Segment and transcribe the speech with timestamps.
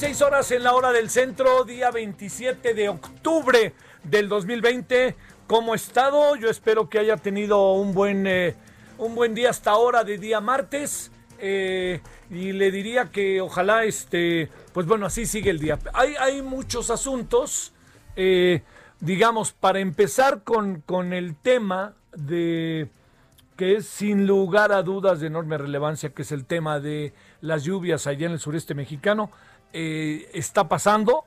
[0.00, 5.14] 16 horas en la hora del centro, día 27 de octubre del 2020.
[5.46, 6.36] ¿Cómo estado?
[6.36, 8.54] Yo espero que haya tenido un buen, eh,
[8.96, 11.12] un buen día hasta ahora de día martes.
[11.38, 15.78] eh, y le diría que ojalá, este, pues bueno, así sigue el día.
[15.92, 17.74] Hay, hay muchos asuntos.
[18.16, 18.62] eh,
[19.00, 22.88] digamos, para empezar con, con el tema de
[23.58, 27.64] que es sin lugar a dudas de enorme relevancia, que es el tema de las
[27.64, 29.30] lluvias allá en el sureste mexicano.
[29.72, 31.24] Eh, está pasando,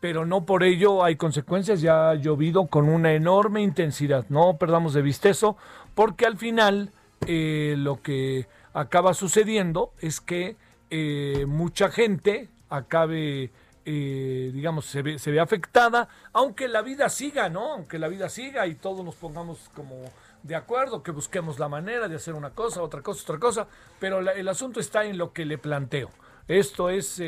[0.00, 1.80] pero no por ello hay consecuencias.
[1.80, 4.26] Ya ha llovido con una enorme intensidad.
[4.28, 5.56] No perdamos de vista eso,
[5.94, 6.92] porque al final
[7.26, 10.56] eh, lo que acaba sucediendo es que
[10.90, 13.50] eh, mucha gente acabe
[13.88, 17.74] digamos, se ve, se ve afectada, aunque la vida siga, ¿no?
[17.74, 20.02] Aunque la vida siga y todos nos pongamos como
[20.42, 23.68] de acuerdo, que busquemos la manera de hacer una cosa, otra cosa, otra cosa,
[24.00, 26.10] pero el asunto está en lo que le planteo.
[26.48, 27.20] Esto es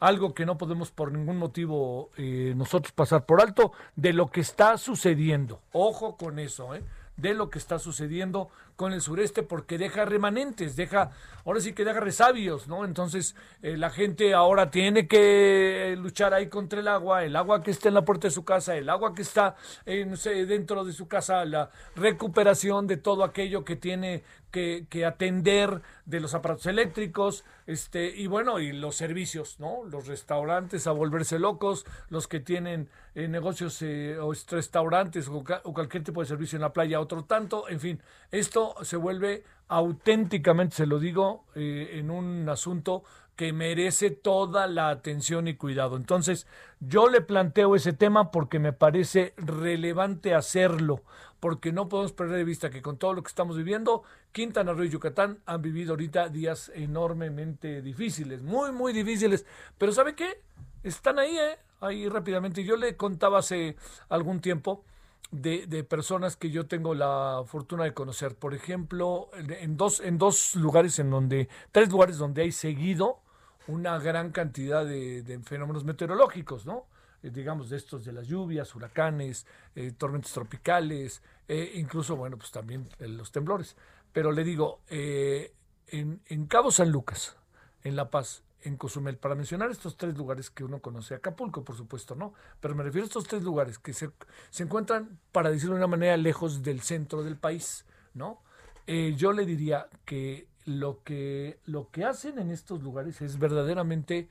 [0.00, 4.40] algo que no podemos por ningún motivo eh, nosotros pasar por alto de lo que
[4.40, 5.60] está sucediendo.
[5.72, 6.82] Ojo con eso, ¿eh?
[7.20, 8.48] de lo que está sucediendo
[8.80, 11.10] con el sureste porque deja remanentes, deja,
[11.44, 12.86] ahora sí que deja resabios, ¿no?
[12.86, 17.62] Entonces eh, la gente ahora tiene que eh, luchar ahí contra el agua, el agua
[17.62, 19.54] que está en la puerta de su casa, el agua que está
[19.84, 24.86] eh, no sé, dentro de su casa, la recuperación de todo aquello que tiene que,
[24.88, 29.84] que atender de los aparatos eléctricos, este, y bueno, y los servicios, ¿no?
[29.84, 35.44] Los restaurantes a volverse locos, los que tienen eh, negocios eh, o est- restaurantes o,
[35.64, 38.00] o cualquier tipo de servicio en la playa, otro tanto, en fin,
[38.32, 43.04] esto se vuelve auténticamente, se lo digo, eh, en un asunto
[43.36, 45.96] que merece toda la atención y cuidado.
[45.96, 46.46] Entonces,
[46.78, 51.02] yo le planteo ese tema porque me parece relevante hacerlo,
[51.40, 54.84] porque no podemos perder de vista que con todo lo que estamos viviendo, Quintana Roo
[54.84, 59.46] y Yucatán han vivido ahorita días enormemente difíciles, muy, muy difíciles.
[59.78, 60.42] Pero ¿sabe qué?
[60.82, 61.58] Están ahí, ¿eh?
[61.80, 62.62] Ahí rápidamente.
[62.62, 63.76] Yo le contaba hace
[64.10, 64.84] algún tiempo
[65.30, 68.34] de, de personas que yo tengo la fortuna de conocer.
[68.36, 73.20] Por ejemplo, en- dos, en dos lugares en donde, tres lugares donde hay seguido
[73.66, 76.86] una gran cantidad de, fenómenos meteorológicos, ¿no?
[77.22, 79.46] Eh, digamos, de estos de las lluvias, huracanes,
[79.76, 83.76] eh, tormentas tropicales, eh, incluso, bueno, pues también los temblores.
[84.12, 87.36] Pero le digo, en, en Cabo San Lucas,
[87.84, 91.76] en La Paz, en Cozumel, para mencionar estos tres lugares que uno conoce, Acapulco, por
[91.76, 92.34] supuesto, ¿no?
[92.60, 94.10] Pero me refiero a estos tres lugares que se,
[94.50, 97.84] se encuentran, para decirlo de una manera, lejos del centro del país,
[98.14, 98.42] ¿no?
[98.86, 104.28] Eh, yo le diría que lo que lo que hacen en estos lugares es verdaderamente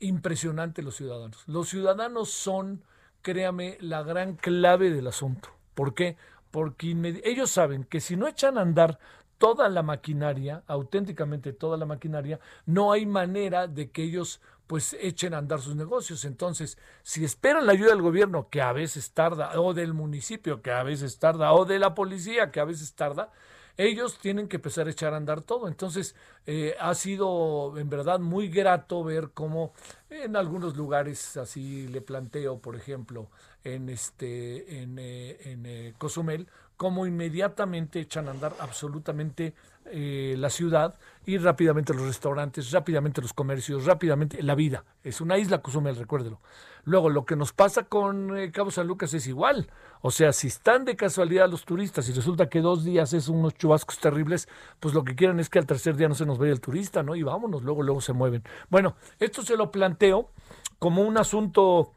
[0.00, 1.44] impresionante los ciudadanos.
[1.46, 2.82] Los ciudadanos son,
[3.22, 5.50] créame, la gran clave del asunto.
[5.74, 6.16] ¿Por qué?
[6.50, 8.98] Porque ellos saben que si no echan a andar
[9.38, 15.32] toda la maquinaria, auténticamente toda la maquinaria, no hay manera de que ellos pues echen
[15.32, 16.24] a andar sus negocios.
[16.24, 20.70] Entonces, si esperan la ayuda del gobierno, que a veces tarda, o del municipio, que
[20.70, 23.32] a veces tarda, o de la policía, que a veces tarda,
[23.78, 25.68] ellos tienen que empezar a echar a andar todo.
[25.68, 26.14] Entonces,
[26.46, 29.72] eh, ha sido en verdad muy grato ver cómo
[30.10, 33.30] en algunos lugares, así le planteo, por ejemplo,
[33.64, 39.52] en este, en, eh, en eh, Cozumel, cómo inmediatamente echan a andar absolutamente
[39.90, 40.94] eh, la ciudad
[41.26, 44.84] y rápidamente los restaurantes, rápidamente los comercios, rápidamente la vida.
[45.02, 46.40] Es una isla Cozumel, recuérdelo.
[46.84, 49.70] Luego, lo que nos pasa con eh, Cabo San Lucas es igual.
[50.02, 53.54] O sea, si están de casualidad los turistas y resulta que dos días es unos
[53.54, 54.48] chubascos terribles,
[54.78, 57.02] pues lo que quieren es que al tercer día no se nos vaya el turista,
[57.02, 57.16] ¿no?
[57.16, 58.44] Y vámonos, luego, luego se mueven.
[58.70, 60.30] Bueno, esto se lo planteo
[60.78, 61.92] como un asunto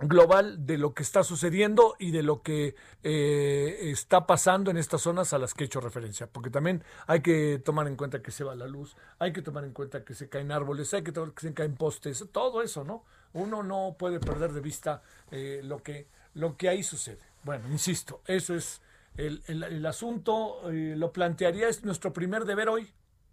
[0.00, 5.02] global de lo que está sucediendo y de lo que eh, está pasando en estas
[5.02, 8.30] zonas a las que he hecho referencia, porque también hay que tomar en cuenta que
[8.30, 11.12] se va la luz, hay que tomar en cuenta que se caen árboles, hay que
[11.12, 13.04] tomar que se caen postes, todo eso, ¿no?
[13.32, 17.20] Uno no puede perder de vista eh, lo, que, lo que ahí sucede.
[17.44, 18.82] Bueno, insisto, eso es
[19.16, 22.90] el, el, asunto, eh, lo plantearía, es nuestro primer deber hoy,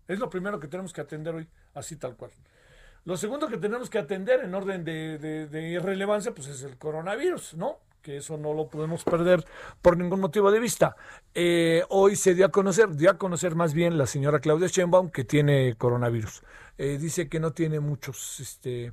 [0.08, 2.32] es lo primero que tenemos que atender hoy, así tal cual.
[3.08, 7.80] Lo segundo que tenemos que atender en orden de, irrelevancia, pues es el coronavirus, ¿no?
[8.02, 9.46] Que eso no lo podemos perder
[9.82, 10.98] por ningún motivo de vista.
[11.34, 15.10] Eh, hoy se dio a conocer, dio a conocer más bien la señora Claudia Sheinbaum
[15.10, 16.44] que tiene coronavirus.
[16.78, 18.92] Eh, dice que no tiene muchos, este,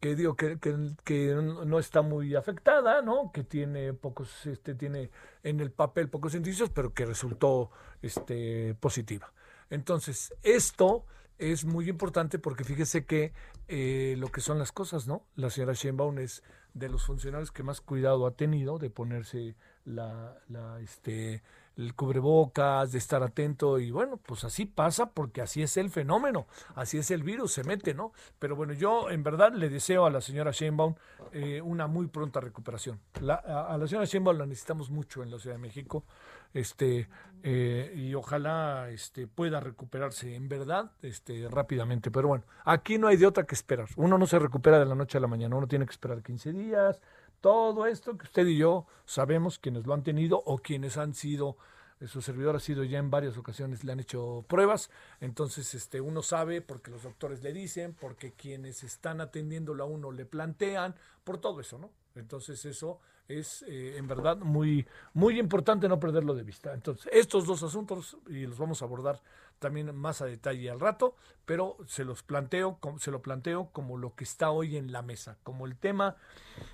[0.00, 0.58] que digo que,
[1.04, 3.30] que, no está muy afectada, ¿no?
[3.30, 5.10] Que tiene pocos, este, tiene
[5.42, 7.70] en el papel pocos indicios, pero que resultó,
[8.00, 9.34] este, positiva.
[9.68, 11.04] Entonces, esto
[11.38, 13.32] es muy importante porque fíjese que
[13.68, 15.26] eh, lo que son las cosas, ¿no?
[15.36, 16.42] La señora Sheinbaum es
[16.74, 21.42] de los funcionarios que más cuidado ha tenido de ponerse la, la este,
[21.76, 26.46] el cubrebocas, de estar atento y bueno, pues así pasa porque así es el fenómeno,
[26.74, 28.12] así es el virus, se mete, ¿no?
[28.38, 30.94] Pero bueno, yo en verdad le deseo a la señora Sheinbaum
[31.32, 33.00] eh, una muy pronta recuperación.
[33.28, 36.04] a, la señora Sheinbaum la necesitamos mucho en la Ciudad de México,
[36.52, 37.08] este,
[37.42, 42.10] eh, y ojalá este, pueda recuperarse en verdad este, rápidamente.
[42.10, 43.88] Pero bueno, aquí no hay de otra que esperar.
[43.96, 46.52] Uno no se recupera de la noche a la mañana, uno tiene que esperar 15
[46.52, 47.02] días,
[47.44, 51.58] todo esto que usted y yo sabemos, quienes lo han tenido o quienes han sido,
[52.00, 56.00] eh, su servidor ha sido ya en varias ocasiones, le han hecho pruebas, entonces este,
[56.00, 60.94] uno sabe porque los doctores le dicen, porque quienes están atendiéndolo a uno le plantean,
[61.22, 61.90] por todo eso, ¿no?
[62.14, 66.72] Entonces eso es eh, en verdad muy, muy importante no perderlo de vista.
[66.72, 69.20] Entonces, estos dos asuntos, y los vamos a abordar
[69.58, 74.14] también más a detalle al rato, pero se los planteo, se lo planteo como lo
[74.14, 76.16] que está hoy en la mesa, como el tema,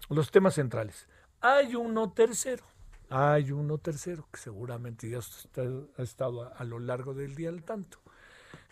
[0.09, 1.09] los temas centrales.
[1.41, 2.65] Hay uno tercero,
[3.09, 7.99] hay uno tercero, que seguramente ya ha estado a, lo largo del día al tanto,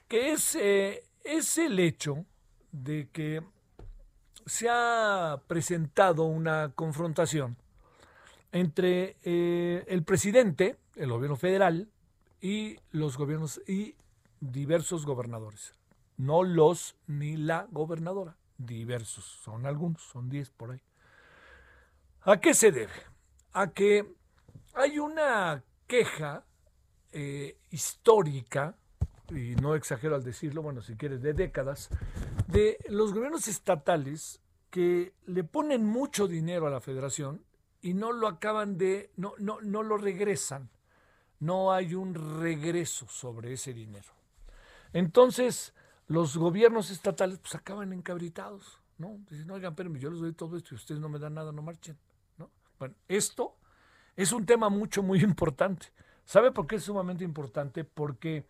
[0.06, 2.24] que es, eh, es el hecho
[2.72, 3.42] de que
[4.46, 7.56] se ha presentado una confrontación
[8.52, 11.88] entre eh, el presidente, el gobierno federal
[12.40, 13.94] y los gobiernos y
[14.40, 15.74] diversos gobernadores.
[16.16, 20.82] No los ni la gobernadora, diversos, son algunos, son 10 por ahí.
[22.22, 22.92] ¿A qué se debe?
[23.52, 24.14] A que
[24.74, 26.44] hay una queja
[27.12, 28.76] eh, histórica,
[29.30, 31.88] y no exagero al decirlo, bueno, si quieres, de décadas,
[32.46, 37.44] de los gobiernos estatales que le ponen mucho dinero a la federación
[37.80, 40.70] y no lo acaban de, no, no, no lo regresan.
[41.40, 44.17] No hay un regreso sobre ese dinero.
[44.92, 45.74] Entonces,
[46.06, 49.18] los gobiernos estatales pues acaban encabritados, ¿no?
[49.28, 51.62] Dicen, oigan, pero yo les doy todo esto y ustedes no me dan nada, no
[51.62, 51.98] marchen,
[52.36, 52.50] ¿no?
[52.78, 53.56] Bueno, esto
[54.16, 55.88] es un tema mucho, muy importante.
[56.24, 57.84] ¿Sabe por qué es sumamente importante?
[57.84, 58.44] Porque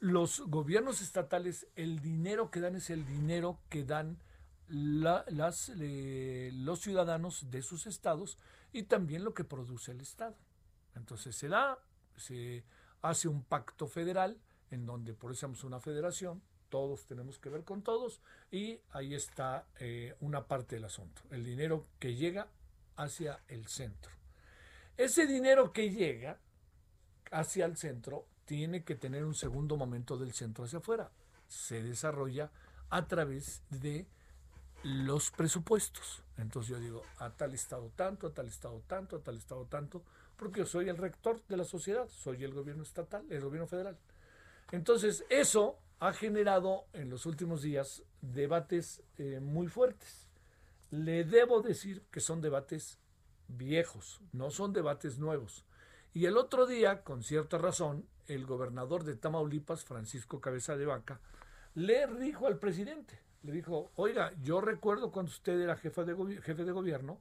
[0.00, 4.18] los gobiernos estatales, el dinero que dan es el dinero que dan
[4.68, 8.38] las, los ciudadanos de sus estados
[8.72, 10.36] y también lo que produce el Estado.
[10.94, 11.78] Entonces se da,
[12.16, 12.64] se
[13.02, 14.38] hace un pacto federal
[14.70, 18.20] en donde por eso somos una federación, todos tenemos que ver con todos
[18.50, 22.48] y ahí está eh, una parte del asunto, el dinero que llega
[22.96, 24.12] hacia el centro.
[24.96, 26.38] Ese dinero que llega
[27.30, 31.10] hacia el centro tiene que tener un segundo momento del centro hacia afuera.
[31.46, 32.50] Se desarrolla
[32.90, 34.06] a través de
[34.82, 36.22] los presupuestos.
[36.36, 40.02] Entonces yo digo, a tal estado tanto, a tal estado tanto, a tal estado tanto,
[40.36, 43.96] porque yo soy el rector de la sociedad, soy el gobierno estatal, el gobierno federal.
[44.70, 50.28] Entonces eso ha generado en los últimos días debates eh, muy fuertes.
[50.90, 52.98] Le debo decir que son debates
[53.48, 55.64] viejos, no son debates nuevos.
[56.14, 61.20] Y el otro día, con cierta razón, el gobernador de Tamaulipas, Francisco Cabeza de Vaca,
[61.74, 66.64] le dijo al presidente, le dijo, oiga, yo recuerdo cuando usted era jefe de, jefe
[66.64, 67.20] de gobierno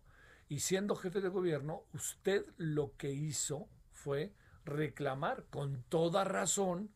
[0.50, 4.34] y siendo jefe de gobierno, usted lo que hizo fue
[4.66, 6.89] reclamar con toda razón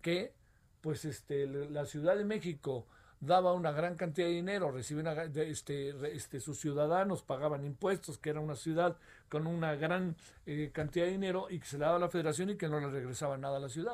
[0.00, 0.34] que
[0.80, 2.86] pues este, la Ciudad de México
[3.20, 8.40] daba una gran cantidad de dinero, recibía este, este, sus ciudadanos pagaban impuestos, que era
[8.40, 8.96] una ciudad
[9.28, 12.50] con una gran eh, cantidad de dinero y que se le daba a la federación
[12.50, 13.92] y que no le regresaba nada a la ciudad.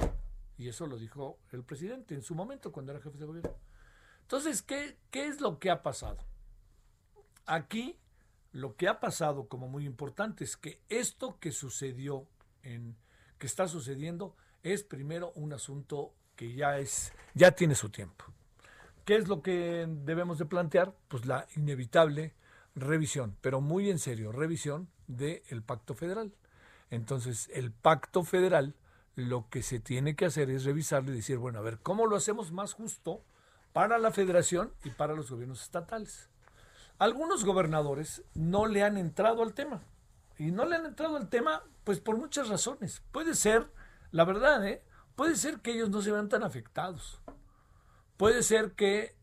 [0.58, 3.54] Y eso lo dijo el presidente en su momento cuando era jefe de gobierno.
[4.22, 6.18] Entonces, ¿qué, ¿qué es lo que ha pasado?
[7.46, 7.98] Aquí
[8.52, 12.28] lo que ha pasado como muy importante es que esto que sucedió,
[12.62, 12.96] en,
[13.38, 18.24] que está sucediendo, es primero un asunto que ya es, ya tiene su tiempo.
[19.04, 20.92] ¿Qué es lo que debemos de plantear?
[21.08, 22.34] Pues la inevitable
[22.74, 26.34] revisión, pero muy en serio, revisión del pacto federal.
[26.90, 28.74] Entonces, el pacto federal
[29.14, 32.16] lo que se tiene que hacer es revisarlo y decir, bueno, a ver, ¿cómo lo
[32.16, 33.22] hacemos más justo
[33.72, 36.30] para la federación y para los gobiernos estatales?
[36.98, 39.82] Algunos gobernadores no le han entrado al tema.
[40.38, 43.02] Y no le han entrado al tema, pues por muchas razones.
[43.12, 43.68] Puede ser,
[44.14, 44.80] la verdad, ¿eh?
[45.16, 47.20] puede ser que ellos no se vean tan afectados.
[48.16, 49.16] Puede ser que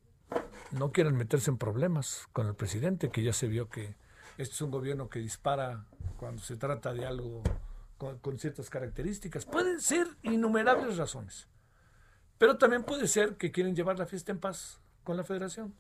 [0.72, 3.96] no quieran meterse en problemas con el presidente, que ya se vio que
[4.38, 5.86] este es un gobierno que dispara
[6.18, 7.42] cuando se trata de algo
[7.98, 9.46] con, ciertas características.
[9.46, 11.48] Pueden ser innumerables razones.
[12.38, 15.74] Pero también puede ser que quieren llevar la fiesta en paz con la federación.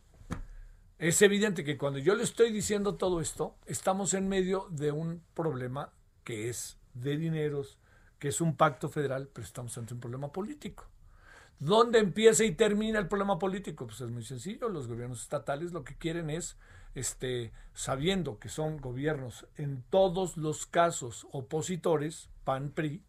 [0.99, 5.21] Es evidente que cuando yo le estoy diciendo todo esto, estamos en medio de un
[5.33, 5.91] problema
[6.23, 7.77] que es de dineros,
[8.21, 10.85] que es un pacto federal, pero estamos ante un problema político.
[11.57, 13.87] ¿Dónde empieza y termina el problema político?
[13.87, 14.69] Pues es muy sencillo.
[14.69, 16.55] Los gobiernos estatales lo que quieren es
[16.93, 23.01] este, sabiendo que son gobiernos en todos los casos opositores, PAN, PRI,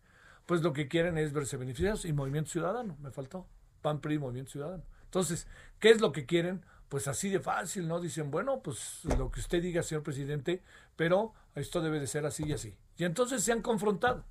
[0.46, 3.46] pues lo que quieren es verse beneficiados y Movimiento Ciudadano, me faltó,
[3.82, 4.82] PAN, PRI, Movimiento Ciudadano.
[5.04, 5.46] Entonces,
[5.78, 6.64] ¿qué es lo que quieren?
[6.88, 8.00] Pues así de fácil, ¿no?
[8.00, 10.62] Dicen, bueno, pues lo que usted diga, señor presidente,
[10.96, 12.74] pero esto debe de ser así y así.
[12.96, 14.24] Y entonces se han confrontado.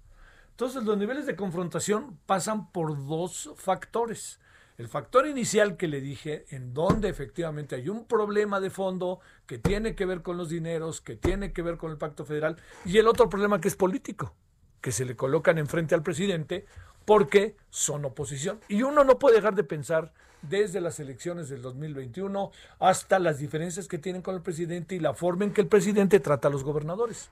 [0.52, 4.40] Entonces, los niveles de confrontación pasan por dos factores.
[4.78, 9.60] El factor inicial que le dije, en donde efectivamente hay un problema de fondo que
[9.60, 12.98] tiene que ver con los dineros, que tiene que ver con el pacto federal, y
[12.98, 14.34] el otro problema que es político,
[14.82, 16.66] que se le colocan enfrente al presidente
[17.06, 18.60] porque son oposición.
[18.68, 23.88] Y uno no puede dejar de pensar desde las elecciones del 2021 hasta las diferencias
[23.88, 26.64] que tienen con el presidente y la forma en que el presidente trata a los
[26.64, 27.30] gobernadores.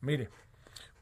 [0.00, 0.28] Mire,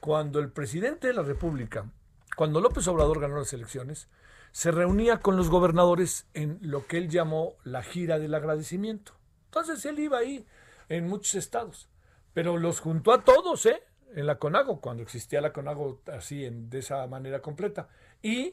[0.05, 1.91] cuando el presidente de la República,
[2.37, 4.07] cuando López Obrador ganó las elecciones,
[4.53, 9.15] se reunía con los gobernadores en lo que él llamó la gira del agradecimiento.
[9.47, 10.45] Entonces él iba ahí
[10.91, 11.89] en muchos estados,
[12.35, 13.83] pero los juntó a todos, ¿eh?
[14.15, 17.89] En la CONAGO, cuando existía la CONAGO así, en, de esa manera completa.
[18.21, 18.53] Y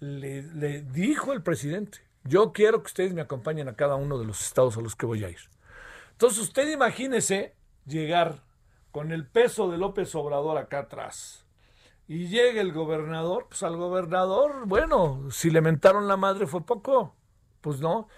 [0.00, 4.40] le, dijo el presidente, yo quiero que ustedes me acompañen a cada uno de los
[4.40, 5.38] estados a los que voy a ir.
[6.10, 7.54] Entonces usted imagínese
[7.86, 8.47] llegar
[8.98, 11.46] con el peso de López Obrador acá atrás,
[12.08, 17.14] y llega el gobernador, pues al gobernador, bueno, si le mentaron la madre fue poco,
[17.60, 18.08] pues no.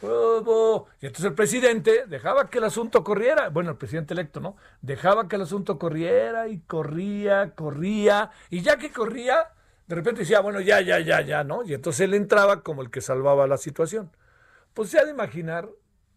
[0.00, 4.56] Y entonces el presidente dejaba que el asunto corriera, bueno, el presidente electo, ¿no?
[4.80, 9.52] Dejaba que el asunto corriera y corría, corría, y ya que corría,
[9.86, 11.64] de repente decía, bueno, ya, ya, ya, ya, ¿no?
[11.64, 14.10] Y entonces él entraba como el que salvaba la situación.
[14.72, 15.68] Pues se ha de imaginar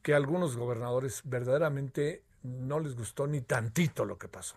[0.02, 4.56] que algunos gobernadores verdaderamente no les gustó ni tantito lo que pasó.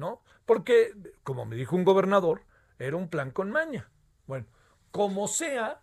[0.00, 0.22] ¿no?
[0.46, 2.42] Porque, como me dijo un gobernador,
[2.78, 3.88] era un plan con maña.
[4.26, 4.46] Bueno,
[4.90, 5.82] como sea,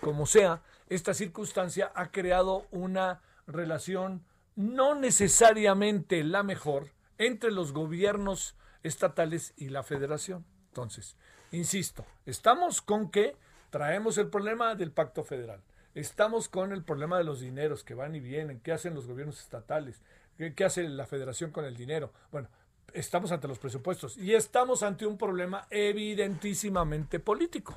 [0.00, 4.24] como sea, esta circunstancia ha creado una relación
[4.56, 10.44] no necesariamente la mejor entre los gobiernos estatales y la federación.
[10.68, 11.16] Entonces,
[11.52, 13.36] insisto, estamos con que
[13.70, 15.62] traemos el problema del pacto federal.
[15.94, 19.40] Estamos con el problema de los dineros que van y vienen, qué hacen los gobiernos
[19.40, 20.00] estatales,
[20.38, 22.12] qué, hace la federación con el dinero.
[22.30, 22.48] Bueno,
[22.92, 27.74] estamos ante los presupuestos y estamos ante un problema evidentísimamente político.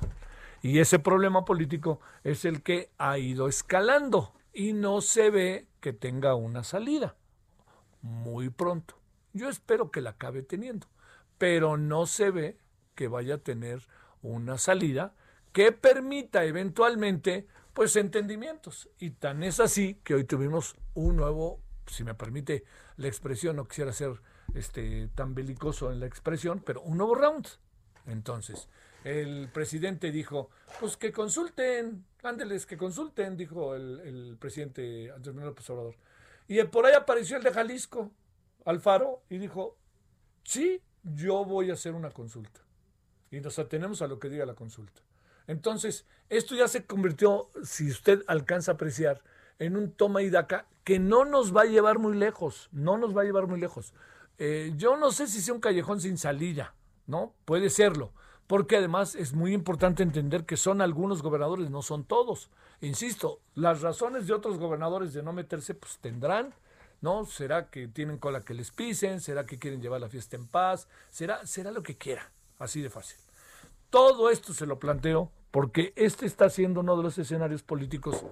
[0.62, 5.92] Y ese problema político es el que ha ido escalando y no se ve que
[5.92, 7.16] tenga una salida
[8.00, 8.96] muy pronto.
[9.32, 10.86] Yo espero que la acabe teniendo,
[11.38, 12.58] pero no se ve
[12.94, 13.82] que vaya a tener
[14.22, 15.14] una salida
[15.52, 18.88] que permita eventualmente pues entendimientos.
[18.98, 22.64] Y tan es así que hoy tuvimos un nuevo, si me permite
[22.96, 24.20] la expresión, no quisiera ser
[24.54, 27.46] este, tan belicoso en la expresión, pero un nuevo round.
[28.06, 28.68] Entonces,
[29.04, 35.68] el presidente dijo, pues que consulten, ándeles, que consulten, dijo el, presidente Andrés Manuel López
[35.70, 35.96] Obrador.
[36.48, 38.10] Y por ahí apareció el de Jalisco,
[38.64, 39.76] Alfaro, y dijo,
[40.44, 42.60] sí, yo voy a hacer una consulta.
[43.30, 45.00] Y nos atenemos a lo que diga la consulta.
[45.46, 49.22] Entonces, esto ya se convirtió, si usted alcanza a apreciar,
[49.58, 53.16] en un toma y daca que no nos va a llevar muy lejos, no nos
[53.16, 53.94] va a llevar muy lejos.
[54.38, 56.74] Eh, yo no sé si sea un callejón sin salida,
[57.06, 57.34] ¿no?
[57.44, 58.12] Puede serlo,
[58.46, 62.50] porque además es muy importante entender que son algunos gobernadores, no son todos.
[62.80, 66.54] Insisto, las razones de otros gobernadores de no meterse, pues tendrán,
[67.00, 67.24] ¿no?
[67.24, 69.20] ¿Será que tienen cola que les pisen?
[69.20, 70.88] ¿Será que quieren llevar la fiesta en paz?
[71.10, 72.32] ¿Será, será lo que quiera?
[72.58, 73.18] Así de fácil.
[73.90, 78.24] Todo esto se lo planteo porque este está siendo uno de los escenarios políticos,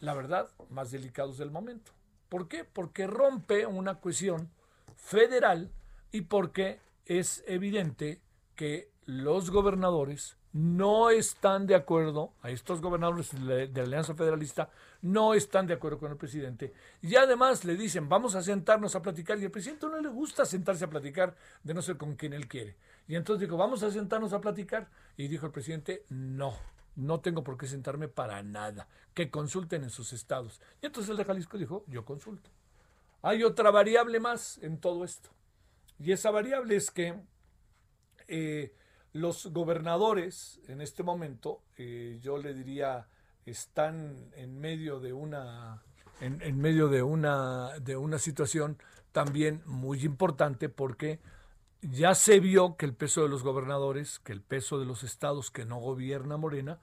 [0.00, 1.92] la verdad, más delicados del momento.
[2.28, 2.64] ¿Por qué?
[2.64, 4.50] Porque rompe una cuestión
[4.96, 5.70] federal
[6.10, 8.20] y porque es evidente
[8.54, 14.70] que los gobernadores no están de acuerdo, a estos gobernadores de la Alianza Federalista,
[15.02, 16.72] no están de acuerdo con el presidente.
[17.02, 19.38] Y además le dicen, vamos a sentarnos a platicar.
[19.38, 22.48] Y al presidente no le gusta sentarse a platicar de no ser con quien él
[22.48, 22.74] quiere.
[23.06, 24.88] Y entonces dijo, vamos a sentarnos a platicar.
[25.18, 26.54] Y dijo el presidente, no,
[26.96, 28.88] no tengo por qué sentarme para nada.
[29.14, 30.60] Que consulten en sus estados.
[30.82, 32.50] Y entonces el de Jalisco dijo, yo consulto.
[33.22, 35.30] Hay otra variable más en todo esto.
[35.98, 37.14] Y esa variable es que
[38.28, 38.74] eh,
[39.12, 43.08] los gobernadores en este momento, eh, yo le diría,
[43.46, 45.82] están en medio de una
[46.20, 48.78] en, medio de una de una situación
[49.12, 51.20] también muy importante porque
[51.82, 55.50] ya se vio que el peso de los gobernadores, que el peso de los estados
[55.50, 56.80] que no gobierna Morena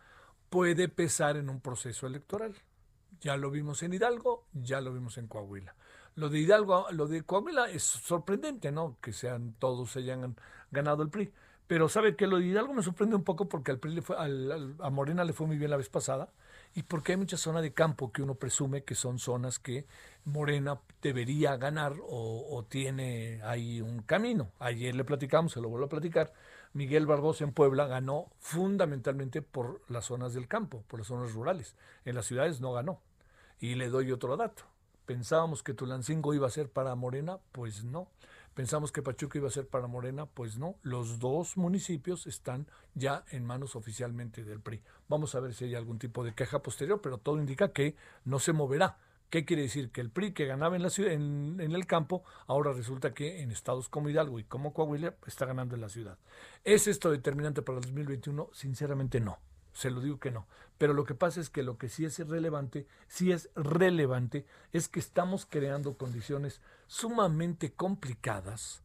[0.49, 2.55] puede pesar en un proceso electoral.
[3.21, 5.75] Ya lo vimos en Hidalgo, ya lo vimos en Coahuila.
[6.15, 8.97] Lo de Hidalgo, lo de Coahuila es sorprendente, ¿no?
[9.01, 10.35] Que sean todos hayan
[10.71, 11.31] ganado el PRI.
[11.67, 14.15] Pero sabe que lo de Hidalgo me sorprende un poco porque al PRI le fue,
[14.17, 16.31] a Morena le fue muy bien la vez pasada
[16.75, 19.85] y porque hay mucha zona de campo que uno presume que son zonas que
[20.25, 24.51] Morena debería ganar o, tiene ahí un camino.
[24.59, 26.33] Ayer le platicamos, se lo vuelvo a platicar,
[26.73, 31.75] Miguel Barbosa en Puebla ganó fundamentalmente por las zonas del campo, por las zonas rurales.
[32.05, 32.99] En las ciudades no ganó.
[33.59, 34.63] Y le doy otro dato.
[35.05, 38.07] Pensábamos que Tulancingo iba a ser para Morena, pues no.
[38.53, 40.75] Pensamos que Pachuca iba a ser para Morena, pues no.
[40.83, 44.81] Los dos municipios están ya en manos oficialmente del PRI.
[45.07, 47.95] Vamos a ver si hay algún tipo de queja posterior, pero todo indica que
[48.25, 48.97] no se moverá.
[49.31, 49.89] ¿Qué quiere decir?
[49.89, 53.41] Que el PRI que ganaba en, la ciudad, en, en, el campo, ahora resulta que
[53.41, 56.19] en estados como Hidalgo y como Coahuila está ganando en la ciudad.
[56.63, 58.49] ¿Es esto determinante para el 2021?
[58.53, 59.39] Sinceramente no
[59.73, 60.47] se lo digo que no.
[60.77, 64.87] Pero lo que pasa es que lo que sí es relevante, sí es relevante, es
[64.87, 68.83] que estamos creando condiciones sumamente complicadas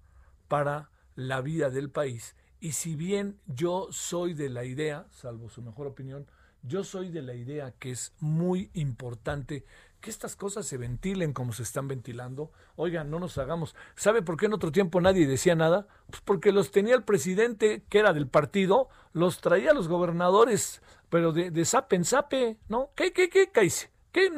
[0.48, 2.34] para la vida del país.
[2.60, 6.26] Y si bien yo soy de la idea, salvo su mejor opinión,
[6.62, 9.64] yo soy de la idea que es muy importante
[10.00, 12.52] que estas cosas se ventilen como se están ventilando.
[12.76, 13.74] Oigan, no nos hagamos.
[13.96, 15.86] ¿Sabe por qué en otro tiempo nadie decía nada?
[16.08, 21.32] Pues porque los tenía el presidente, que era del partido, los traía los gobernadores, pero
[21.32, 22.90] de, de sape en sape, ¿no?
[22.94, 23.68] ¿Qué, qué, qué, qué
[24.12, 24.30] ¿Qué?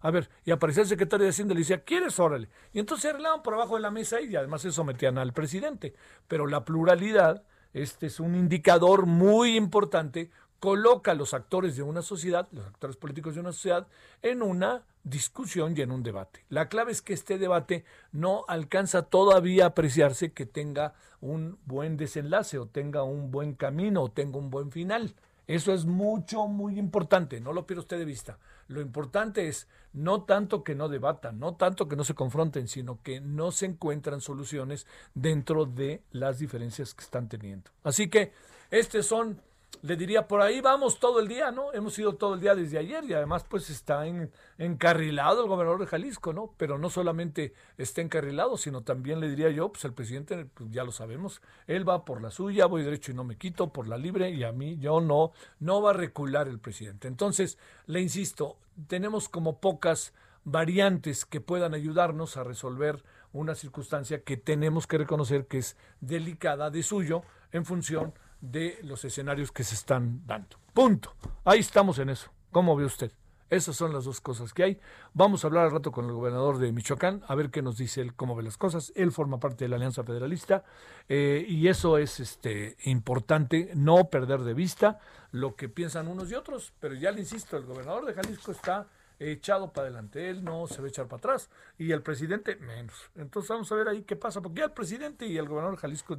[0.00, 2.18] A ver, y aparecía el secretario de Hacienda y le decía, ¿quieres?
[2.18, 2.48] Órale.
[2.72, 5.94] Y entonces se arreglaban por abajo de la mesa y además eso metían al presidente.
[6.26, 10.30] Pero la pluralidad, este es un indicador muy importante
[10.62, 13.88] coloca a los actores de una sociedad, los actores políticos de una sociedad,
[14.22, 16.44] en una discusión y en un debate.
[16.50, 21.96] La clave es que este debate no alcanza todavía a apreciarse que tenga un buen
[21.96, 25.16] desenlace o tenga un buen camino o tenga un buen final.
[25.48, 28.38] Eso es mucho, muy importante, no lo pierda usted de vista.
[28.68, 33.02] Lo importante es no tanto que no debatan, no tanto que no se confronten, sino
[33.02, 37.72] que no se encuentran soluciones dentro de las diferencias que están teniendo.
[37.82, 38.30] Así que,
[38.70, 39.42] estos son
[39.82, 41.72] le diría por ahí vamos todo el día, ¿no?
[41.72, 45.80] Hemos ido todo el día desde ayer y además pues está en, encarrilado el gobernador
[45.80, 46.54] de Jalisco, ¿no?
[46.56, 50.84] Pero no solamente está encarrilado, sino también le diría yo, pues el presidente, pues, ya
[50.84, 53.98] lo sabemos, él va por la suya, voy derecho y no me quito, por la
[53.98, 57.08] libre y a mí yo no, no va a recular el presidente.
[57.08, 60.14] Entonces, le insisto, tenemos como pocas
[60.44, 66.70] variantes que puedan ayudarnos a resolver una circunstancia que tenemos que reconocer que es delicada
[66.70, 70.58] de suyo en función de los escenarios que se están dando.
[70.74, 71.14] Punto.
[71.44, 72.30] Ahí estamos en eso.
[72.50, 73.10] ¿Cómo ve usted?
[73.48, 74.80] Esas son las dos cosas que hay.
[75.12, 78.00] Vamos a hablar al rato con el gobernador de Michoacán, a ver qué nos dice
[78.00, 78.92] él, cómo ve las cosas.
[78.96, 80.64] Él forma parte de la Alianza Federalista
[81.08, 85.00] eh, y eso es este, importante, no perder de vista
[85.32, 86.72] lo que piensan unos y otros.
[86.80, 88.86] Pero ya le insisto, el gobernador de Jalisco está
[89.20, 90.30] echado para adelante.
[90.30, 93.10] Él no se va a echar para atrás y el presidente menos.
[93.16, 95.82] Entonces vamos a ver ahí qué pasa, porque ya el presidente y el gobernador de
[95.82, 96.16] Jalisco,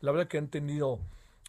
[0.00, 0.98] la verdad que han tenido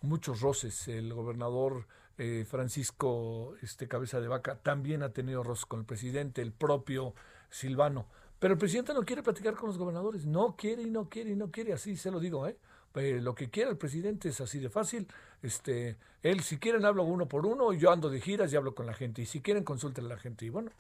[0.04, 0.88] muchos roces.
[0.88, 1.88] El gobernador
[2.18, 7.16] eh, Francisco este, Cabeza de Vaca también ha tenido roces con el presidente, el propio
[7.50, 8.06] Silvano.
[8.40, 11.36] Pero el presidente no quiere platicar con los gobernadores, no quiere y no quiere y
[11.36, 12.58] no quiere, así se lo digo, ¿eh?
[12.96, 15.08] eh lo que quiere el presidente es así de fácil.
[15.42, 18.86] Este, él, si quieren, hablo uno por uno, yo ando de giras y hablo con
[18.86, 19.22] la gente.
[19.22, 20.46] Y si quieren, consulten a la gente.
[20.46, 20.72] Y bueno,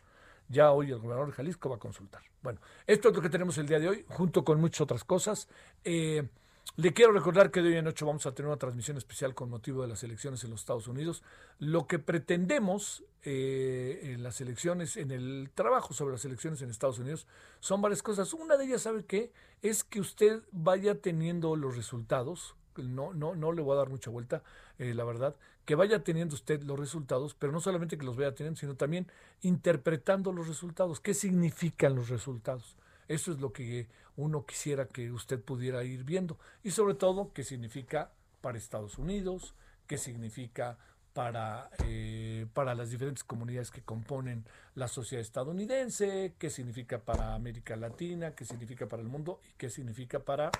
[0.49, 2.21] ya hoy el gobernador de Jalisco va a consultar.
[2.41, 5.47] Bueno, esto es lo que tenemos el día de hoy, junto con muchas otras cosas.
[5.83, 6.27] Eh,
[6.75, 9.49] le quiero recordar que de hoy en ocho vamos a tener una transmisión especial con
[9.49, 11.21] motivo de las elecciones en los Estados Unidos.
[11.59, 16.97] Lo que pretendemos eh, en las elecciones, en el trabajo sobre las elecciones en Estados
[16.97, 17.27] Unidos,
[17.59, 18.33] son varias cosas.
[18.33, 19.31] Una de ellas, ¿sabe qué?
[19.61, 22.55] Es que usted vaya teniendo los resultados.
[22.75, 24.41] No, no, no le voy a dar mucha vuelta,
[24.79, 28.33] eh, la verdad, que vaya teniendo usted los resultados, pero no solamente que los vaya
[28.33, 29.05] teniendo, sino también
[29.41, 30.99] interpretando los resultados.
[30.99, 32.75] ¿Qué significan los resultados?
[33.07, 36.37] Eso es lo que uno quisiera que usted pudiera ir viendo.
[36.63, 38.11] Y sobre todo, qué significa
[38.41, 39.55] para Estados Unidos,
[39.87, 40.77] qué significa
[41.13, 47.75] para, eh, para las diferentes comunidades que componen la sociedad estadounidense, qué significa para América
[47.75, 50.51] Latina, qué significa para el mundo y qué significa para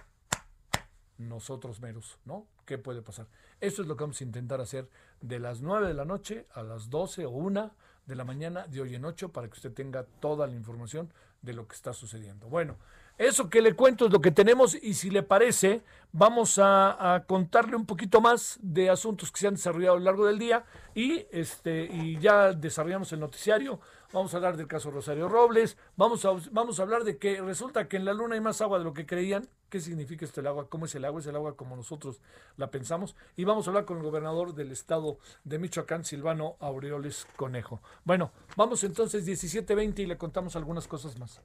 [1.17, 2.45] nosotros meros, ¿no?
[2.65, 3.27] ¿Qué puede pasar?
[3.59, 4.89] Eso es lo que vamos a intentar hacer
[5.21, 7.71] de las 9 de la noche a las 12 o 1
[8.05, 11.11] de la mañana de hoy en 8 para que usted tenga toda la información
[11.43, 12.47] de lo que está sucediendo.
[12.49, 12.77] Bueno,
[13.17, 17.75] eso que le cuento es lo que tenemos y si le parece, vamos a, contarle
[17.75, 20.63] un poquito más de asuntos que se han desarrollado a lo largo del día
[20.95, 23.79] y, este, y ya desarrollamos el noticiario.
[24.11, 27.87] Vamos a hablar del caso Rosario Robles, vamos a, vamos a hablar de que resulta
[27.87, 29.47] que en la luna hay más agua de lo que creían.
[29.69, 30.67] ¿Qué significa esto el agua?
[30.69, 31.19] ¿Cómo es el agua?
[31.19, 32.21] Es el agua como nosotros
[32.57, 33.15] la pensamos.
[33.35, 37.81] Y vamos a hablar con el gobernador del estado de Michoacán, Silvano Aureoles Conejo.
[38.03, 41.41] Bueno, vamos entonces 17.20 y le contamos algunas cosas más.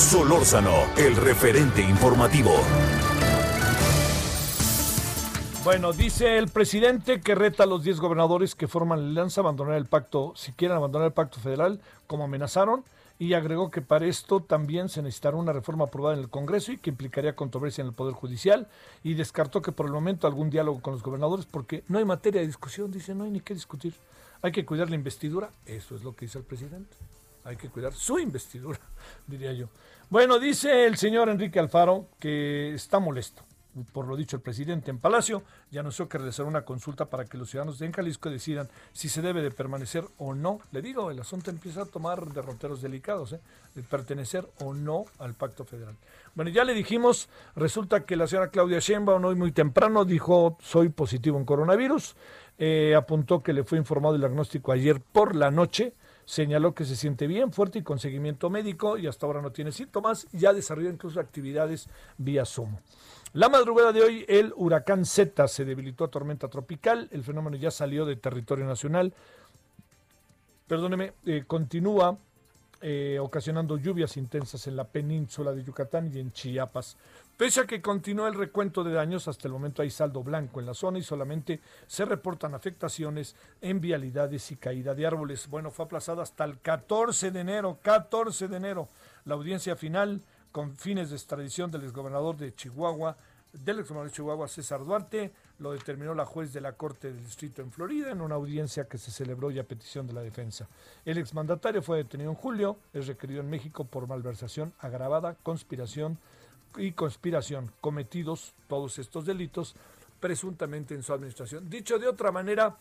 [0.00, 2.52] Solórzano, el referente informativo.
[5.62, 9.44] Bueno, dice el presidente que reta a los 10 gobernadores que forman la alianza a
[9.44, 12.82] abandonar el pacto, si quieren abandonar el pacto federal, como amenazaron,
[13.18, 16.78] y agregó que para esto también se necesitará una reforma aprobada en el Congreso y
[16.78, 18.68] que implicaría controversia en el Poder Judicial,
[19.04, 22.40] y descartó que por el momento algún diálogo con los gobernadores, porque no hay materia
[22.40, 23.92] de discusión, dice, no hay ni qué discutir.
[24.40, 26.96] Hay que cuidar la investidura, eso es lo que dice el presidente.
[27.44, 28.80] Hay que cuidar su investidura,
[29.26, 29.68] diría yo.
[30.08, 33.44] Bueno, dice el señor Enrique Alfaro que está molesto
[33.92, 37.38] por lo dicho el presidente en Palacio, ya anunció que realizará una consulta para que
[37.38, 40.60] los ciudadanos de Jalisco decidan si se debe de permanecer o no.
[40.72, 43.40] Le digo, el asunto empieza a tomar derroteros delicados, ¿eh?
[43.74, 45.96] de pertenecer o no al pacto federal.
[46.34, 50.88] Bueno, ya le dijimos, resulta que la señora Claudia Sheinbaum hoy muy temprano dijo soy
[50.88, 52.16] positivo en coronavirus,
[52.58, 55.94] eh, apuntó que le fue informado el diagnóstico ayer por la noche,
[56.30, 59.72] señaló que se siente bien, fuerte y con seguimiento médico y hasta ahora no tiene
[59.72, 61.88] síntomas, ya desarrolló incluso actividades
[62.18, 62.76] vía Zoom.
[63.32, 67.72] La madrugada de hoy el huracán Z se debilitó a tormenta tropical, el fenómeno ya
[67.72, 69.12] salió de territorio nacional,
[70.68, 72.16] perdóneme, eh, continúa
[72.82, 76.96] eh, ocasionando lluvias intensas en la península de Yucatán y en Chiapas.
[77.36, 80.66] Pese a que continúa el recuento de daños, hasta el momento hay saldo blanco en
[80.66, 85.48] la zona y solamente se reportan afectaciones en vialidades y caída de árboles.
[85.48, 88.88] Bueno, fue aplazada hasta el 14 de enero, 14 de enero,
[89.24, 93.16] la audiencia final con fines de extradición del exgobernador de Chihuahua,
[93.52, 97.62] del exgobernador de Chihuahua César Duarte, lo determinó la juez de la Corte del Distrito
[97.62, 100.66] en Florida en una audiencia que se celebró ya a petición de la defensa.
[101.04, 106.18] El exmandatario fue detenido en julio, es requerido en México por malversación agravada, conspiración,
[106.76, 109.74] y conspiración cometidos todos estos delitos
[110.20, 111.68] presuntamente en su administración.
[111.68, 112.76] Dicho de otra manera,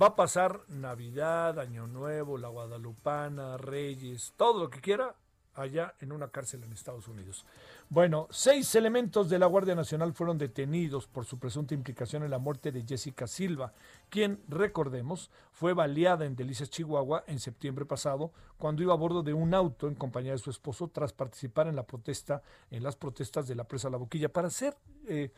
[0.00, 5.14] va a pasar Navidad, Año Nuevo, la Guadalupana, Reyes, todo lo que quiera
[5.54, 7.44] allá en una cárcel en Estados Unidos.
[7.88, 12.38] Bueno, seis elementos de la Guardia Nacional fueron detenidos por su presunta implicación en la
[12.38, 13.72] muerte de Jessica Silva,
[14.08, 19.34] quien, recordemos, fue baleada en Delicias, Chihuahua, en septiembre pasado, cuando iba a bordo de
[19.34, 23.48] un auto en compañía de su esposo tras participar en la protesta, en las protestas
[23.48, 24.28] de la presa La Boquilla.
[24.28, 24.76] Para ser
[25.08, 25.32] eh,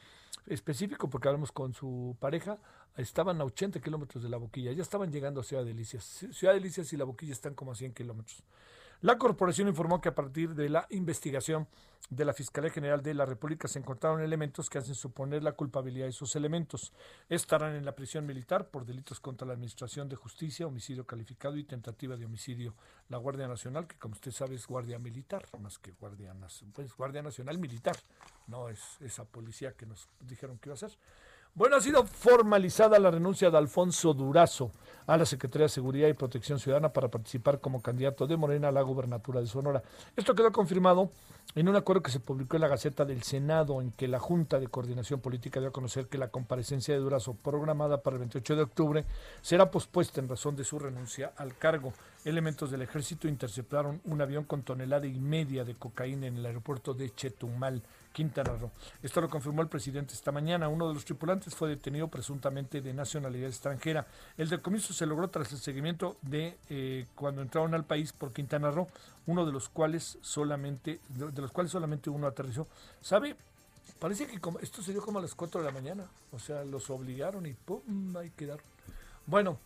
[0.46, 2.58] específico, porque hablamos con su pareja,
[2.96, 6.26] estaban a 80 kilómetros de La Boquilla, ya estaban llegando a Ciudad Delicias.
[6.32, 8.42] Ciudad Delicias y La Boquilla están como a 100 kilómetros.
[9.02, 11.66] La corporación informó que a partir de la investigación
[12.08, 16.04] de la Fiscalía General de la República se encontraron elementos que hacen suponer la culpabilidad
[16.04, 16.92] de esos elementos.
[17.28, 21.64] Estarán en la prisión militar por delitos contra la Administración de Justicia, homicidio calificado y
[21.64, 22.76] tentativa de homicidio.
[23.08, 26.32] La Guardia Nacional, que como usted sabe es Guardia Militar, más que Guardia,
[26.72, 27.96] pues, Guardia Nacional Militar,
[28.46, 30.96] no es esa policía que nos dijeron que iba a ser.
[31.54, 34.70] Bueno, ha sido formalizada la renuncia de Alfonso Durazo
[35.06, 38.72] a la Secretaría de Seguridad y Protección Ciudadana para participar como candidato de Morena a
[38.72, 39.82] la gubernatura de Sonora.
[40.16, 41.10] Esto quedó confirmado
[41.54, 44.58] en un acuerdo que se publicó en la Gaceta del Senado, en que la Junta
[44.58, 48.56] de Coordinación Política dio a conocer que la comparecencia de Durazo, programada para el 28
[48.56, 49.04] de octubre,
[49.42, 51.92] será pospuesta en razón de su renuncia al cargo.
[52.24, 56.94] Elementos del ejército interceptaron un avión con tonelada y media de cocaína en el aeropuerto
[56.94, 57.82] de Chetumal.
[58.12, 58.70] Quintana Roo.
[59.02, 60.68] Esto lo confirmó el presidente esta mañana.
[60.68, 64.06] Uno de los tripulantes fue detenido presuntamente de nacionalidad extranjera.
[64.36, 68.70] El decomiso se logró tras el seguimiento de eh, cuando entraron al país por Quintana
[68.70, 68.88] Roo,
[69.26, 72.68] uno de los cuales solamente, de los cuales solamente uno aterrizó.
[73.00, 73.36] ¿Sabe?
[73.98, 76.04] Parece que esto se dio como a las 4 de la mañana.
[76.32, 78.16] O sea, los obligaron y ¡pum!
[78.16, 78.64] Ahí quedaron.
[79.26, 79.58] Bueno,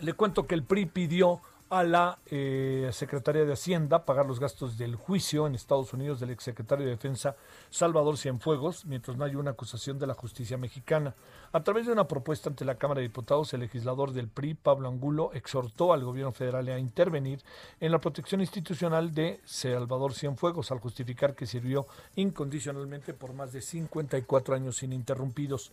[0.00, 4.76] le cuento que el PRI pidió a la eh, Secretaría de Hacienda pagar los gastos
[4.76, 7.36] del juicio en Estados Unidos del exsecretario de Defensa
[7.70, 11.14] Salvador Cienfuegos, mientras no haya una acusación de la justicia mexicana.
[11.52, 14.88] A través de una propuesta ante la Cámara de Diputados, el legislador del PRI, Pablo
[14.88, 17.40] Angulo, exhortó al gobierno federal a intervenir
[17.78, 23.62] en la protección institucional de Salvador Cienfuegos, al justificar que sirvió incondicionalmente por más de
[23.62, 25.70] 54 años ininterrumpidos.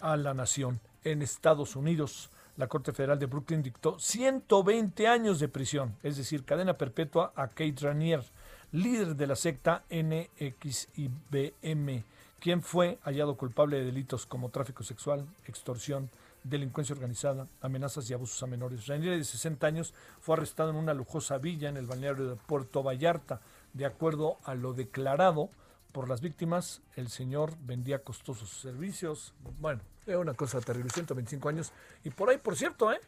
[0.00, 2.30] a la nación en Estados Unidos.
[2.58, 7.46] La Corte Federal de Brooklyn dictó 120 años de prisión, es decir, cadena perpetua a
[7.46, 8.24] Kate Ranier,
[8.72, 10.42] líder de la secta NXIBM,
[12.40, 16.10] quien fue hallado culpable de delitos como tráfico sexual, extorsión,
[16.42, 18.88] delincuencia organizada, amenazas y abusos a menores.
[18.88, 22.82] Ranier, de 60 años, fue arrestado en una lujosa villa en el balneario de Puerto
[22.82, 23.40] Vallarta.
[23.72, 25.48] De acuerdo a lo declarado
[25.92, 29.34] por las víctimas, el señor vendía costosos servicios.
[29.60, 31.72] Bueno, es una cosa terrible, 125 años.
[32.04, 33.00] Y por ahí, por cierto, ¿eh?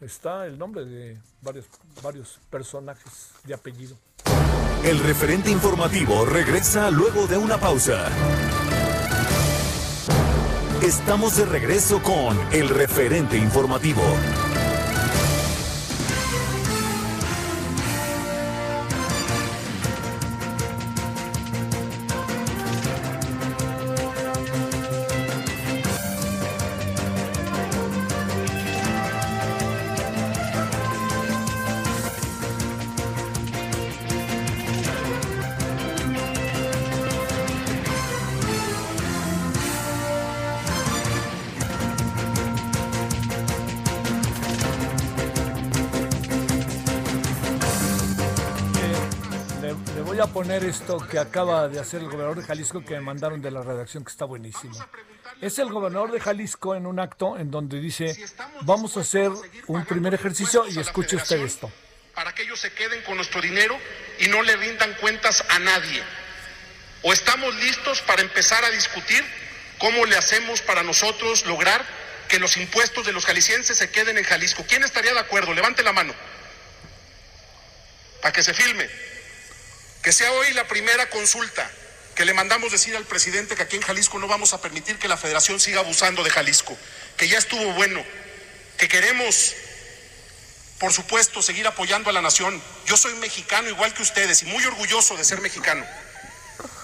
[0.00, 1.66] está el nombre de varios,
[2.02, 3.96] varios personajes de apellido.
[4.84, 8.08] El referente informativo regresa luego de una pausa.
[10.82, 14.02] Estamos de regreso con el referente informativo.
[50.72, 54.04] Esto que acaba de hacer el gobernador de Jalisco que me mandaron de la redacción,
[54.04, 54.74] que está buenísimo.
[55.40, 58.16] Es el gobernador de Jalisco en un acto en donde dice,
[58.62, 59.30] vamos a hacer
[59.66, 61.70] un primer ejercicio y escuche usted esto.
[62.14, 63.76] Para que ellos se queden con nuestro dinero
[64.18, 66.02] y no le rindan cuentas a nadie.
[67.02, 69.22] O estamos listos para empezar a discutir
[69.78, 71.84] cómo le hacemos para nosotros lograr
[72.28, 74.64] que los impuestos de los jaliscienses se queden en Jalisco.
[74.66, 75.52] ¿Quién estaría de acuerdo?
[75.52, 76.14] Levante la mano.
[78.22, 79.11] Para que se filme.
[80.02, 81.70] Que sea hoy la primera consulta
[82.14, 85.08] que le mandamos decir al presidente que aquí en Jalisco no vamos a permitir que
[85.08, 86.76] la federación siga abusando de Jalisco,
[87.16, 88.04] que ya estuvo bueno,
[88.76, 89.54] que queremos,
[90.78, 92.60] por supuesto, seguir apoyando a la nación.
[92.86, 95.86] Yo soy mexicano igual que ustedes y muy orgulloso de ser mexicano.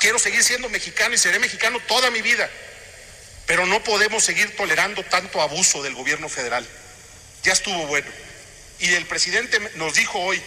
[0.01, 2.49] Quiero seguir siendo mexicano y seré mexicano toda mi vida,
[3.47, 6.67] pero no podemos seguir tolerando tanto abuso del gobierno federal.
[7.43, 8.09] Ya estuvo bueno.
[8.79, 10.41] Y el presidente nos dijo hoy,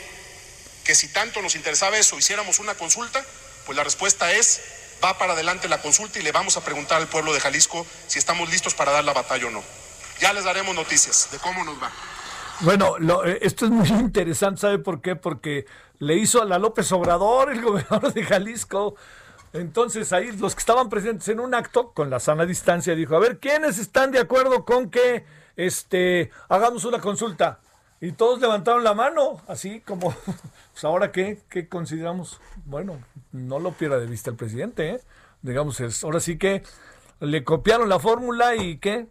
[0.84, 3.24] que si tanto nos interesaba eso, hiciéramos una consulta,
[3.66, 4.62] pues la respuesta es,
[5.04, 8.20] va para adelante la consulta y le vamos a preguntar al pueblo de Jalisco si
[8.20, 9.64] estamos listos para dar la batalla o no.
[10.20, 11.92] Ya les daremos noticias de cómo nos va.
[12.62, 15.16] Bueno, eh, esto es muy interesante, ¿sabe por qué?
[15.16, 15.66] Porque
[16.00, 18.96] le hizo a la López Obrador, el gobernador de Jalisco.
[19.54, 23.20] Entonces ahí los que estaban presentes en un acto con la sana distancia dijo, a
[23.20, 25.26] ver, ¿quiénes están de acuerdo con que
[25.58, 27.60] este hagamos una consulta?
[28.00, 30.16] Y todos levantaron la mano, así como,
[30.82, 32.98] pues ahora qué, qué consideramos, bueno,
[33.32, 35.00] no lo pierda de vista el presidente, ¿eh?
[35.44, 36.64] digamos, es, ahora sí que
[37.20, 39.06] le copiaron la fórmula y qué,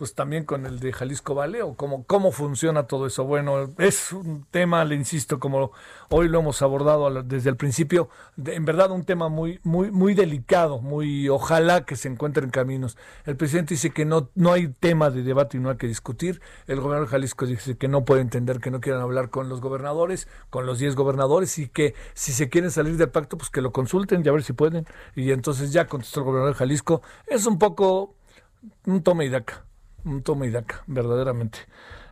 [0.00, 3.24] pues también con el de Jalisco Vale o cómo, cómo funciona todo eso.
[3.24, 5.72] Bueno, es un tema, le insisto, como
[6.08, 8.08] hoy lo hemos abordado desde el principio,
[8.42, 12.96] en verdad un tema muy, muy, muy delicado, muy ojalá que se encuentren caminos.
[13.26, 16.40] El presidente dice que no, no hay tema de debate y no hay que discutir.
[16.66, 19.60] El gobernador de Jalisco dice que no puede entender que no quieran hablar con los
[19.60, 23.60] gobernadores, con los 10 gobernadores y que si se quieren salir del pacto, pues que
[23.60, 24.86] lo consulten y a ver si pueden.
[25.14, 27.02] Y entonces ya contestó el gobernador de Jalisco.
[27.26, 28.14] Es un poco
[28.86, 29.66] un toma y daca
[30.04, 31.58] un toma y daca, verdaderamente.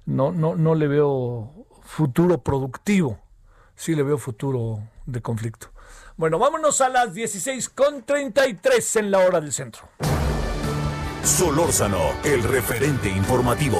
[0.06, 3.18] No, no, no le veo futuro productivo,
[3.74, 5.68] sí le veo futuro de conflicto.
[6.16, 9.88] Bueno, vámonos a las 16 con 33 en la hora del centro.
[11.22, 13.78] Solórzano, el referente informativo.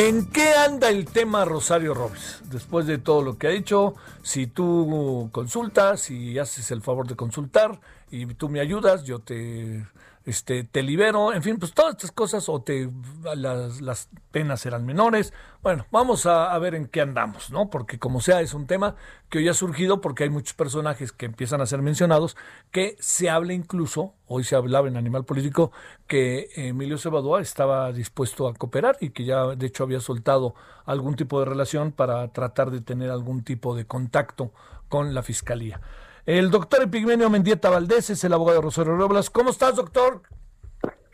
[0.00, 2.40] ¿En qué anda el tema Rosario Robles?
[2.44, 7.16] Después de todo lo que ha dicho, si tú consultas, y haces el favor de
[7.16, 9.84] consultar y tú me ayudas, yo te
[10.28, 12.90] este, te libero, en fin, pues todas estas cosas, o te
[13.34, 15.32] las, las penas serán menores.
[15.62, 17.70] Bueno, vamos a, ver en qué andamos, ¿no?
[17.70, 18.94] Porque como sea, es un tema
[19.30, 22.36] que hoy ha surgido porque hay muchos personajes que empiezan a ser mencionados,
[22.70, 25.72] que se habla incluso, hoy se hablaba en Animal Político,
[26.06, 31.16] que Emilio Cebadoa estaba dispuesto a cooperar y que ya de hecho había soltado algún
[31.16, 34.52] tipo de relación para tratar de tener algún tipo de contacto
[34.90, 35.80] con la fiscalía.
[36.28, 39.30] El doctor Epigmenio Mendieta Valdés es el abogado de Rosario Robles.
[39.30, 40.20] ¿Cómo estás, doctor?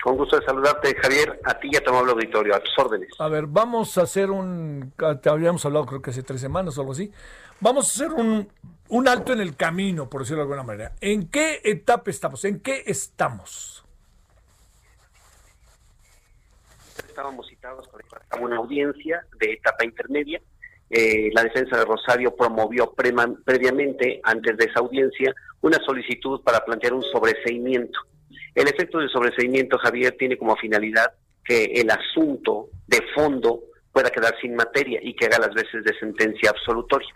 [0.03, 3.11] Con gusto de saludarte, Javier, a ti y a tu amable auditorio, a tus órdenes.
[3.21, 6.81] A ver, vamos a hacer un, te habíamos hablado creo que hace tres semanas o
[6.81, 7.13] algo así,
[7.61, 8.51] vamos a hacer un,
[8.89, 10.97] un alto en el camino, por decirlo de alguna manera.
[11.01, 12.45] ¿En qué etapa estamos?
[12.45, 13.85] ¿En qué estamos?
[17.07, 20.43] Estábamos citados para una audiencia de etapa intermedia
[20.91, 26.93] eh, la defensa de Rosario promovió previamente, antes de esa audiencia, una solicitud para plantear
[26.93, 27.99] un sobreseimiento.
[28.55, 31.13] El efecto del sobreseimiento, Javier, tiene como finalidad
[31.45, 33.61] que el asunto de fondo
[33.93, 37.09] pueda quedar sin materia y que haga las veces de sentencia absolutoria.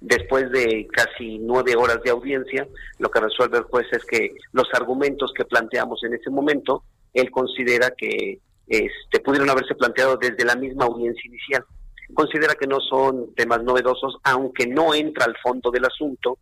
[0.00, 2.66] Después de casi nueve horas de audiencia,
[2.98, 7.30] lo que resuelve el juez es que los argumentos que planteamos en ese momento, él
[7.30, 11.64] considera que este, pudieron haberse planteado desde la misma audiencia inicial.
[12.12, 16.38] Considera que no son temas novedosos, aunque no entra al fondo del asunto,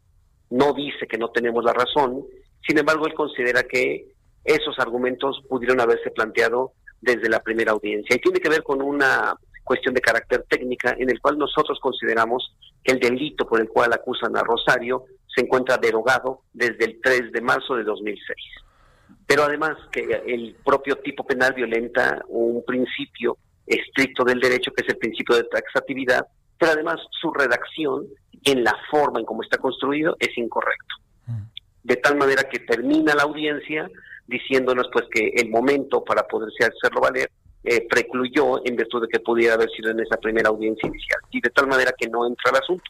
[0.50, 2.24] no dice que no tenemos la razón,
[2.66, 4.12] sin embargo él considera que
[4.44, 8.16] esos argumentos pudieron haberse planteado desde la primera audiencia.
[8.16, 12.54] Y tiene que ver con una cuestión de carácter técnica en el cual nosotros consideramos
[12.82, 17.32] que el delito por el cual acusan a Rosario se encuentra derogado desde el 3
[17.32, 18.36] de marzo de 2006
[19.26, 24.88] pero además que el propio tipo penal violenta un principio estricto del derecho, que es
[24.88, 26.26] el principio de taxatividad,
[26.58, 28.06] pero además su redacción
[28.44, 30.96] en la forma en cómo está construido es incorrecto.
[31.26, 31.42] Mm.
[31.84, 33.90] De tal manera que termina la audiencia
[34.26, 37.30] diciéndonos pues que el momento para poderse hacerlo valer
[37.64, 41.40] eh, precluyó en virtud de que pudiera haber sido en esa primera audiencia inicial y
[41.40, 42.84] de tal manera que no entra el asunto.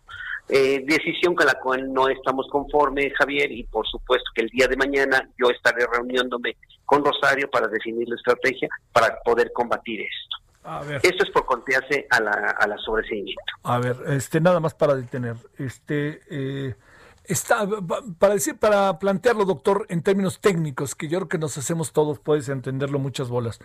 [0.48, 4.66] Eh, decisión con la cual no estamos conformes, Javier, y por supuesto que el día
[4.66, 10.31] de mañana yo estaré reuniéndome con Rosario para definir la estrategia para poder combatir esto.
[10.64, 11.00] A ver.
[11.02, 13.42] Esto es por contearse a la, a la sobreseimiento.
[13.64, 15.36] A ver, este, nada más para detener.
[15.58, 16.76] Este, eh,
[17.24, 17.66] está,
[18.18, 22.20] para decir, para plantearlo, doctor, en términos técnicos, que yo creo que nos hacemos todos,
[22.20, 23.58] puedes entenderlo muchas bolas.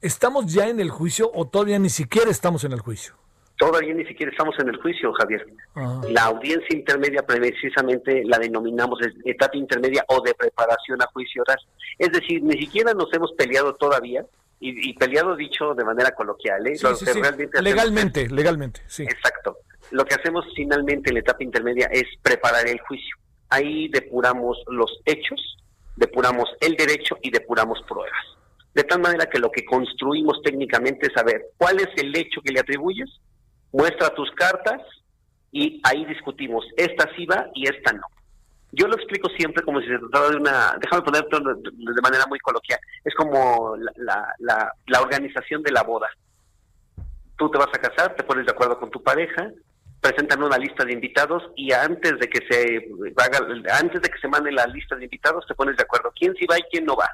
[0.00, 3.14] ¿Estamos ya en el juicio o todavía ni siquiera estamos en el juicio?
[3.56, 5.46] Todavía ni siquiera estamos en el juicio, Javier.
[5.74, 6.02] Ah.
[6.10, 11.58] La audiencia intermedia precisamente la denominamos etapa intermedia o de preparación a juicio oral.
[11.98, 14.26] Es decir, ni siquiera nos hemos peleado todavía,
[14.58, 16.76] y, peleado dicho de manera coloquial, ¿eh?
[17.60, 19.02] legalmente, legalmente, sí.
[19.02, 19.58] Exacto.
[19.90, 23.16] Lo que hacemos finalmente en la etapa intermedia es preparar el juicio.
[23.50, 25.58] Ahí depuramos los hechos,
[25.96, 28.36] depuramos el derecho y depuramos pruebas.
[28.74, 32.52] De tal manera que lo que construimos técnicamente es saber cuál es el hecho que
[32.52, 33.08] le atribuyes,
[33.72, 34.80] muestra tus cartas
[35.52, 38.02] y ahí discutimos, esta sí va y esta no.
[38.78, 42.38] Yo lo explico siempre como si se tratara de una, déjame ponerlo de manera muy
[42.40, 46.08] coloquial, es como la, la, la, organización de la boda.
[47.38, 49.50] Tú te vas a casar, te pones de acuerdo con tu pareja,
[50.00, 53.38] presentan una lista de invitados y antes de que se haga,
[53.78, 56.44] antes de que se mande la lista de invitados te pones de acuerdo quién sí
[56.44, 57.08] va y quién no va.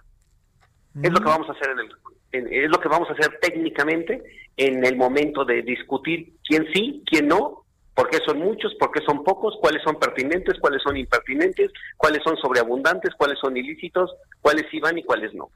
[1.01, 1.89] Es lo que vamos a hacer en el
[2.33, 4.23] es lo que vamos a hacer técnicamente
[4.57, 7.62] en el momento de discutir quién sí, quién no,
[7.95, 12.23] por qué son muchos, por qué son pocos, cuáles son pertinentes, cuáles son impertinentes, cuáles
[12.23, 15.51] son sobreabundantes, cuáles son ilícitos, cuáles iban y cuáles no.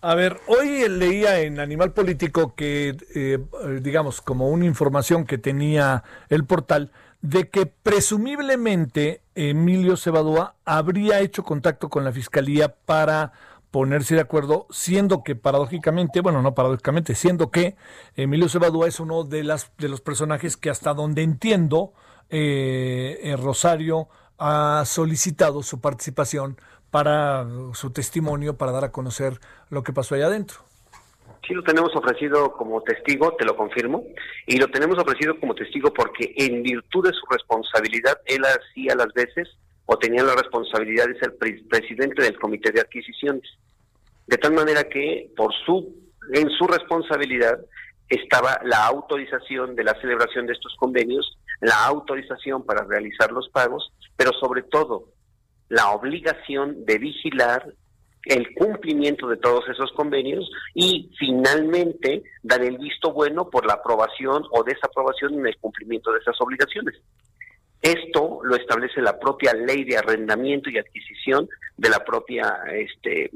[0.00, 3.38] A ver, hoy leía en Animal Político que, eh,
[3.80, 6.90] digamos, como una información que tenía el portal,
[7.22, 13.32] de que presumiblemente Emilio Cebadúa habría hecho contacto con la Fiscalía para
[13.74, 17.74] ponerse de acuerdo, siendo que paradójicamente, bueno, no paradójicamente, siendo que
[18.14, 21.92] Emilio Cebadúa es uno de, las, de los personajes que hasta donde entiendo,
[22.30, 24.06] eh, eh, Rosario
[24.38, 26.56] ha solicitado su participación
[26.92, 30.58] para su testimonio, para dar a conocer lo que pasó allá adentro.
[31.44, 34.04] Sí, lo tenemos ofrecido como testigo, te lo confirmo,
[34.46, 39.12] y lo tenemos ofrecido como testigo porque en virtud de su responsabilidad, él hacía las
[39.14, 39.48] veces
[39.86, 43.44] o tenía la responsabilidad de ser presidente del comité de adquisiciones.
[44.26, 47.58] De tal manera que por su en su responsabilidad
[48.08, 53.92] estaba la autorización de la celebración de estos convenios, la autorización para realizar los pagos,
[54.16, 55.08] pero sobre todo
[55.68, 57.74] la obligación de vigilar
[58.26, 64.44] el cumplimiento de todos esos convenios y finalmente dar el visto bueno por la aprobación
[64.50, 66.94] o desaprobación en el cumplimiento de esas obligaciones.
[67.84, 73.30] Esto lo establece la propia ley de arrendamiento y adquisición de la propia este,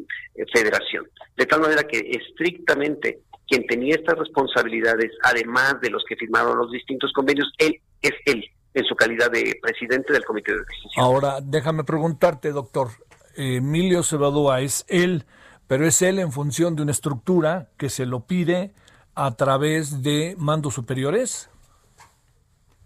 [0.51, 1.07] federación.
[1.37, 6.73] De tal manera que estrictamente quien tenía estas responsabilidades, además de los que firmaron los
[6.73, 11.05] distintos convenios, él es él, en su calidad de presidente del comité de decisión.
[11.05, 12.89] Ahora, déjame preguntarte, doctor,
[13.37, 15.27] Emilio Cebadúa es él,
[15.67, 18.73] pero es él en función de una estructura que se lo pide
[19.15, 21.51] a través de mandos superiores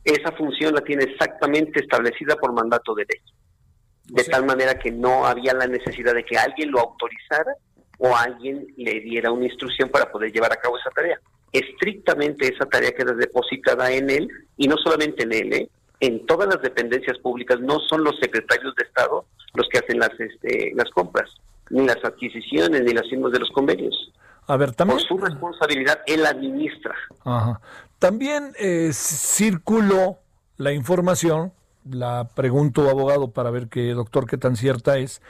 [0.04, 3.20] esa función la tiene exactamente establecida por mandato de ley.
[4.04, 7.54] De tal manera que no había la necesidad de que alguien lo autorizara
[7.98, 11.20] o alguien le diera una instrucción para poder llevar a cabo esa tarea.
[11.52, 15.68] Estrictamente esa tarea queda depositada en él y no solamente en él, ¿eh?
[16.00, 19.24] en todas las dependencias públicas no son los secretarios de Estado
[19.54, 21.30] los que hacen las este, las compras,
[21.70, 24.12] ni las adquisiciones, ni las firmas de los convenios.
[24.46, 24.98] A ver, también.
[24.98, 26.94] Por su responsabilidad, él administra.
[27.24, 27.60] Ajá.
[27.98, 30.18] también eh, circuló
[30.56, 31.52] la información,
[31.88, 35.22] la pregunto abogado para ver qué doctor qué tan cierta es,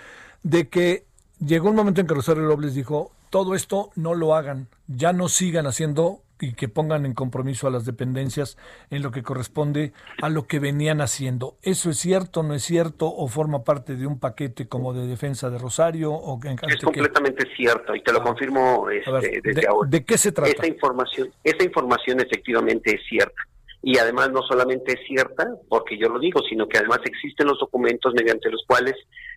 [0.42, 1.04] de que
[1.38, 5.28] llegó un momento en que Rosario Robles dijo, todo esto no lo hagan, ya no
[5.28, 8.58] sigan haciendo y que pongan en compromiso a las dependencias
[8.90, 11.56] en lo que corresponde a lo que venían haciendo.
[11.62, 15.50] ¿Eso es cierto, no es cierto o forma parte de un paquete como de defensa
[15.50, 16.12] de Rosario?
[16.12, 18.24] O es completamente cierto y te lo ah.
[18.24, 19.88] confirmo este, desde ahora.
[19.88, 20.50] ¿De qué se trata?
[20.50, 23.40] Esta información, esta información efectivamente es cierta
[23.80, 27.58] y además no solamente es cierta, porque yo lo digo, sino que además existen los
[27.58, 28.94] documentos mediante los cuales,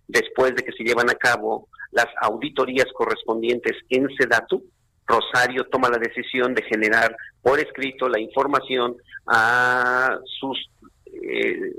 [0.08, 4.64] después de que se llevan a cabo las auditorías correspondientes en SEDATU,
[5.08, 8.95] Rosario toma la decisión de generar por escrito la información
[9.28, 10.70] a sus
[11.06, 11.74] eh,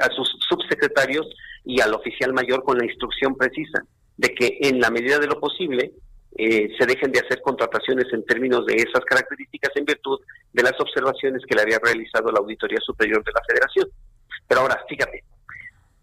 [0.00, 1.26] a sus subsecretarios
[1.64, 3.84] y al oficial mayor con la instrucción precisa
[4.16, 5.92] de que en la medida de lo posible
[6.36, 10.18] eh, se dejen de hacer contrataciones en términos de esas características en virtud
[10.52, 13.88] de las observaciones que le había realizado la Auditoría Superior de la Federación.
[14.48, 15.22] Pero ahora, fíjate,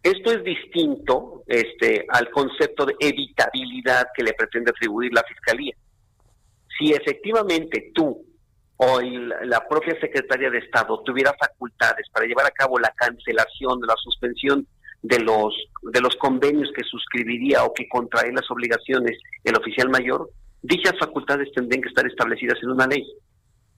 [0.04, 5.76] esto es distinto este, al concepto de evitabilidad que le pretende atribuir la Fiscalía
[6.80, 8.26] si efectivamente tú
[8.78, 13.96] o la propia secretaria de Estado tuviera facultades para llevar a cabo la cancelación, la
[14.02, 14.66] suspensión
[15.02, 20.30] de los de los convenios que suscribiría o que contrae las obligaciones el oficial mayor,
[20.62, 23.06] dichas facultades tendrían que estar establecidas en una ley.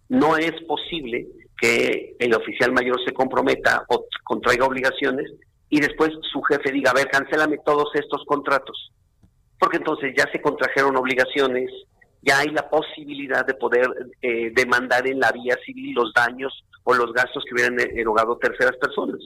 [0.10, 1.28] No es posible
[1.60, 5.32] que el oficial mayor se comprometa o contraiga obligaciones
[5.70, 8.91] y después su jefe diga, a ver, cancélame todos estos contratos.
[9.58, 11.72] Porque entonces ya se contrajeron obligaciones,
[12.22, 13.89] ya hay la posibilidad de poder
[14.22, 18.76] eh, demandar en la vía civil los daños o los gastos que hubieran erogado terceras
[18.78, 19.19] personas.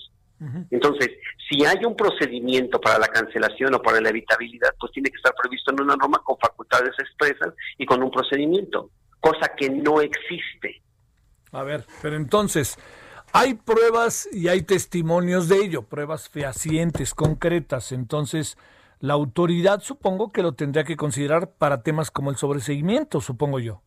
[0.70, 1.12] Entonces,
[1.50, 5.34] si hay un procedimiento para la cancelación o para la evitabilidad, pues tiene que estar
[5.42, 8.92] previsto en una norma con facultades expresas y con un procedimiento,
[9.22, 10.82] cosa que no existe.
[11.52, 12.78] A ver, pero entonces,
[13.32, 17.94] hay pruebas y hay testimonios de ello, pruebas fehacientes, concretas.
[17.94, 18.58] Entonces,
[19.06, 23.82] la autoridad supongo que lo tendría que considerar para temas como el sobreseguimiento, supongo yo.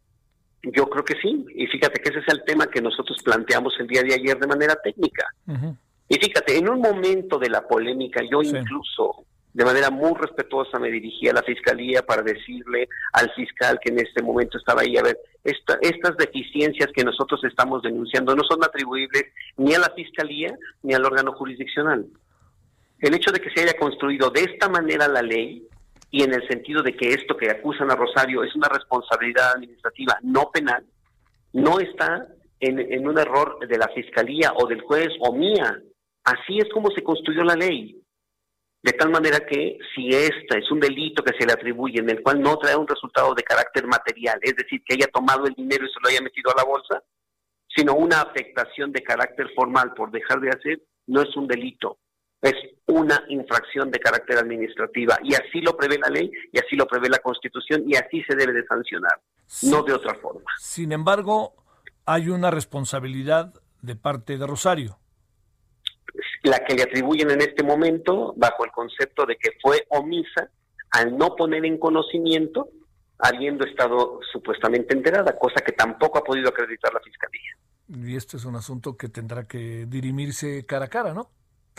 [0.62, 3.88] Yo creo que sí, y fíjate que ese es el tema que nosotros planteamos el
[3.88, 5.26] día de ayer de manera técnica.
[6.08, 10.90] Y fíjate, en un momento de la polémica, yo incluso de manera muy respetuosa me
[10.90, 15.02] dirigí a la fiscalía para decirle al fiscal que en este momento estaba ahí, a
[15.02, 19.24] ver, estas deficiencias que nosotros estamos denunciando no son atribuibles
[19.56, 22.06] ni a la fiscalía ni al órgano jurisdiccional
[23.01, 25.66] el hecho de que se haya construido de esta manera la ley
[26.11, 30.18] y en el sentido de que esto que acusan a Rosario es una responsabilidad administrativa
[30.22, 30.84] no penal,
[31.53, 32.26] no está
[32.61, 35.80] en, un error de la fiscalía o del juez o mía.
[36.24, 38.01] Así es como se construyó la ley.
[38.82, 42.22] De tal manera que si esta es un delito que se le atribuye en el
[42.22, 45.84] cual no trae un resultado de carácter material, es decir, que haya tomado el dinero
[45.84, 47.03] y se lo haya metido a la bolsa,
[47.74, 51.99] sino una afectación de carácter formal por dejar de hacer, no es un delito,
[52.41, 52.55] es
[52.86, 57.09] una infracción de carácter administrativa y así lo prevé la ley y así lo prevé
[57.09, 59.20] la Constitución y así se debe de sancionar,
[59.62, 60.51] no de otra forma.
[60.59, 61.55] Sin embargo,
[62.07, 64.99] hay una responsabilidad de parte de Rosario.
[66.45, 70.51] La que le atribuyen en este momento bajo el concepto de que fue omisa
[70.93, 72.70] al no poner en conocimiento
[73.18, 77.59] habiendo estado supuestamente enterada, cosa que tampoco ha podido acreditar la Fiscalía.
[77.89, 81.30] Y este es un asunto que tendrá que dirimirse cara a cara, ¿no?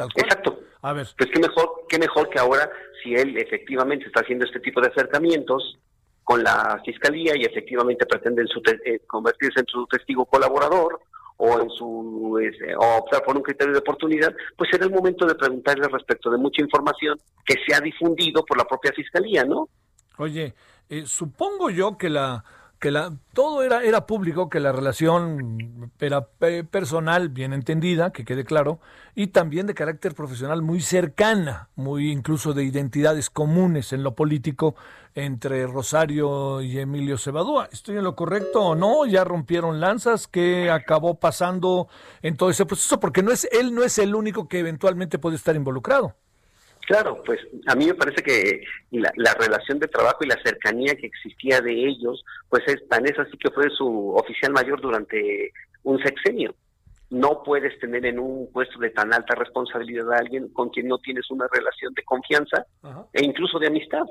[0.05, 0.59] Exacto.
[0.81, 1.07] A ver.
[1.17, 2.69] Pues qué mejor, qué mejor que ahora,
[3.03, 5.77] si él efectivamente está haciendo este tipo de acercamientos
[6.23, 11.01] con la fiscalía y efectivamente pretende su eh, convertirse en su testigo colaborador
[11.37, 15.25] o en su este, o optar por un criterio de oportunidad, pues será el momento
[15.25, 19.69] de preguntarle respecto de mucha información que se ha difundido por la propia fiscalía, ¿no?
[20.17, 20.53] Oye,
[20.89, 22.43] eh, supongo yo que la
[22.79, 26.29] que la, todo era, era público, que la relación era
[26.71, 28.79] personal, bien entendida, que quede claro,
[29.15, 34.75] y también de carácter profesional muy cercana, muy incluso de identidades comunes en lo político
[35.13, 37.67] entre Rosario y Emilio Cebadúa.
[37.71, 39.05] ¿Estoy en lo correcto o no?
[39.05, 40.27] ¿Ya rompieron lanzas?
[40.27, 41.89] ¿Qué acabó pasando
[42.21, 42.99] en todo ese proceso?
[42.99, 46.15] Porque no es, él no es el único que eventualmente puede estar involucrado.
[46.89, 51.05] Claro, pues a mí me parece que la, relación de trabajo y la cercanía que
[51.05, 55.51] existía de ellos, pues es tan es así que fue su oficial mayor durante
[55.83, 56.55] un sexenio.
[57.11, 60.97] No puedes tener en un puesto de tan alta responsabilidad a alguien con quien no
[60.97, 62.65] tienes una relación de confianza
[63.13, 64.07] e incluso de amistad.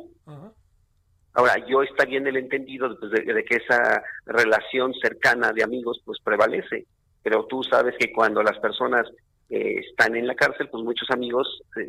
[1.33, 6.20] Ahora, yo estaría en el entendido de, de, que esa relación cercana de amigos pues
[6.22, 6.87] prevalece,
[7.24, 9.11] pero tú sabes que cuando las personas
[9.49, 11.89] están en la cárcel, pues muchos amigos eh,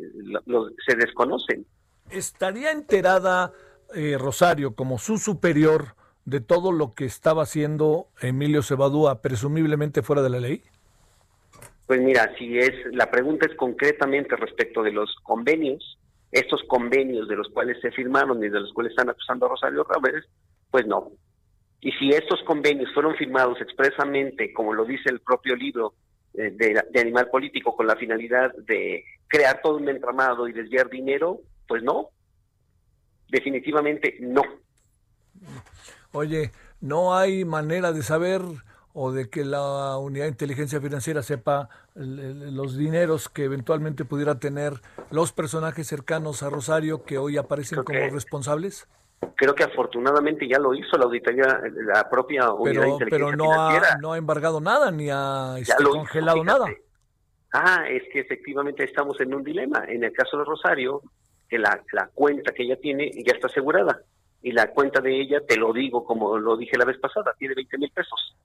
[0.86, 1.66] se desconocen.
[2.10, 3.52] ¿Estaría enterada
[3.94, 5.94] eh, Rosario como su superior
[6.24, 10.62] de todo lo que estaba haciendo Emilio Cebadúa, presumiblemente fuera de la ley?
[11.86, 15.98] Pues mira, si es la pregunta es concretamente respecto de los convenios,
[16.30, 19.84] estos convenios de los cuales se firmaron y de los cuales están acusando a Rosario
[19.84, 20.24] Ramírez,
[20.70, 21.10] pues no.
[21.80, 26.50] Y si estos convenios fueron firmados expresamente, como lo dice el propio libro eh, de,
[26.50, 31.82] de, Animal Político, con la finalidad de crear todo un entramado y desviar dinero, pues
[31.82, 32.10] no.
[33.28, 34.42] Definitivamente no.
[36.12, 36.50] Oye,
[36.80, 38.42] ¿no hay manera de saber
[38.92, 44.80] o de que la unidad de inteligencia financiera sepa los dineros que eventualmente pudiera tener
[45.10, 48.88] los personajes cercanos a Rosario que hoy aparecen como responsables?
[49.36, 53.36] Creo que afortunadamente ya lo hizo la auditoría, la propia unidad pero, de inteligencia Pero
[53.36, 53.94] no financiera.
[53.94, 56.66] ha, no ha embargado nada ni ha este, congelado nada.
[57.52, 59.84] Ah, es que efectivamente estamos en un dilema.
[59.88, 61.02] En el caso de Rosario,
[61.48, 64.00] que la, la cuenta que ella tiene ya está asegurada.
[64.42, 67.54] Y la cuenta de ella, te lo digo como lo dije la vez pasada, tiene
[67.54, 68.36] 20 mil pesos.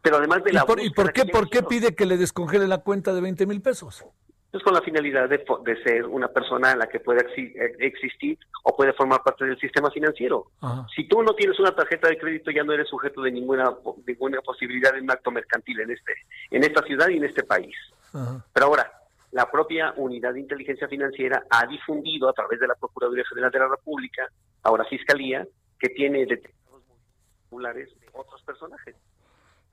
[0.00, 0.62] Pero además de la...
[0.62, 3.44] ¿Y por, ¿y por qué, por qué pide que le descongele la cuenta de 20
[3.44, 4.06] mil pesos?
[4.50, 7.20] Pues con la finalidad de, de, ser una persona a la que pueda
[7.80, 10.46] existir o puede formar parte del sistema financiero.
[10.62, 10.86] Ajá.
[10.94, 13.76] Si tú no tienes una tarjeta de crédito, ya no eres sujeto de ninguna
[14.06, 16.12] ninguna posibilidad de un acto mercantil en este
[16.50, 17.76] en esta ciudad y en este país.
[18.14, 18.42] Ajá.
[18.54, 18.90] Pero ahora,
[19.32, 23.58] la propia unidad de inteligencia financiera ha difundido a través de la Procuraduría General de
[23.58, 24.28] la República,
[24.62, 25.46] ahora Fiscalía,
[25.78, 26.82] que tiene detectados
[27.44, 28.96] populares de otros personajes.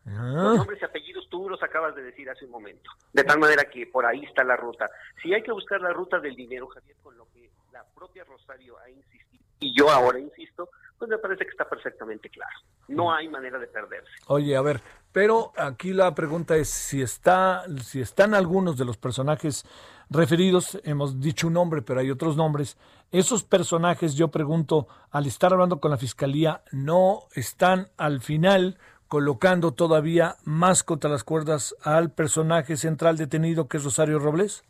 [0.07, 0.31] Ah.
[0.33, 2.91] Los nombres y apellidos tú los acabas de decir hace un momento.
[3.11, 4.89] De tal manera que por ahí está la ruta.
[5.21, 8.77] Si hay que buscar la ruta del dinero, Javier, con lo que la propia Rosario
[8.79, 12.57] ha insistido, y yo ahora insisto, pues me parece que está perfectamente claro.
[12.87, 14.11] No hay manera de perderse.
[14.27, 14.81] Oye, a ver,
[15.11, 19.65] pero aquí la pregunta es si está, si están algunos de los personajes
[20.09, 22.77] referidos, hemos dicho un nombre, pero hay otros nombres.
[23.11, 28.77] Esos personajes, yo pregunto, al estar hablando con la fiscalía, no están al final
[29.07, 34.63] colocando todavía más contra las cuerdas al personaje central detenido que es Rosario Robles?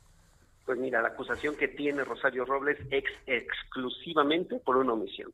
[0.65, 5.31] Pues mira, la acusación que tiene Rosario Robles es exclusivamente por una omisión.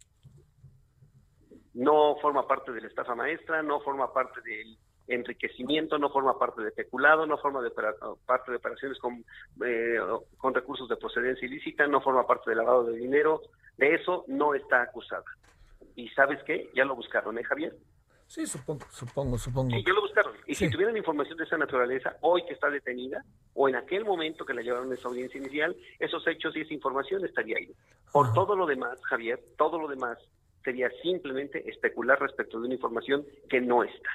[1.74, 4.78] No forma parte de la estafa maestra, no forma parte del
[5.08, 9.24] enriquecimiento, no forma parte de peculado, no forma de parte de operaciones con,
[9.66, 9.97] eh,
[10.38, 13.41] con recursos de procedencia ilícita, no forma parte de lavado de dinero,
[13.78, 15.24] de eso no está acusada.
[15.95, 16.70] ¿Y sabes qué?
[16.76, 17.76] Ya lo buscaron, ¿eh, Javier?
[18.32, 19.72] Sí, supongo, supongo, supongo.
[19.76, 20.32] Sí, yo lo buscaron.
[20.48, 20.64] Y sí.
[20.66, 23.26] si tuvieran información de esa naturaleza, hoy que está detenida,
[23.56, 26.74] o en aquel momento que la llevaron a esa audiencia inicial, esos hechos y esa
[26.74, 27.70] información estaría ahí.
[28.14, 28.34] Por Ajá.
[28.36, 30.18] todo lo demás, Javier, todo lo demás
[30.64, 34.10] sería simplemente especular respecto de una información que no está.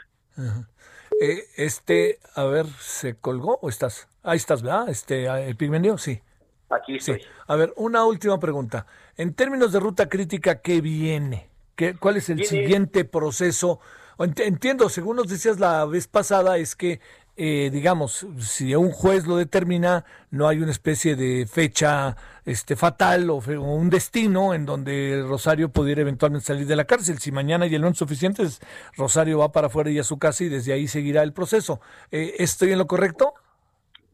[1.21, 4.09] Eh, este, a ver, ¿se colgó o estás?
[4.23, 4.89] Ahí estás, ¿verdad?
[4.89, 6.23] Este, el pigmenio, sí.
[6.71, 7.21] Aquí estoy.
[7.21, 7.27] Sí.
[7.49, 8.87] A ver, una última pregunta.
[9.19, 11.51] En términos de ruta crítica, ¿qué viene?
[11.75, 13.79] ¿Qué, ¿Cuál es el Viene- siguiente proceso?
[14.19, 17.01] Ent- Entiendo, según nos decías la vez pasada, es que,
[17.37, 23.29] eh, digamos, si un juez lo determina, no hay una especie de fecha este, fatal
[23.29, 27.19] o, o un destino en donde Rosario pudiera eventualmente salir de la cárcel.
[27.19, 28.61] Si mañana y el no son suficientes,
[28.97, 31.81] Rosario va para afuera y a su casa y desde ahí seguirá el proceso.
[32.11, 33.35] Eh, ¿Estoy en lo correcto?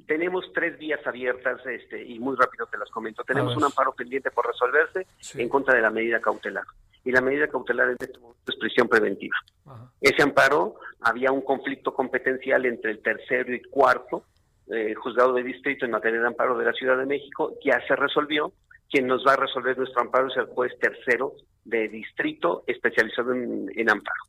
[0.09, 3.23] Tenemos tres vías abiertas este, y muy rápido te las comento.
[3.23, 5.41] Tenemos un amparo pendiente por resolverse Sí.
[5.41, 6.65] en contra de la medida cautelar.
[7.05, 9.37] Y la medida cautelar en este momento es prisión preventiva.
[10.01, 14.25] Ese amparo había un conflicto competencial entre el tercero y cuarto
[14.71, 17.55] eh, juzgado de distrito en materia de amparo de la Ciudad de México.
[17.65, 18.53] Ya se resolvió.
[18.91, 21.33] Quien nos va a resolver nuestro amparo es el juez tercero
[21.65, 24.23] de distrito especializado en, en amparo.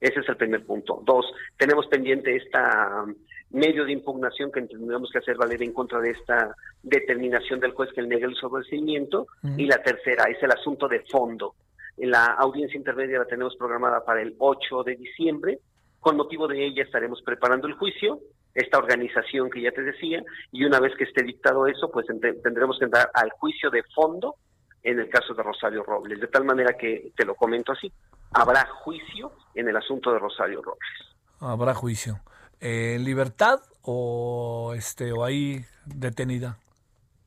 [0.00, 1.00] Ese es el primer punto.
[1.04, 1.24] Dos,
[1.56, 3.14] tenemos pendiente esta um,
[3.50, 7.90] medio de impugnación que tendríamos que hacer valer en contra de esta determinación del juez
[7.94, 9.28] que niega el sobreseimiento.
[9.42, 9.54] Ujú.
[9.56, 11.54] Y la tercera es el asunto de fondo.
[11.96, 15.58] La audiencia intermedia la tenemos programada para el 8 de diciembre.
[16.00, 18.20] Con motivo de ella estaremos preparando el juicio,
[18.54, 20.22] esta organización que ya te decía,
[20.52, 24.36] y una vez que esté dictado eso, pues tendremos que entrar al juicio de fondo
[24.82, 26.20] en el caso de Rosario Robles.
[26.20, 27.90] De tal manera que, te lo comento así,
[28.32, 30.90] habrá juicio en el asunto de Rosario Robles.
[31.40, 32.20] Habrá juicio.
[32.60, 36.58] Eh, ¿Libertad o, este, o ahí detenida?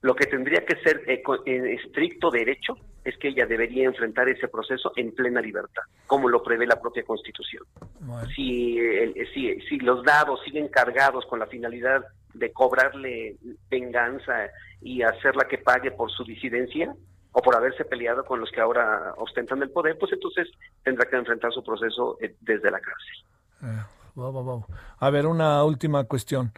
[0.08, 4.30] Lo que tendría que ser eh, co- en estricto derecho es que ella debería enfrentar
[4.30, 7.64] ese proceso en plena libertad, como lo prevé la propia Constitución.
[8.00, 8.26] Bueno.
[8.34, 13.36] Si, el- si, si los dados siguen cargados con la finalidad de cobrarle
[13.70, 14.34] venganza
[14.82, 16.94] y hacerla que pague por su disidencia
[17.34, 20.48] o por haberse peleado con los que ahora ostentan el poder, pues entonces
[20.86, 23.18] tendrá que enfrentar su proceso eh, desde la cárcel.
[23.64, 23.84] Eh,
[24.18, 24.66] va.
[25.00, 26.54] A ver, una última cuestión.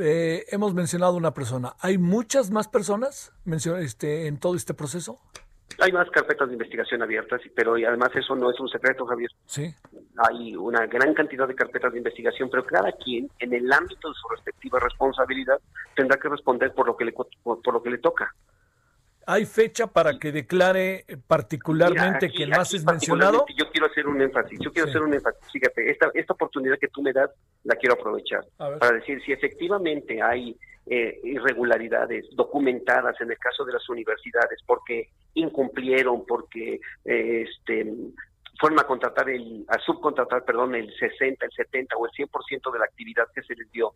[0.00, 1.74] Eh, hemos mencionado una persona.
[1.80, 3.32] ¿Hay muchas más personas
[3.80, 5.20] este, en todo este proceso?
[5.80, 9.30] Hay más carpetas de investigación abiertas, pero además eso no es un secreto, Javier.
[9.46, 9.74] Sí.
[10.28, 14.14] Hay una gran cantidad de carpetas de investigación, pero cada quien, en el ámbito de
[14.14, 15.58] su respectiva responsabilidad,
[15.96, 18.32] tendrá que responder por lo que le, por, lo que le toca.
[19.26, 23.44] ¿Hay fecha para que declare particularmente quien más es mencionado?
[23.56, 25.40] Yo quiero hacer un énfasis, yo quiero hacer un énfasis.
[25.52, 27.30] Fíjate, esta, esta oportunidad que tú me das
[27.64, 30.56] la quiero aprovechar para decir si efectivamente hay
[30.86, 37.86] eh, irregularidades documentadas en el caso de las universidades porque incumplieron, porque eh, este
[38.60, 42.78] fueron a contratar el, a subcontratar, perdón, el 60, el 70 o el 100% de
[42.78, 43.94] la actividad que se les dio.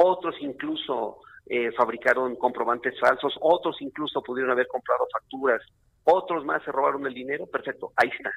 [0.00, 5.60] Otros incluso eh, fabricaron comprobantes falsos, otros incluso pudieron haber comprado facturas,
[6.04, 8.30] otros más se robaron el dinero, perfecto, ahí está.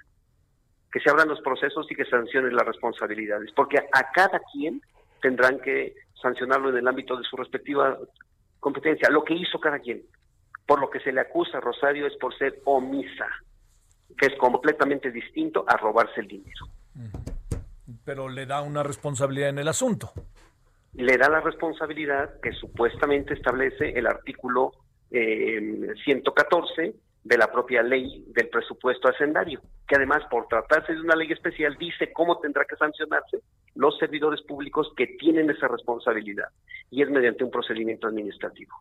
[0.91, 4.82] Que se abran los procesos y que sancionen las responsabilidades, porque a cada quien
[5.22, 7.95] tendrán que sancionarlo en el ámbito de su respectiva
[8.59, 9.09] competencia.
[9.12, 10.01] Lo que hizo cada quien,
[10.66, 13.28] por lo que se le acusa a Rosario es por ser omisa,
[14.18, 16.66] que es completamente distinto a robarse el dinero.
[18.03, 20.12] Pero le da una responsabilidad en el asunto.
[20.94, 24.72] Le da la responsabilidad que supuestamente establece el artículo
[25.10, 31.16] 114 eh, de la propia ley del presupuesto hacendario, que además por tratarse de una
[31.16, 33.42] ley especial dice cómo tendrá que sancionarse
[33.76, 36.50] los servidores públicos que tienen esa responsabilidad
[36.89, 38.76] y es mediante un procedimiento administrativo.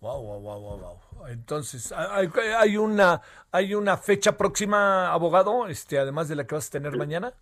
[0.00, 1.26] Wow, wow, wow, wow.
[1.28, 3.20] Entonces, hay, una
[3.52, 7.34] hay una fecha próxima, abogado, este además de la que vas a tener mañana.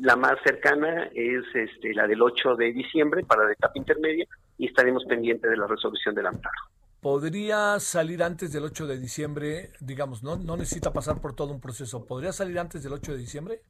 [0.00, 4.26] La más cercana es este, la del 8 de diciembre para la etapa intermedia
[4.56, 6.52] y estaremos pendientes de la resolución del amparo
[7.00, 11.60] podría salir antes del 8 de diciembre, digamos, no, no necesita pasar por todo un
[11.60, 13.60] proceso, ¿podría salir antes del 8 de diciembre?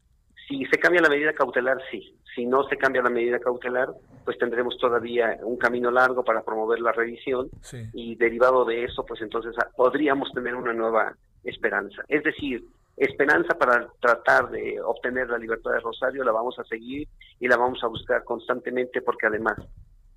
[0.48, 2.16] Si se cambia la medida cautelar, sí.
[2.34, 3.88] Si no se cambia la medida cautelar,
[4.24, 7.50] pues tendremos todavía un camino largo para promover la revisión
[7.92, 11.14] y derivado de eso, pues entonces podríamos tener una nueva
[11.44, 12.02] esperanza.
[12.08, 12.64] Es decir,
[12.98, 17.56] esperanza para tratar de obtener la libertad de Rosario la vamos a seguir y la
[17.56, 19.56] vamos a buscar constantemente porque además,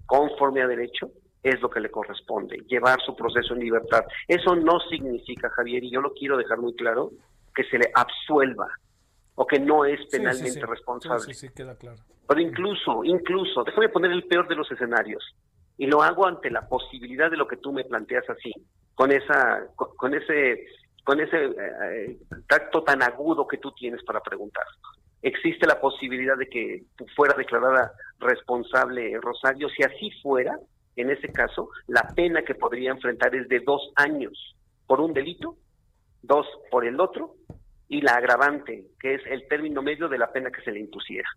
[0.05, 1.11] conforme a derecho,
[1.43, 4.03] es lo que le corresponde, llevar su proceso en libertad.
[4.27, 7.11] Eso no significa, Javier, y yo lo quiero dejar muy claro,
[7.55, 8.67] que se le absuelva
[9.35, 11.33] o que no es penalmente responsable.
[11.33, 11.99] Sí, queda claro.
[12.27, 15.23] Pero incluso, incluso, déjame poner el peor de los escenarios,
[15.77, 18.53] y lo hago ante la posibilidad de lo que tú me planteas así,
[18.93, 20.65] con esa, con, ese,
[21.03, 24.65] con ese eh, tacto tan agudo que tú tienes para preguntar.
[25.21, 26.83] Existe la posibilidad de que
[27.15, 30.57] fuera declarada responsable Rosario, si así fuera,
[30.95, 34.55] en ese caso, la pena que podría enfrentar es de dos años
[34.87, 35.55] por un delito,
[36.21, 37.35] dos por el otro,
[37.87, 41.27] y la agravante, que es el término medio de la pena que se le impusiera.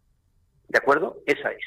[0.68, 1.18] ¿De acuerdo?
[1.26, 1.64] Esa es.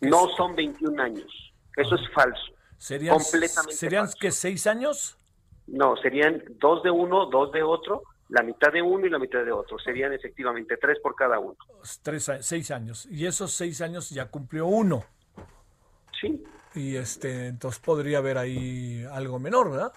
[0.00, 1.54] No son 21 años.
[1.76, 2.52] Eso es falso.
[2.76, 5.16] ¿Serían, ¿serían que seis años?
[5.68, 9.44] No, serían dos de uno, dos de otro, la mitad de uno y la mitad
[9.44, 9.78] de otro.
[9.78, 11.56] Serían efectivamente tres por cada uno.
[12.02, 13.06] Tres, seis años.
[13.06, 15.04] Y esos seis años ya cumplió uno.
[16.20, 16.44] Sí
[16.76, 19.92] y este entonces podría haber ahí algo menor, ¿verdad?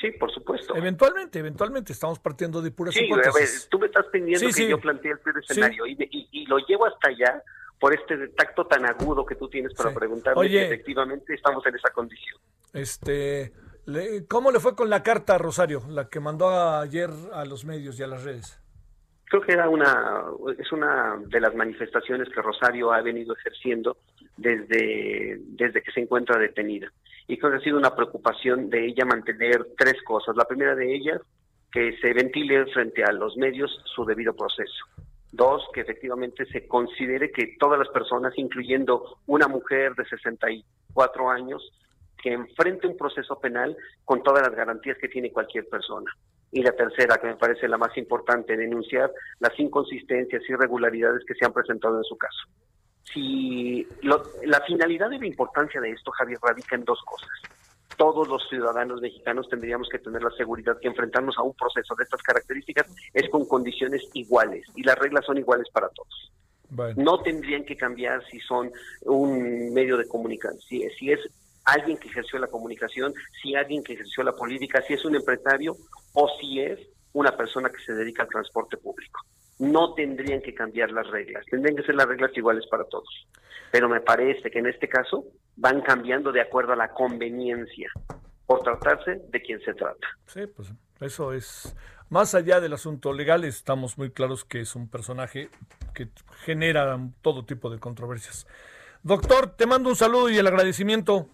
[0.00, 0.74] Sí, por supuesto.
[0.74, 3.68] Eventualmente, eventualmente, estamos partiendo de puras sí, hipótesis.
[3.70, 7.42] tú me estás pidiendo que yo plantee el primer escenario y, lo llevo hasta allá
[7.78, 11.90] por este tacto tan agudo que tú tienes para preguntarme si efectivamente estamos en esa
[11.90, 12.38] condición.
[12.72, 13.52] Este,
[14.28, 18.02] ¿Cómo le fue con la carta, Rosario, la que mandó ayer a los medios y
[18.02, 18.60] a las redes?
[19.24, 20.24] Creo que era una,
[20.58, 23.96] es una de las manifestaciones que Rosario ha venido ejerciendo
[24.36, 26.92] desde, desde que se encuentra detenida.
[27.26, 30.36] Y creo que ha sido una preocupación de ella mantener tres cosas.
[30.36, 31.20] La primera de ellas,
[31.72, 34.84] que se ventile frente a los medios su debido proceso.
[35.32, 41.72] Dos, que efectivamente se considere que todas las personas, incluyendo una mujer de 64 años,
[42.22, 46.10] que enfrente un proceso penal con todas las garantías que tiene cualquier persona.
[46.52, 49.10] Y la tercera, que me parece la más importante, denunciar
[49.40, 52.48] las inconsistencias y irregularidades que se han presentado en su caso.
[53.12, 57.30] Si la finalidad y la importancia de esto, Javier, radica en dos cosas.
[57.96, 62.04] Todos los ciudadanos mexicanos tendríamos que tener la seguridad que enfrentarnos a un proceso de
[62.04, 66.32] estas características es con condiciones iguales y las reglas son iguales para todos.
[66.96, 71.20] No tendrían que cambiar si son un medio de comunicación, si, si es
[71.64, 75.76] alguien que ejerció la comunicación, si alguien que ejerció la política, si es un empresario
[76.14, 76.78] o si es
[77.12, 79.20] una persona que se dedica al transporte público.
[79.58, 83.28] No tendrían que cambiar las reglas, tendrían que ser las reglas iguales para todos.
[83.70, 85.24] Pero me parece que en este caso
[85.56, 87.90] van cambiando de acuerdo a la conveniencia,
[88.46, 90.06] por tratarse de quien se trata.
[90.26, 91.74] Sí, pues eso es,
[92.08, 95.48] más allá del asunto legal, estamos muy claros que es un personaje
[95.94, 96.08] que
[96.44, 98.46] genera todo tipo de controversias.
[99.02, 101.28] Doctor, te mando un saludo y el agradecimiento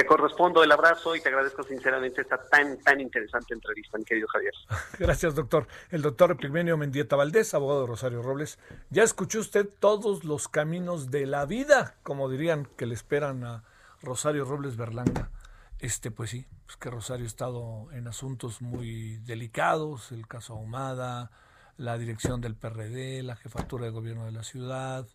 [0.00, 4.28] te correspondo el abrazo y te agradezco sinceramente esta tan, tan interesante entrevista, mi querido
[4.28, 4.54] Javier.
[4.98, 5.66] Gracias, doctor.
[5.90, 8.58] El doctor Epigmenio Mendieta Valdés, abogado de Rosario Robles.
[8.88, 13.62] Ya escuchó usted todos los caminos de la vida, como dirían que le esperan a
[14.00, 15.28] Rosario Robles Berlanga.
[15.80, 21.30] Este, pues sí, pues que Rosario ha estado en asuntos muy delicados, el caso Ahumada,
[21.76, 25.06] la dirección del PRD, la jefatura de gobierno de la ciudad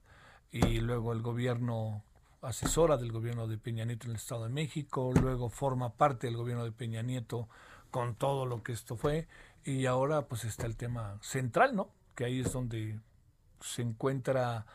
[0.51, 2.03] y luego el gobierno
[2.45, 6.37] asesora del gobierno de Peña Nieto en el Estado de México, luego forma parte del
[6.37, 7.49] gobierno de Peña Nieto
[7.91, 9.27] con todo lo que esto fue
[9.63, 11.89] y ahora pues está el tema central, ¿no?
[12.13, 12.99] Que ahí es donde
[13.61, 14.65] se encuentra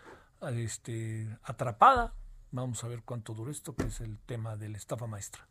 [0.42, 2.14] este atrapada.
[2.52, 5.46] Vamos a ver cuánto dura esto, que es el tema de la estafa maestra.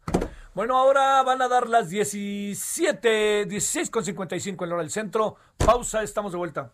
[0.53, 5.38] Bueno, ahora van a dar las 17, 16 con 55 en la hora del centro.
[5.57, 6.74] Pausa, estamos de vuelta.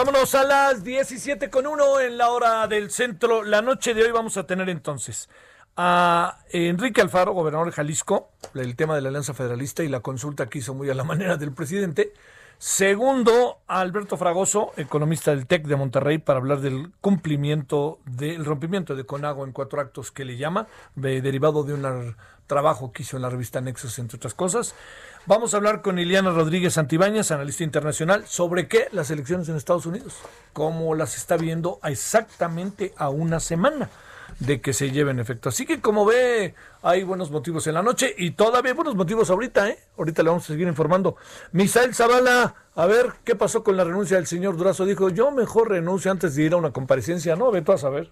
[0.00, 3.44] Vámonos a las 17 con 1 en la hora del centro.
[3.44, 5.28] La noche de hoy vamos a tener entonces
[5.76, 10.48] a Enrique Alfaro, gobernador de Jalisco, el tema de la Alianza Federalista y la consulta
[10.48, 12.14] que hizo muy a la manera del presidente.
[12.56, 18.96] Segundo, a Alberto Fragoso, economista del TEC de Monterrey, para hablar del cumplimiento del rompimiento
[18.96, 22.16] de Conago en cuatro actos que le llama, derivado de un
[22.50, 24.74] trabajo que hizo en la revista Nexos, entre otras cosas.
[25.24, 29.86] Vamos a hablar con Iliana Rodríguez Antibáñez, analista internacional, sobre qué las elecciones en Estados
[29.86, 30.18] Unidos,
[30.52, 33.88] cómo las está viendo exactamente a una semana
[34.40, 35.48] de que se lleven efecto.
[35.48, 39.30] Así que como ve, hay buenos motivos en la noche y todavía hay buenos motivos
[39.30, 39.78] ahorita, ¿eh?
[39.96, 41.14] Ahorita le vamos a seguir informando.
[41.52, 44.84] Misael Zavala, a ver, ¿qué pasó con la renuncia del señor Durazo?
[44.86, 47.52] Dijo, yo mejor renuncio antes de ir a una comparecencia, ¿no?
[47.52, 48.10] Ve tú a saber.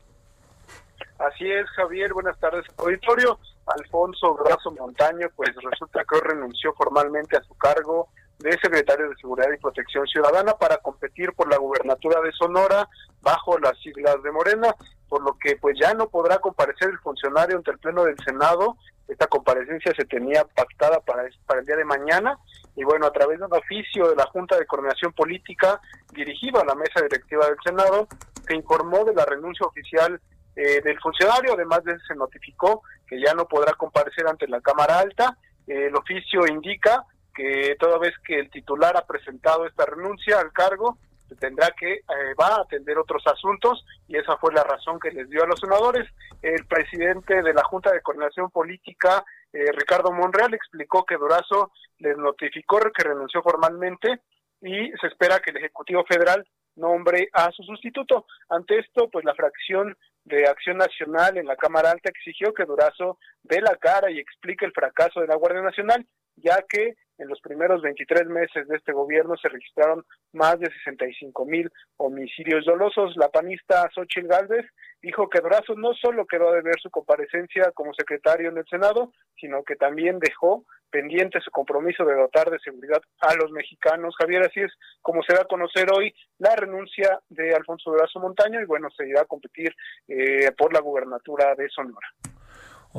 [1.18, 3.40] Así es, Javier, buenas tardes, auditorio.
[3.76, 8.08] Alfonso Brazo Montaño, pues resulta que hoy renunció formalmente a su cargo
[8.38, 12.88] de secretario de Seguridad y Protección Ciudadana para competir por la gubernatura de Sonora
[13.20, 14.74] bajo las siglas de Morena,
[15.08, 18.76] por lo que pues ya no podrá comparecer el funcionario ante el Pleno del Senado.
[19.08, 22.38] Esta comparecencia se tenía pactada para, el día de mañana
[22.76, 25.80] y bueno, a través de un oficio de la Junta de Coordinación Política
[26.12, 28.06] dirigido a la mesa directiva del Senado,
[28.46, 30.20] se informó de la renuncia oficial
[30.54, 34.98] eh, del funcionario, además de se notificó que ya no podrá comparecer ante la Cámara
[34.98, 35.36] Alta.
[35.66, 37.04] el oficio indica
[37.34, 40.98] que toda vez que el titular ha presentado esta renuncia al cargo,
[41.36, 42.02] tendrá que eh,
[42.40, 45.60] va a atender otros asuntos y esa fue la razón que les dio a los
[45.60, 46.08] senadores.
[46.42, 52.16] El presidente de la Junta de Coordinación Política, eh, Ricardo Monreal, explicó que Durazo les
[52.16, 54.20] notificó que renunció formalmente
[54.60, 56.46] y se espera que el Ejecutivo Federal
[56.78, 58.26] nombre a su sustituto.
[58.48, 63.18] Ante esto, pues la fracción de Acción Nacional en la Cámara Alta exigió que Durazo
[63.42, 66.06] dé la cara y explique el fracaso de la Guardia Nacional,
[66.36, 71.44] ya que en los primeros 23 meses de este gobierno se registraron más de 65
[71.44, 73.16] mil homicidios dolosos.
[73.16, 74.66] La panista Xochitl Gálvez
[75.02, 79.12] dijo que Durazo no solo quedó de ver su comparecencia como secretario en el Senado,
[79.36, 84.16] sino que también dejó pendiente su compromiso de dotar de seguridad a los mexicanos.
[84.16, 88.60] Javier, así es como se va a conocer hoy la renuncia de Alfonso Durazo Montaño
[88.60, 89.74] y bueno, se irá a competir
[90.08, 92.08] eh, por la gubernatura de Sonora.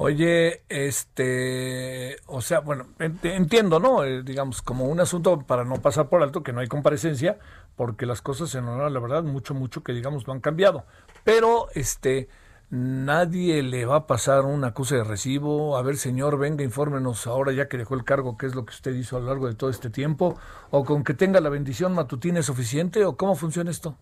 [0.01, 4.05] Oye, este, o sea, bueno, entiendo, ¿no?
[4.05, 7.37] Eh, digamos, como un asunto para no pasar por alto que no hay comparecencia,
[7.75, 10.85] porque las cosas en honor, la verdad, mucho, mucho que digamos no han cambiado.
[11.25, 12.29] Pero, este,
[12.69, 15.75] nadie le va a pasar un acuse de recibo.
[15.75, 18.71] A ver, señor, venga, infórmenos ahora ya que dejó el cargo, qué es lo que
[18.71, 20.39] usted hizo a lo largo de todo este tiempo.
[20.71, 23.97] O con que tenga la bendición matutina es suficiente, o cómo funciona esto.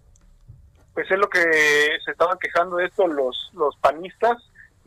[0.93, 1.41] Pues es lo que
[2.05, 4.37] se estaban quejando de esto los, los panistas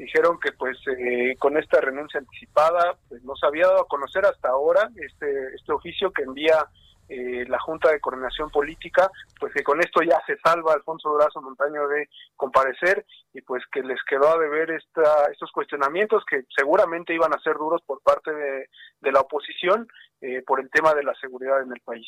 [0.00, 4.24] dijeron que pues eh, con esta renuncia anticipada pues no se había dado a conocer
[4.24, 6.66] hasta ahora este este oficio que envía
[7.10, 11.42] eh, la Junta de Coordinación Política, pues que con esto ya se salva Alfonso Durazo
[11.42, 17.12] Montaño de comparecer y pues que les quedó a deber esta, estos cuestionamientos que seguramente
[17.12, 18.68] iban a ser duros por parte de,
[19.10, 19.88] la oposición
[20.20, 22.06] eh, por el tema de la seguridad en el país.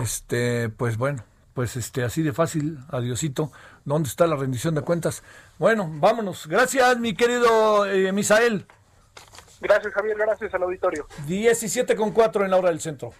[0.00, 1.22] Este, pues bueno,
[1.56, 3.50] pues este, así de fácil, adiosito.
[3.86, 5.22] ¿Dónde está la rendición de cuentas?
[5.58, 6.46] Bueno, vámonos.
[6.46, 8.66] Gracias, mi querido eh, Misael.
[9.62, 10.18] Gracias, Javier.
[10.18, 11.06] Gracias al auditorio.
[11.26, 13.14] 17 con 4 en la hora del centro.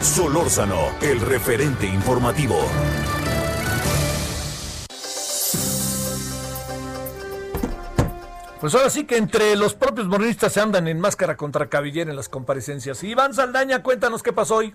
[0.00, 2.56] Solórzano, el referente informativo.
[8.60, 12.16] Pues ahora sí que entre los propios morenistas se andan en máscara contra cabellera en
[12.16, 13.04] las comparecencias.
[13.04, 14.74] Iván Saldaña, cuéntanos qué pasó hoy.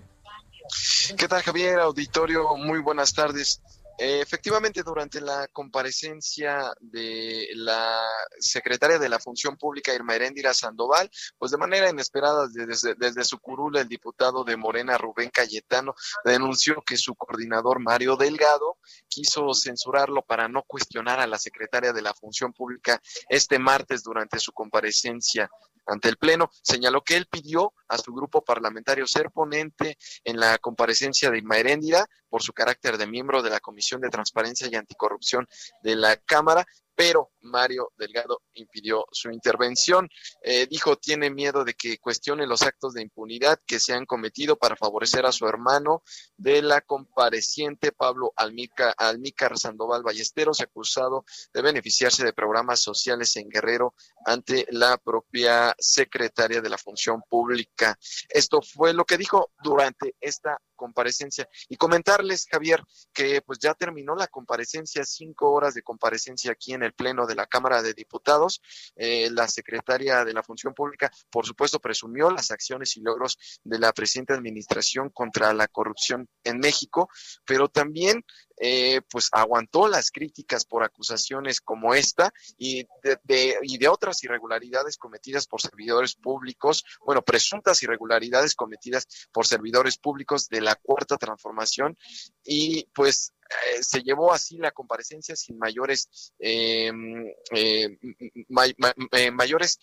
[1.16, 1.78] ¿Qué tal, Javier?
[1.78, 3.62] Auditorio, muy buenas tardes.
[3.98, 8.00] Eh, efectivamente, durante la comparecencia de la
[8.38, 13.38] secretaria de la Función Pública, Irma Heréndira Sandoval, pues de manera inesperada desde, desde su
[13.38, 15.94] curul, el diputado de Morena, Rubén Cayetano,
[16.24, 18.76] denunció que su coordinador, Mario Delgado,
[19.08, 23.00] quiso censurarlo para no cuestionar a la secretaria de la Función Pública
[23.30, 25.50] este martes durante su comparecencia
[25.88, 26.50] ante el Pleno.
[26.62, 31.58] Señaló que él pidió a su grupo parlamentario ser ponente en la comparecencia de Irma
[31.58, 35.46] Heréndira por su carácter de miembro de la Comisión de Transparencia y Anticorrupción
[35.82, 36.66] de la Cámara
[36.98, 40.08] pero Mario Delgado impidió su intervención.
[40.42, 44.56] Eh, dijo, tiene miedo de que cuestione los actos de impunidad que se han cometido
[44.56, 46.02] para favorecer a su hermano
[46.36, 51.24] de la compareciente Pablo Almícar Sandoval Ballesteros, acusado
[51.54, 53.94] de beneficiarse de programas sociales en Guerrero
[54.26, 57.96] ante la propia secretaria de la Función Pública.
[58.28, 61.46] Esto fue lo que dijo durante esta comparecencia.
[61.68, 66.82] Y comentarles, Javier, que pues ya terminó la comparecencia, cinco horas de comparecencia aquí en
[66.82, 68.62] el Pleno de la Cámara de Diputados.
[68.96, 73.78] Eh, la secretaria de la Función Pública, por supuesto, presumió las acciones y logros de
[73.78, 77.10] la presente administración contra la corrupción en México,
[77.44, 78.24] pero también
[78.60, 84.96] eh, pues aguantó las críticas por acusaciones como esta y de, y de otras irregularidades
[84.96, 91.96] cometidas por servidores públicos, bueno, presuntas irregularidades cometidas por servidores públicos de la cuarta transformación.
[92.44, 96.92] Y pues eh, se llevó así la comparecencia sin mayores eh,
[99.32, 99.80] mayores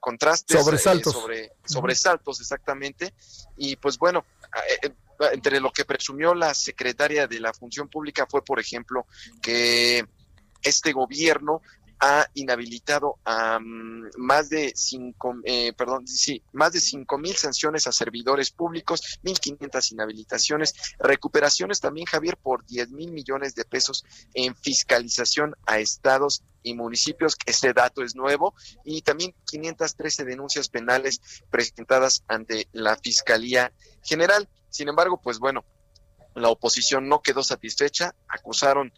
[0.00, 1.12] contrastes sobresaltos.
[1.12, 3.14] sobre sobresaltos exactamente.
[3.56, 4.24] Y pues bueno
[5.32, 9.06] entre lo que presumió la secretaria de la Función Pública fue, por ejemplo,
[9.40, 10.04] que
[10.62, 11.60] este gobierno
[12.06, 17.86] ha inhabilitado a mm, más de cinco, eh, perdón, sí, más de cinco mil sanciones
[17.86, 24.04] a servidores públicos, mil quinientas inhabilitaciones, recuperaciones también, Javier, por diez mil millones de pesos
[24.34, 31.20] en fiscalización a estados y municipios, este dato es nuevo, y también 513 denuncias penales
[31.48, 34.46] presentadas ante la Fiscalía General.
[34.68, 35.64] Sin embargo, pues bueno,
[36.34, 38.92] la oposición no quedó satisfecha, acusaron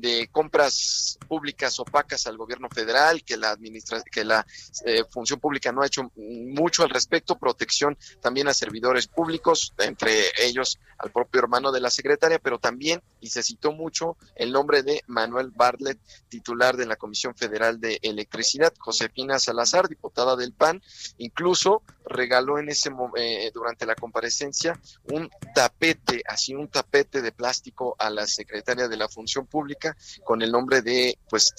[0.00, 4.46] de compras públicas opacas al gobierno federal, que la administra que la
[4.84, 10.30] eh, función pública no ha hecho mucho al respecto, protección también a servidores públicos, entre
[10.40, 14.82] ellos al propio hermano de la secretaria, pero también, y se citó mucho, el nombre
[14.82, 20.80] de Manuel Bartlett, titular de la Comisión Federal de Electricidad, Josefina Salazar, diputada del PAN,
[21.18, 24.78] incluso regaló en ese eh, durante la comparecencia
[25.10, 29.81] un tapete, así un tapete de plástico a la secretaria de la Función Pública
[30.24, 31.52] con el nombre de pues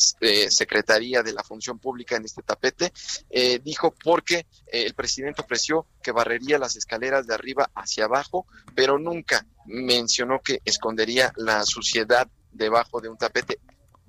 [0.49, 2.91] Secretaría de la Función Pública en este tapete,
[3.29, 8.45] eh, dijo porque eh, el presidente ofreció que barrería las escaleras de arriba hacia abajo,
[8.75, 13.59] pero nunca mencionó que escondería la suciedad debajo de un tapete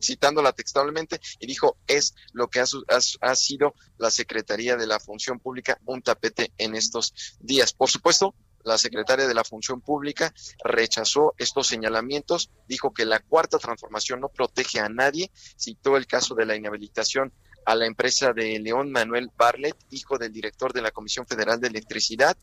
[0.04, 5.78] citándola textualmente, y dijo, es lo que ha, sido la Secretaría de la Función Pública,
[5.86, 7.72] un tapete en estos días.
[7.72, 8.34] Por supuesto,
[8.64, 10.34] la secretaria de la Función Pública
[10.64, 16.34] rechazó estos señalamientos, dijo que la cuarta transformación no protege a nadie, citó el caso
[16.34, 17.32] de la inhabilitación
[17.64, 21.68] a la empresa de León Manuel Barlet, hijo del director de la Comisión Federal de
[21.68, 22.36] Electricidad,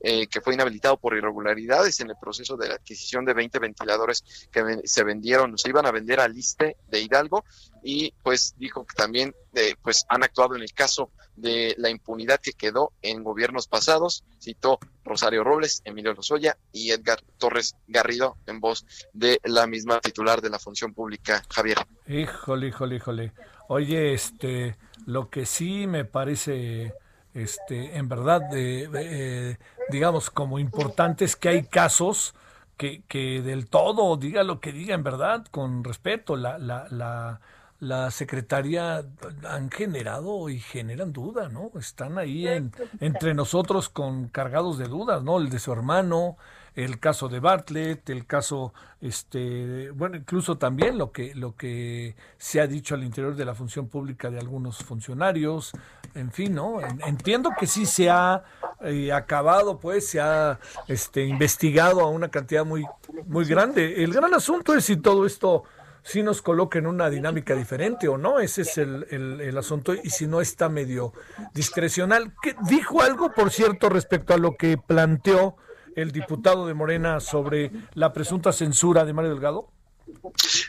[0.00, 4.48] eh, que fue inhabilitado por irregularidades en el proceso de la adquisición de 20 ventiladores
[4.50, 7.44] que se vendieron, se iban a vender al ISTE de Hidalgo
[7.82, 12.40] y pues dijo que también eh, pues han actuado en el caso de la impunidad
[12.40, 18.60] que quedó en gobiernos pasados, citó Rosario Robles, Emilio Lozoya y Edgar Torres Garrido en
[18.60, 21.78] voz de la misma titular de la función pública, Javier.
[22.06, 23.32] Híjole, híjole, híjole.
[23.68, 26.94] Oye, este, lo que sí me parece,
[27.34, 29.58] este, en verdad, de, eh,
[29.90, 32.34] digamos, como importante es que hay casos
[32.76, 36.36] que, que del todo diga lo que diga en verdad, con respeto.
[36.36, 37.40] La, la, la,
[37.80, 39.04] la secretaria
[39.48, 41.70] han generado y generan duda, ¿no?
[41.78, 45.38] Están ahí en, entre nosotros con cargados de dudas, ¿no?
[45.38, 46.36] El de su hermano,
[46.74, 52.60] el caso de Bartlett, el caso, este, bueno, incluso también lo que, lo que se
[52.60, 55.72] ha dicho al interior de la función pública de algunos funcionarios,
[56.14, 56.80] en fin, ¿no?
[57.06, 58.42] Entiendo que sí se ha
[58.80, 60.58] eh, acabado, pues, se ha
[60.88, 62.84] este, investigado a una cantidad muy,
[63.26, 64.02] muy grande.
[64.02, 65.64] El gran asunto es si todo esto
[66.02, 69.94] si nos coloca en una dinámica diferente o no, ese es el, el, el asunto,
[69.94, 71.14] y si no está medio
[71.54, 72.34] discrecional.
[72.42, 75.56] ¿Qué, dijo algo, por cierto, respecto a lo que planteó
[75.96, 79.73] el diputado de Morena sobre la presunta censura de Mario Delgado?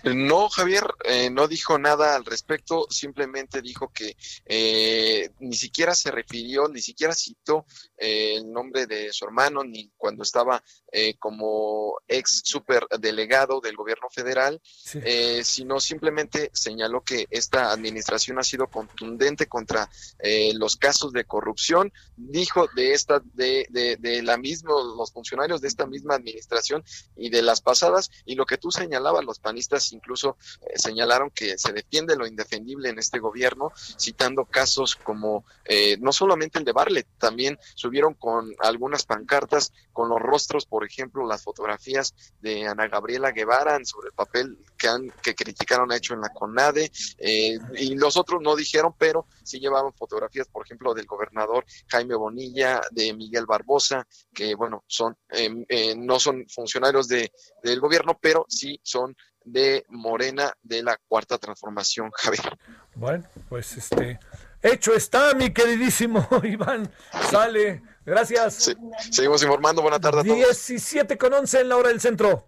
[0.04, 4.16] No, Javier, eh, no dijo nada al respecto, simplemente dijo que
[4.46, 7.66] eh, ni siquiera se refirió, ni siquiera citó
[7.98, 14.10] eh, el nombre de su hermano, ni cuando estaba eh, como ex superdelegado del gobierno
[14.10, 15.00] federal, sí.
[15.04, 21.26] Eh, sino simplemente señaló que esta administración ha sido contundente contra eh, los casos de
[21.26, 21.92] corrupción.
[22.16, 26.84] Dijo de esta, de, de, de la misma, los funcionarios de esta misma administración
[27.18, 31.58] y de las pasadas, y lo que tú señalabas, los panistas incluso eh, señalaron que
[31.58, 36.72] se defiende lo indefendible en este gobierno, citando casos como eh, no solamente el de
[36.72, 42.88] Barlet, también subieron con algunas pancartas con los rostros, por ejemplo, las fotografías de Ana
[42.88, 47.96] Gabriela Guevara sobre el papel que, han, que criticaron hecho en la CONADE, eh, y
[47.96, 53.14] los otros no dijeron, pero sí llevaban fotografías, por ejemplo, del gobernador Jaime Bonilla, de
[53.14, 57.32] Miguel Barbosa, que bueno, son eh, eh, no son funcionarios de,
[57.64, 59.15] del gobierno, pero sí son
[59.46, 62.58] de Morena de la Cuarta Transformación, Javier.
[62.96, 64.20] Bueno, pues este
[64.62, 66.92] hecho está, mi queridísimo Iván.
[67.30, 67.82] Sale.
[68.06, 68.54] Gracias.
[68.56, 68.76] Sí,
[69.12, 69.82] seguimos informando.
[69.82, 70.36] Buena tarde a todos.
[70.36, 72.48] 17 con 11 en la hora del centro.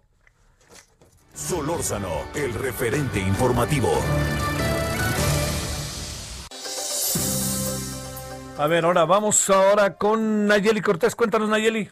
[1.34, 3.90] Solórzano, el referente informativo.
[8.58, 11.14] A ver, ahora vamos ahora con Nayeli Cortés.
[11.14, 11.88] Cuéntanos, Nayeli.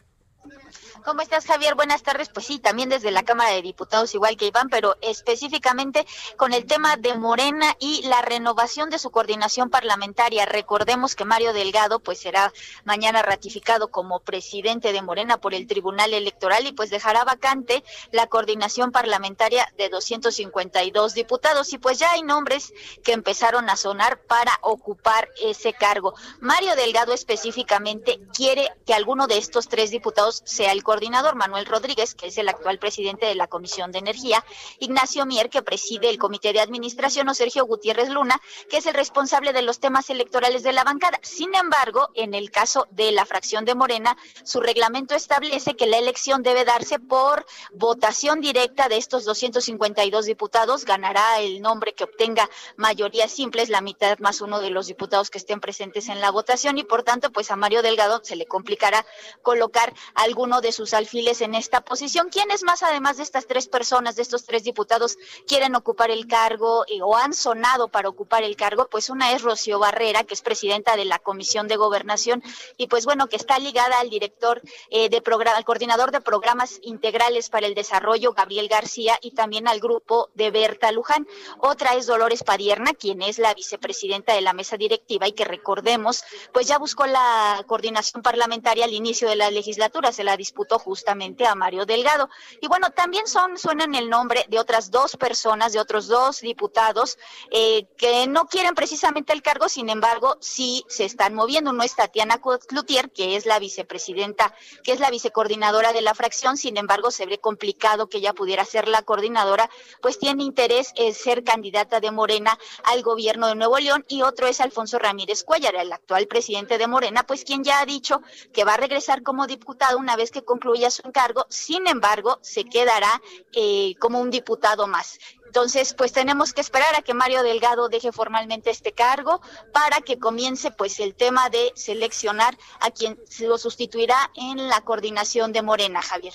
[1.07, 1.73] ¿Cómo estás, Javier?
[1.75, 2.27] Buenas tardes.
[2.27, 6.05] Pues sí, también desde la Cámara de Diputados, igual que Iván, pero específicamente
[6.35, 10.45] con el tema de Morena y la renovación de su coordinación parlamentaria.
[10.45, 12.51] Recordemos que Mario Delgado, pues será
[12.83, 18.27] mañana ratificado como presidente de Morena por el Tribunal Electoral y pues dejará vacante la
[18.27, 21.71] coordinación parlamentaria de 252 diputados.
[21.71, 22.73] Y pues ya hay nombres
[23.05, 26.15] que empezaron a sonar para ocupar ese cargo.
[26.41, 30.96] Mario Delgado específicamente quiere que alguno de estos tres diputados sea el coordinador
[31.35, 34.43] Manuel Rodríguez, que es el actual presidente de la Comisión de Energía,
[34.79, 38.39] Ignacio Mier, que preside el Comité de Administración, o Sergio Gutiérrez Luna,
[38.69, 41.19] que es el responsable de los temas electorales de la bancada.
[41.21, 45.97] Sin embargo, en el caso de la fracción de Morena, su reglamento establece que la
[45.97, 50.85] elección debe darse por votación directa de estos 252 diputados.
[50.85, 55.29] Ganará el nombre que obtenga mayoría simple, es la mitad más uno de los diputados
[55.29, 58.45] que estén presentes en la votación y por tanto, pues a Mario Delgado se le
[58.45, 59.05] complicará
[59.41, 62.29] colocar alguno de sus alfiles en esta posición.
[62.29, 65.17] ¿Quiénes más, además de estas tres personas, de estos tres diputados,
[65.47, 68.87] quieren ocupar el cargo eh, o han sonado para ocupar el cargo?
[68.89, 72.43] Pues una es Rocío Barrera, que es presidenta de la Comisión de Gobernación
[72.77, 76.79] y pues bueno, que está ligada al director eh, de programa, al coordinador de programas
[76.83, 81.27] integrales para el desarrollo, Gabriel García, y también al grupo de Berta Luján.
[81.59, 86.23] Otra es Dolores Padierna, quien es la vicepresidenta de la mesa directiva y que recordemos,
[86.53, 91.47] pues ya buscó la coordinación parlamentaria al inicio de la legislatura, se la disputó justamente
[91.47, 92.29] a Mario Delgado.
[92.61, 97.17] Y bueno, también son, suenan el nombre de otras dos personas, de otros dos diputados
[97.51, 101.71] eh, que no quieren precisamente el cargo, sin embargo, sí se están moviendo.
[101.71, 104.53] Uno es Tatiana Cloutier, que es la vicepresidenta,
[104.83, 108.65] que es la vicecoordinadora de la fracción, sin embargo, se ve complicado que ella pudiera
[108.65, 109.69] ser la coordinadora,
[110.01, 114.47] pues tiene interés en ser candidata de Morena al gobierno de Nuevo León, y otro
[114.47, 118.21] es Alfonso Ramírez Cuellar, el actual presidente de Morena, pues quien ya ha dicho
[118.53, 122.65] que va a regresar como diputado una vez que concluya su encargo, sin embargo, se
[122.65, 123.21] quedará
[123.53, 125.19] eh, como un diputado más.
[125.45, 129.39] Entonces, pues tenemos que esperar a que Mario Delgado deje formalmente este cargo
[129.71, 134.81] para que comience pues el tema de seleccionar a quien se lo sustituirá en la
[134.81, 136.33] coordinación de Morena, Javier.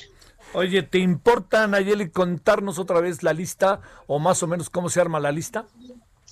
[0.55, 5.01] Oye, ¿te importa, Nayeli, contarnos otra vez la lista o más o menos cómo se
[5.01, 5.67] arma la lista?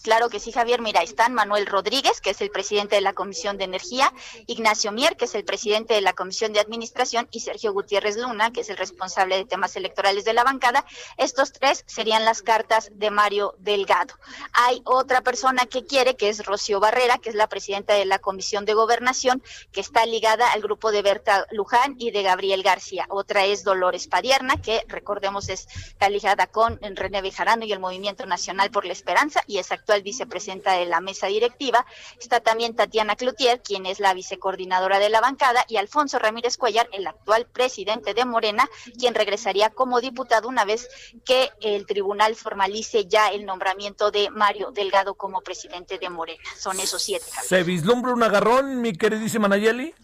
[0.02, 0.80] Claro que sí, Javier.
[0.80, 4.12] Mira, están Manuel Rodríguez, que es el presidente de la Comisión de Energía,
[4.46, 8.50] Ignacio Mier, que es el presidente de la Comisión de Administración, y Sergio Gutiérrez Luna,
[8.50, 10.86] que es el responsable de temas electorales de la bancada.
[11.18, 14.14] Estos tres serían las cartas de Mario Delgado.
[14.54, 18.20] Hay otra persona que quiere, que es Rocío Barrera, que es la presidenta de la
[18.20, 23.04] Comisión de Gobernación, que está ligada al grupo de Berta Luján y de Gabriel García.
[23.10, 28.24] Otra es Dolores Padierna, que recordemos es está ligada con René Bejarano y el Movimiento
[28.24, 31.84] Nacional por la Esperanza y es actual vicepresidenta de la mesa directiva.
[32.20, 36.88] Está también Tatiana Cloutier, quien es la vicecoordinadora de la bancada, y Alfonso Ramírez Cuellar,
[36.92, 38.68] el actual presidente de Morena,
[38.98, 40.88] quien regresaría como diputado una vez
[41.24, 46.42] que el tribunal formalice ya el nombramiento de Mario Delgado como presidente de Morena.
[46.58, 47.26] Son esos siete.
[47.42, 49.94] ¿Se vislumbra un agarrón, mi queridísima Nayeli?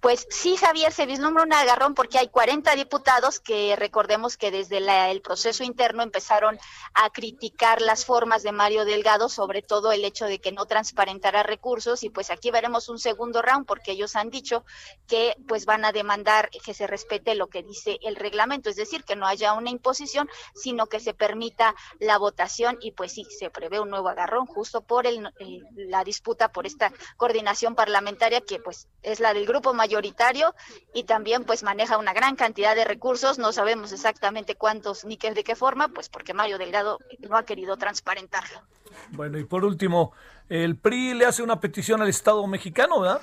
[0.00, 4.78] Pues sí, Javier, se vislumbra un agarrón porque hay 40 diputados que recordemos que desde
[5.10, 6.58] el proceso interno empezaron
[6.94, 11.42] a criticar las formas de Mario Delgado, sobre todo el hecho de que no transparentará
[11.42, 14.64] recursos y pues aquí veremos un segundo round porque ellos han dicho
[15.08, 19.02] que pues van a demandar que se respete lo que dice el reglamento, es decir,
[19.02, 23.50] que no haya una imposición, sino que se permita la votación y pues sí, se
[23.50, 28.60] prevé un nuevo agarrón justo por el, eh, la disputa por esta coordinación parlamentaria que
[28.60, 30.54] pues es la del grupo mayor mayoritario
[30.94, 35.32] y también pues maneja una gran cantidad de recursos, no sabemos exactamente cuántos ni qué
[35.32, 38.60] de qué forma, pues porque Mario Delgado no ha querido transparentarlo.
[39.10, 40.12] Bueno, y por último,
[40.48, 43.20] el PRI le hace una petición al Estado mexicano, ¿verdad?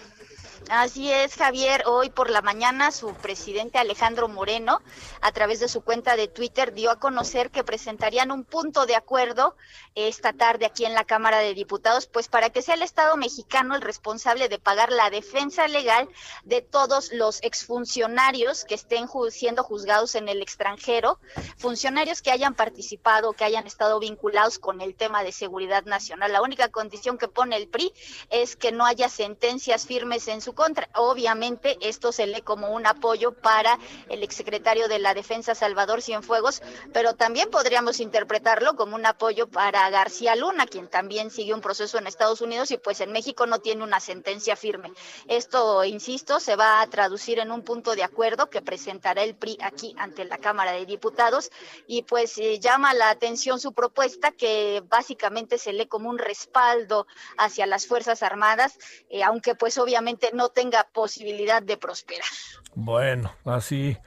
[0.70, 1.84] Así es, Javier.
[1.88, 4.82] Hoy por la mañana su presidente Alejandro Moreno,
[5.22, 8.95] a través de su cuenta de Twitter, dio a conocer que presentarían un punto de
[8.95, 9.55] acuerdo
[9.95, 13.76] esta tarde aquí en la Cámara de Diputados, pues para que sea el Estado mexicano
[13.76, 16.07] el responsable de pagar la defensa legal
[16.45, 21.20] de todos los exfuncionarios que estén siendo juzgados en el extranjero,
[21.57, 26.32] funcionarios que hayan participado, que hayan estado vinculados con el tema de seguridad nacional.
[26.32, 27.93] La única condición que pone el PRI
[28.30, 30.89] es que no haya sentencias firmes en su contra.
[30.95, 33.77] Obviamente esto se lee como un apoyo para
[34.09, 36.61] el exsecretario de la Defensa Salvador Cienfuegos,
[36.93, 41.97] pero también podríamos interpretarlo como un apoyo para García Luna, quien también sigue un proceso
[41.97, 44.91] en Estados Unidos y pues en México no tiene una sentencia firme.
[45.27, 49.57] Esto, insisto, se va a traducir en un punto de acuerdo que presentará el PRI
[49.61, 51.51] aquí ante la Cámara de Diputados
[51.87, 57.07] y pues eh, llama la atención su propuesta que básicamente se lee como un respaldo
[57.37, 58.77] hacia las Fuerzas Armadas,
[59.09, 62.27] eh, aunque pues obviamente no tenga posibilidad de prosperar.
[62.75, 63.97] Bueno, así,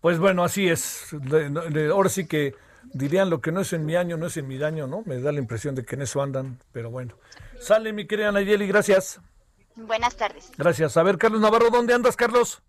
[0.00, 1.14] pues bueno, así es.
[1.90, 2.54] Ahora sí que
[2.92, 5.02] dirían lo que no es en mi año, no es en mi daño, ¿no?
[5.06, 7.16] Me da la impresión de que en eso andan, pero bueno.
[7.60, 9.20] Sale mi querida Nayeli, gracias.
[9.76, 10.52] Buenas tardes.
[10.58, 10.96] Gracias.
[10.96, 12.62] A ver, Carlos Navarro, ¿dónde andas, Carlos?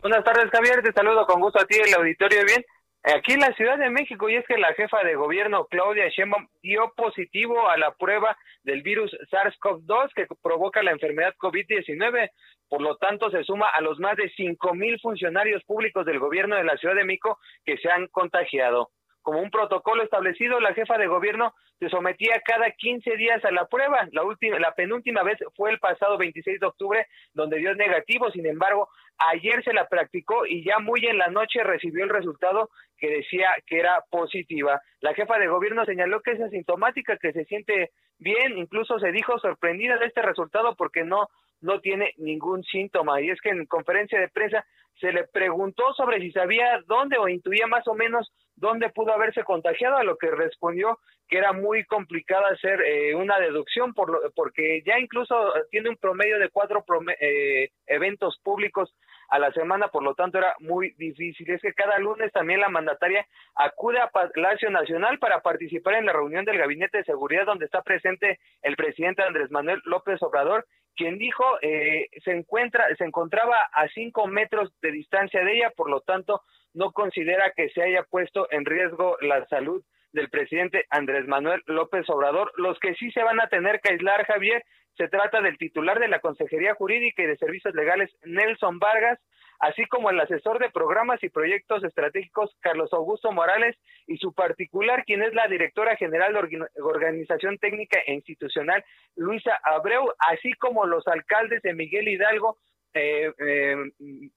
[0.00, 0.82] Buenas tardes, Javier.
[0.82, 2.44] Te saludo con gusto a ti, el auditorio.
[2.44, 2.64] Bien,
[3.02, 6.48] aquí en la Ciudad de México, y es que la jefa de gobierno, Claudia Sheinbaum,
[6.62, 12.30] dio positivo a la prueba del virus SARS-CoV-2 que provoca la enfermedad COVID-19.
[12.68, 16.56] Por lo tanto, se suma a los más de cinco mil funcionarios públicos del gobierno
[16.56, 18.90] de la Ciudad de México que se han contagiado.
[19.28, 23.66] Como un protocolo establecido, la jefa de gobierno se sometía cada 15 días a la
[23.66, 24.08] prueba.
[24.12, 28.30] La última, la penúltima vez fue el pasado 26 de octubre, donde dio negativo.
[28.30, 32.70] Sin embargo, ayer se la practicó y ya muy en la noche recibió el resultado
[32.96, 34.80] que decía que era positiva.
[35.00, 39.38] La jefa de gobierno señaló que es asintomática, que se siente bien, incluso se dijo
[39.40, 41.28] sorprendida de este resultado porque no
[41.60, 43.20] no tiene ningún síntoma.
[43.20, 44.64] Y es que en conferencia de prensa
[45.00, 49.44] se le preguntó sobre si sabía dónde o intuía más o menos dónde pudo haberse
[49.44, 54.30] contagiado, a lo que respondió que era muy complicado hacer eh, una deducción por lo,
[54.34, 55.34] porque ya incluso
[55.70, 56.84] tiene un promedio de cuatro
[57.20, 58.94] eh, eventos públicos
[59.28, 61.50] a la semana, por lo tanto era muy difícil.
[61.50, 66.14] Es que cada lunes también la mandataria acude a Palacio Nacional para participar en la
[66.14, 70.64] reunión del Gabinete de Seguridad donde está presente el presidente Andrés Manuel López Obrador,
[70.98, 75.88] quien dijo eh, se encuentra se encontraba a cinco metros de distancia de ella, por
[75.88, 76.42] lo tanto
[76.74, 79.82] no considera que se haya puesto en riesgo la salud
[80.12, 82.52] del presidente Andrés Manuel López Obrador.
[82.56, 84.64] Los que sí se van a tener que aislar, Javier,
[84.96, 89.20] se trata del titular de la Consejería Jurídica y de Servicios Legales, Nelson Vargas,
[89.58, 93.76] así como el asesor de programas y proyectos estratégicos, Carlos Augusto Morales,
[94.06, 98.84] y su particular, quien es la directora general de Organización Técnica e Institucional,
[99.16, 102.58] Luisa Abreu, así como los alcaldes de Miguel Hidalgo,
[102.94, 103.76] eh, eh,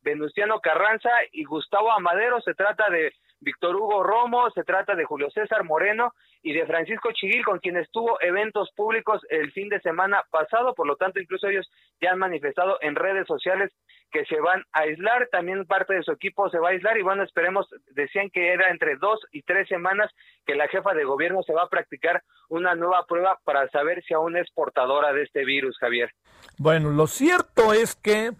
[0.01, 2.41] Venustiano Carranza y Gustavo Amadero.
[2.41, 6.13] Se trata de Víctor Hugo Romo, se trata de Julio César Moreno
[6.43, 10.87] y de Francisco Chiguil, con quienes tuvo eventos públicos el fin de semana pasado, por
[10.87, 11.69] lo tanto incluso ellos
[11.99, 13.71] ya han manifestado en redes sociales
[14.11, 17.01] que se van a aislar, también parte de su equipo se va a aislar y
[17.01, 20.11] bueno, esperemos, decían que era entre dos y tres semanas
[20.45, 24.13] que la jefa de gobierno se va a practicar una nueva prueba para saber si
[24.13, 26.11] aún es portadora de este virus, Javier.
[26.57, 28.31] Bueno, lo cierto es que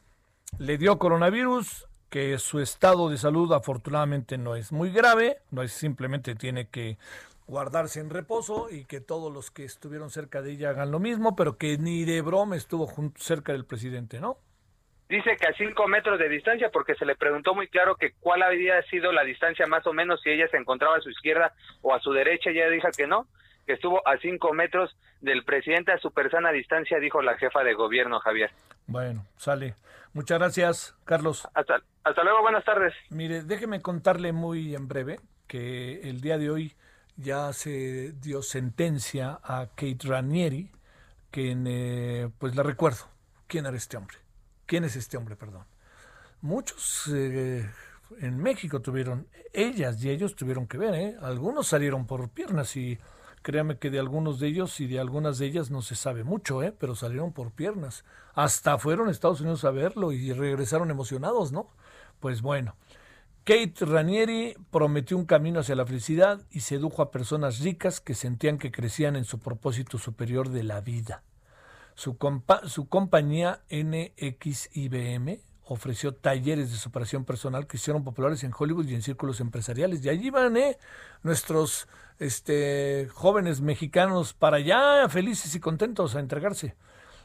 [0.60, 5.72] le dio coronavirus, que su estado de salud afortunadamente no es muy grave, no es
[5.72, 6.98] simplemente tiene que
[7.48, 11.38] guardarse en reposo y que todos los que estuvieron cerca de ella hagan lo mismo,
[11.38, 14.38] pero que ni de broma estuvo cerca del presidente, ¿no?
[15.08, 18.44] Dice que a cinco metros de distancia, porque se le preguntó muy claro que cuál
[18.44, 21.94] había sido la distancia más o menos si ella se encontraba a su izquierda o
[21.94, 23.28] a su derecha, ella dijo que no,
[23.72, 27.74] que estuvo a cinco metros del presidente a super sana distancia, dijo la jefa de
[27.74, 28.52] gobierno, Javier.
[28.86, 29.76] Bueno, sale.
[30.14, 31.48] Muchas gracias, Carlos.
[31.54, 32.94] Hasta, hasta luego, buenas tardes.
[33.12, 36.76] Mire, déjeme contarle muy en breve que el día de hoy
[37.16, 40.70] ya se dio sentencia a Kate Ranieri,
[41.32, 43.06] que eh, pues la recuerdo.
[43.48, 44.18] ¿Quién era este hombre?
[44.66, 45.64] ¿Quién es este hombre, perdón?
[46.42, 47.70] Muchos eh,
[48.20, 51.16] en México tuvieron, ellas y ellos tuvieron que ver, ¿eh?
[51.22, 53.00] Algunos salieron por piernas y
[53.42, 56.64] créame que de algunos de ellos y de algunas de ellas no se sabe mucho,
[56.64, 56.74] ¿eh?
[56.78, 58.04] Pero salieron por piernas.
[58.34, 61.70] Hasta fueron a Estados Unidos a verlo y regresaron emocionados, ¿no?
[62.20, 62.76] Pues bueno,
[63.44, 68.60] Kate Ranieri prometió un camino hacia la felicidad y sedujo a personas ricas que sentían
[68.60, 71.24] que crecían en su propósito superior de la vida.
[71.96, 72.18] Su,
[72.66, 75.40] su compañía NXIBM
[75.72, 80.04] ofreció talleres de superación personal que hicieron populares en Hollywood y en círculos empresariales.
[80.04, 80.78] Y allí van ¿eh?
[81.24, 81.88] nuestros
[82.20, 86.76] este, jóvenes mexicanos para allá, felices y contentos a entregarse.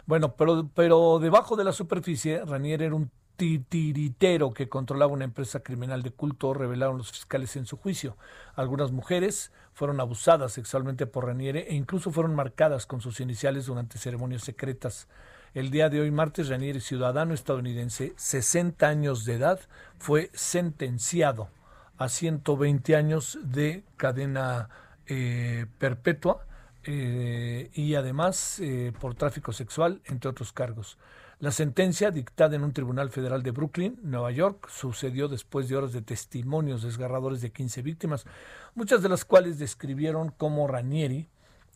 [0.06, 5.60] Bueno, pero, pero debajo de la superficie, Ranier era un titiritero que controlaba una empresa
[5.60, 8.16] criminal de culto, revelaron los fiscales en su juicio.
[8.54, 13.98] Algunas mujeres fueron abusadas sexualmente por Raniere e incluso fueron marcadas con sus iniciales durante
[13.98, 15.08] ceremonias secretas.
[15.56, 19.58] El día de hoy, martes, Raniere, ciudadano estadounidense, 60 años de edad,
[19.98, 21.48] fue sentenciado
[21.96, 24.68] a 120 años de cadena
[25.06, 26.44] eh, perpetua
[26.84, 30.98] eh, y además eh, por tráfico sexual, entre otros cargos.
[31.40, 35.94] La sentencia, dictada en un tribunal federal de Brooklyn, Nueva York, sucedió después de horas
[35.94, 38.26] de testimonios desgarradores de 15 víctimas,
[38.74, 41.30] muchas de las cuales describieron cómo Ranieri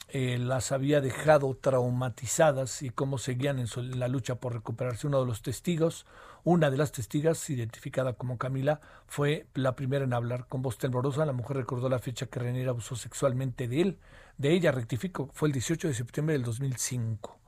[0.09, 5.07] eh, las había dejado traumatizadas y cómo seguían en, la lucha por recuperarse.
[5.07, 6.07] Uno de los testigos,
[6.43, 10.47] una de las testigas, identificada como Camila, fue la primera en hablar.
[10.49, 13.99] Con voz temblorosa, la mujer recordó la fecha que Ranieri abusó sexualmente de él.
[14.37, 17.39] De ella, rectifico, fue el 18 de septiembre del 2005.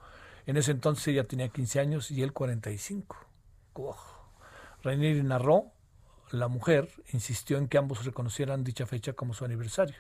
[0.47, 3.17] En ese entonces ella tenía 15 años y él 45.
[3.75, 3.97] Oh.
[4.83, 5.73] Rainieri narró,
[6.31, 9.97] la mujer insistió en que ambos reconocieran dicha fecha como su aniversario.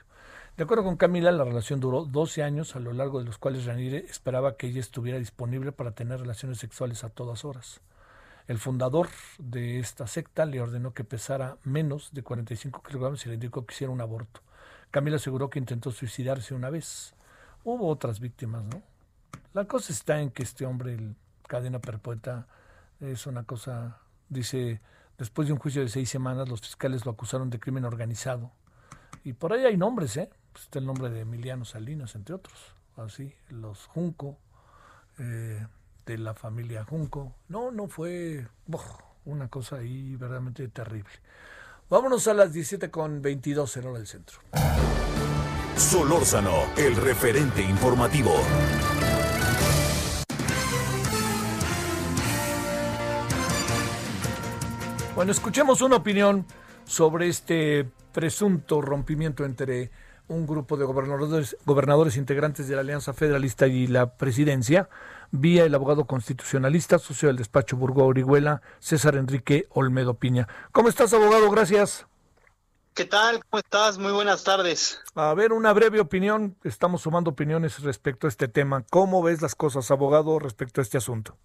[0.54, 3.64] De acuerdo con Camila, la relación duró 12 años, a lo largo de los cuales
[3.64, 7.80] Rainieri esperaba que ella estuviera disponible para tener relaciones sexuales a todas horas.
[8.48, 9.08] El fundador
[9.38, 13.72] de esta secta le ordenó que pesara menos de 45 kilogramos y le indicó que
[13.72, 14.42] hiciera un aborto.
[14.90, 17.14] Camila aseguró que intentó suicidarse una vez.
[17.64, 18.82] Hubo otras víctimas, ¿no?
[19.54, 21.16] La cosa está en que este hombre, el
[21.48, 22.46] cadena perpetua,
[23.00, 24.82] es una cosa, dice,
[25.16, 28.50] después de un juicio de seis semanas, los fiscales lo acusaron de crimen organizado.
[29.24, 30.28] Y por ahí hay nombres, ¿eh?
[30.52, 32.74] Pues está el nombre de Emiliano Salinas, entre otros.
[32.96, 34.38] Así, los Junco,
[35.18, 35.66] eh,
[36.04, 37.34] de la familia Junco.
[37.48, 38.46] No, no fue
[39.24, 41.12] una cosa ahí verdaderamente terrible.
[41.88, 44.38] Vámonos a las 17 con 22 en hora del centro.
[45.76, 48.32] Solórzano, el referente informativo.
[55.14, 56.46] Bueno, escuchemos una opinión
[56.84, 59.90] sobre este presunto rompimiento entre
[60.28, 64.88] un grupo de gobernadores, gobernadores integrantes de la Alianza Federalista y la presidencia,
[65.30, 70.48] vía el abogado constitucionalista, socio del despacho Burgo Orihuela, César Enrique Olmedo Piña.
[70.72, 71.50] ¿Cómo estás, abogado?
[71.50, 72.06] Gracias.
[72.94, 73.42] ¿Qué tal?
[73.48, 73.96] ¿Cómo estás?
[73.96, 75.00] Muy buenas tardes.
[75.14, 76.56] A ver, una breve opinión.
[76.62, 78.84] Estamos sumando opiniones respecto a este tema.
[78.90, 81.38] ¿Cómo ves las cosas, abogado, respecto a este asunto?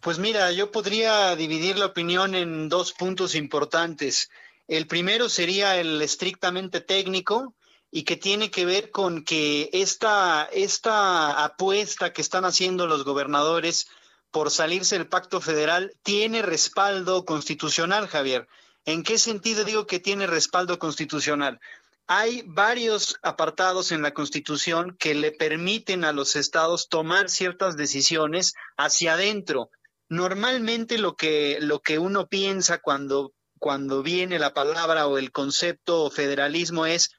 [0.00, 4.30] Pues mira, yo podría dividir la opinión en dos puntos importantes.
[4.68, 7.54] El primero sería el estrictamente técnico
[7.92, 13.86] y que tiene que ver con que esta, esta apuesta que están haciendo los gobernadores
[14.32, 18.48] por salirse del pacto federal tiene respaldo constitucional, Javier.
[18.84, 21.60] ¿En qué sentido digo que tiene respaldo constitucional?
[22.08, 28.54] Hay varios apartados en la Constitución que le permiten a los estados tomar ciertas decisiones
[28.76, 29.70] hacia adentro,
[30.12, 36.10] Normalmente lo que, lo que uno piensa cuando, cuando viene la palabra o el concepto
[36.10, 37.16] federalismo es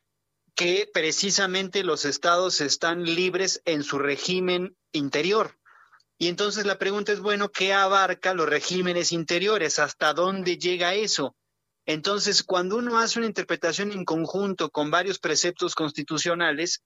[0.55, 5.57] que precisamente los estados están libres en su régimen interior.
[6.17, 9.79] Y entonces la pregunta es, bueno, ¿qué abarca los regímenes interiores?
[9.79, 11.35] ¿Hasta dónde llega eso?
[11.85, 16.81] Entonces, cuando uno hace una interpretación en conjunto con varios preceptos constitucionales,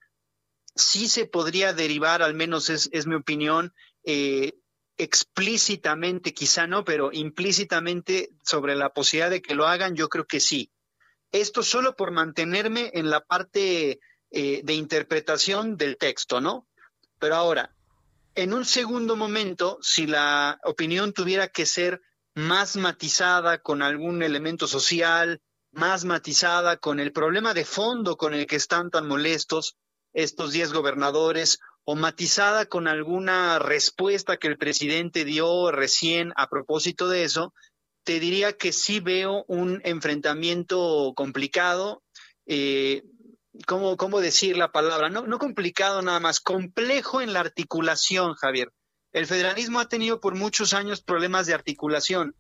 [0.76, 3.74] sí se podría derivar, al menos es, mi opinión,
[4.04, 4.54] eh,
[4.98, 10.40] explícitamente, quizá no, pero implícitamente sobre la posibilidad de que lo hagan, yo creo que
[10.40, 10.72] sí.
[11.32, 14.00] Esto solo por mantenerme en la parte
[14.32, 16.68] eh, de interpretación del texto, ¿no?
[17.20, 17.74] Pero ahora,
[18.36, 22.02] en un segundo momento, si la opinión tuviera que ser
[22.36, 25.42] más matizada con algún elemento social,
[25.72, 29.76] más matizada con el problema de fondo con el que están tan molestos
[30.14, 37.08] estos diez gobernadores, o matizada con alguna respuesta que el presidente dio recién a propósito
[37.08, 37.54] de eso,
[38.08, 42.04] te diría que sí veo un enfrentamiento complicado.
[42.46, 43.04] Eh,
[43.66, 45.10] ¿cómo, ¿Cómo decir la palabra?
[45.10, 48.72] No, no complicado nada más, complejo en la articulación, Javier.
[49.12, 52.34] El federalismo ha tenido por muchos años problemas de articulación.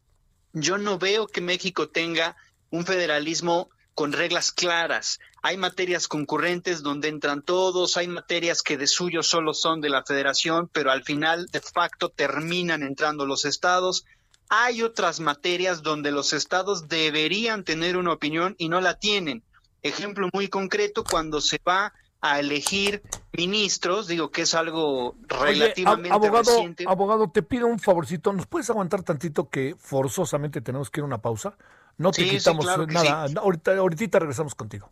[0.54, 2.38] Yo no veo que México tenga
[2.70, 5.20] un federalismo con reglas claras.
[5.42, 10.06] Hay materias concurrentes donde entran todos, hay materias que de suyo solo son de la
[10.06, 14.06] federación, pero al final de facto terminan entrando los estados.
[14.50, 19.44] Hay otras materias donde los estados deberían tener una opinión y no la tienen.
[19.84, 23.04] Ejemplo muy concreto, cuando se va a elegir
[23.34, 26.86] ministros, digo que es algo relativamente abogado, reciente.
[26.88, 31.08] Abogado, te pido un favorcito, ¿nos puedes aguantar tantito que forzosamente tenemos que ir a
[31.08, 31.58] una pausa?
[31.98, 34.92] No te quitamos nada, ahorita, ahorita regresamos contigo.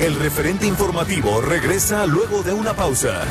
[0.00, 3.24] El referente informativo regresa luego de una pausa.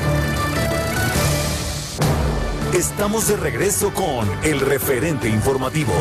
[2.75, 5.93] Estamos de regreso con el referente informativo.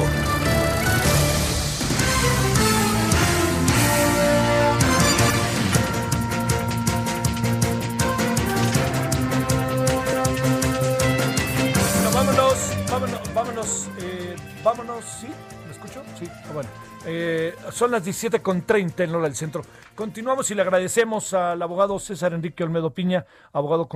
[12.12, 12.58] Vámonos,
[12.90, 14.34] vámonos, vámonos, eh,
[14.64, 15.28] vámonos, ¿sí?
[16.24, 16.70] Sí, ah, bueno.
[17.06, 19.62] Eh, son las 17.30 en hora del centro.
[19.94, 23.88] Continuamos y le agradecemos al abogado César Enrique Olmedo Piña, abogado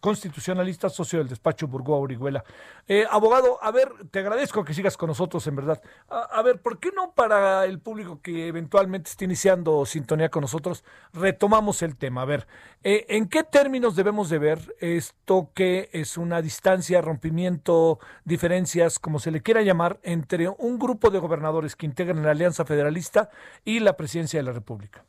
[0.00, 2.44] constitucionalista, socio del despacho Burgoa Orihuela.
[2.86, 5.80] Eh, abogado, a ver, te agradezco que sigas con nosotros, en verdad.
[6.08, 10.84] A, ver, ¿por qué no para el público que eventualmente esté iniciando sintonía con nosotros,
[11.14, 12.22] retomamos el tema?
[12.22, 12.46] A ver,
[12.82, 19.18] eh, ¿en qué términos debemos de ver esto que es una distancia, rompimiento, diferencias, como
[19.18, 23.30] se le quiera llamar, entre un grupo de gobernadores que integran la Alianza Federalista
[23.64, 25.04] y la Presidencia de la República?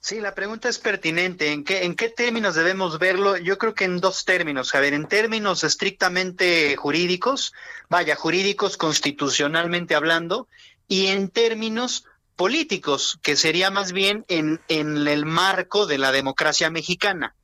[0.00, 1.52] Sí, la pregunta es pertinente.
[1.52, 3.36] ¿En qué, ¿En qué términos debemos verlo?
[3.36, 4.74] Yo creo que en dos términos.
[4.74, 7.52] A ver, en términos estrictamente jurídicos,
[7.88, 10.46] vaya, jurídicos constitucionalmente hablando,
[10.86, 12.06] y en términos
[12.36, 17.34] políticos, que sería más bien en, en el marco de la democracia mexicana.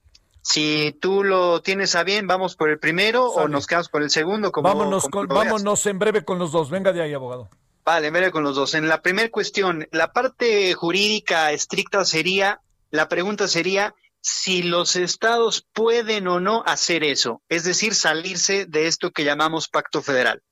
[0.40, 4.10] Si tú lo tienes a bien, vamos por el primero o nos quedamos por el
[4.10, 4.52] segundo.
[4.52, 6.70] Como, vámonos, vámonos en breve con los dos.
[6.70, 7.48] Venga de ahí, abogado.
[7.84, 8.74] Vale, mire con los dos.
[8.74, 15.66] En la primera cuestión, la parte jurídica estricta sería, la pregunta sería si los estados
[15.74, 20.42] pueden o no hacer eso, es decir, salirse de esto que llamamos pacto federal.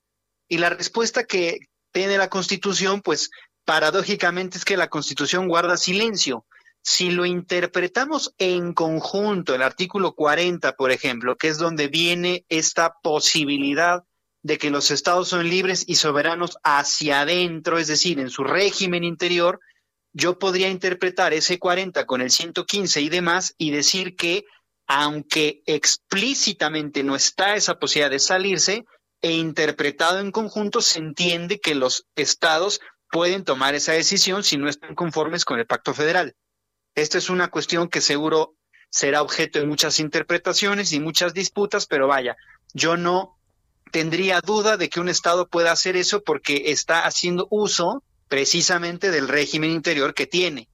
[0.47, 1.57] Y la respuesta que
[1.91, 3.31] tiene la Constitución, pues
[3.65, 6.45] paradójicamente es que la Constitución guarda silencio.
[6.83, 12.93] Si lo interpretamos en conjunto, el artículo 40, por ejemplo, que es donde viene esta
[13.01, 14.03] posibilidad
[14.43, 19.03] de que los estados son libres y soberanos hacia adentro, es decir, en su régimen
[19.03, 19.59] interior,
[20.11, 24.45] yo podría interpretar ese 40 con el 115 y demás y decir que
[24.85, 28.85] aunque explícitamente no está esa posibilidad de salirse,
[29.21, 34.67] e interpretado en conjunto se entiende que los estados pueden tomar esa decisión si no
[34.67, 36.35] están conformes con el pacto federal.
[36.93, 38.57] Esta es una cuestión que seguro
[38.89, 42.35] será objeto de muchas interpretaciones y muchas disputas, pero vaya,
[42.73, 43.39] yo no
[43.93, 49.27] tendría duda de que un Estado pueda hacer eso porque está haciendo uso precisamente del
[49.27, 50.67] régimen interior que tiene.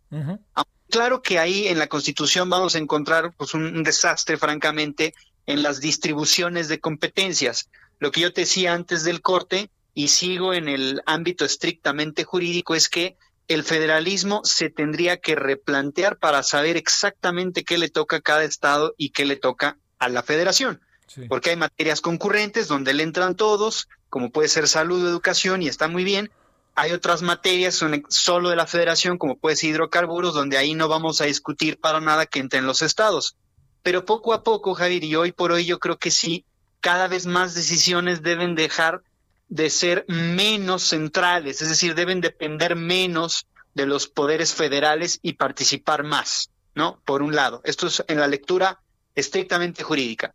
[0.89, 5.13] Claro que ahí en la Constitución vamos a encontrar pues, un desastre, francamente,
[5.45, 7.69] en las distribuciones de competencias.
[7.99, 12.73] Lo que yo te decía antes del corte, y sigo en el ámbito estrictamente jurídico,
[12.73, 13.17] es que
[13.49, 18.95] el federalismo se tendría que replantear para saber exactamente qué le toca a cada Estado
[18.97, 20.79] y qué le toca a la federación
[21.27, 25.67] porque hay materias concurrentes donde le entran todos, como puede ser salud o educación, y
[25.67, 26.31] está muy bien.
[26.75, 31.19] Hay otras materias solo de la federación, como puede ser hidrocarburos, donde ahí no vamos
[31.21, 33.35] a discutir para nada que entren los estados.
[33.83, 36.45] Pero poco a poco, Javier, y hoy por hoy yo creo que sí,
[36.81, 39.01] cada vez más decisiones deben dejar
[39.49, 46.03] de ser menos centrales, es decir, deben depender menos de los poderes federales y participar
[46.03, 47.01] más, ¿no?
[47.03, 48.79] Por un lado, esto es en la lectura
[49.15, 50.33] estrictamente jurídica.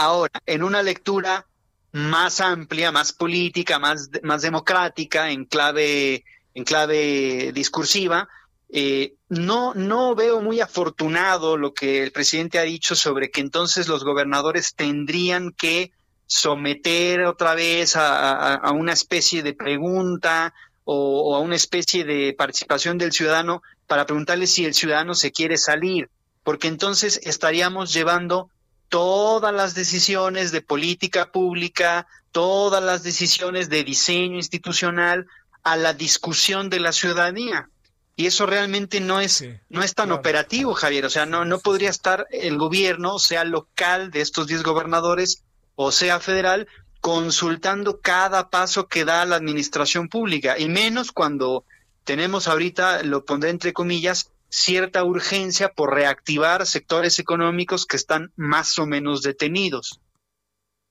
[0.00, 1.48] Ahora, en una lectura
[1.90, 8.28] más amplia, más política, más, más democrática, en clave, en clave discursiva,
[8.68, 13.88] eh, no, no veo muy afortunado lo que el presidente ha dicho sobre que entonces
[13.88, 15.90] los gobernadores tendrían que
[16.26, 20.54] someter otra vez a, una especie de pregunta
[20.84, 25.58] o, a una especie de participación del ciudadano para preguntarle si el ciudadano se quiere
[25.58, 26.08] salir,
[26.44, 28.48] porque entonces estaríamos llevando
[28.88, 35.26] todas las decisiones de política pública, todas las decisiones de diseño institucional
[35.62, 37.68] a la discusión de la ciudadanía.
[38.16, 41.04] Y eso realmente no es, no es tan operativo, Javier.
[41.04, 45.44] O sea, no, no podría estar el gobierno, sea local de estos 10 gobernadores
[45.76, 46.66] o sea federal,
[47.00, 51.64] consultando cada paso que da la administración pública, y menos cuando
[52.02, 58.78] tenemos ahorita, lo pondré entre comillas, cierta urgencia por reactivar sectores económicos que están más
[58.78, 60.00] o menos detenidos.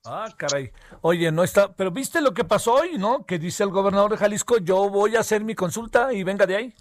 [0.05, 0.71] Ah, caray.
[1.01, 3.25] Oye, no está, pero viste lo que pasó hoy, ¿no?
[3.25, 6.55] Que dice el gobernador de Jalisco, yo voy a hacer mi consulta y venga de
[6.55, 6.73] ahí.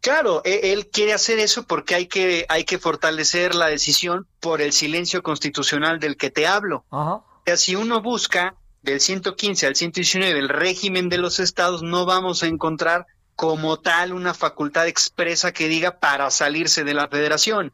[0.00, 4.60] Claro, e, él quiere hacer eso porque hay que, hay que fortalecer la decisión por
[4.60, 6.84] el silencio constitucional del que te hablo.
[6.90, 12.06] O sea, si uno busca del 115 al 119 el régimen de los estados, no
[12.06, 13.06] vamos a encontrar
[13.40, 17.72] como tal una facultad expresa que diga para salirse de la federación.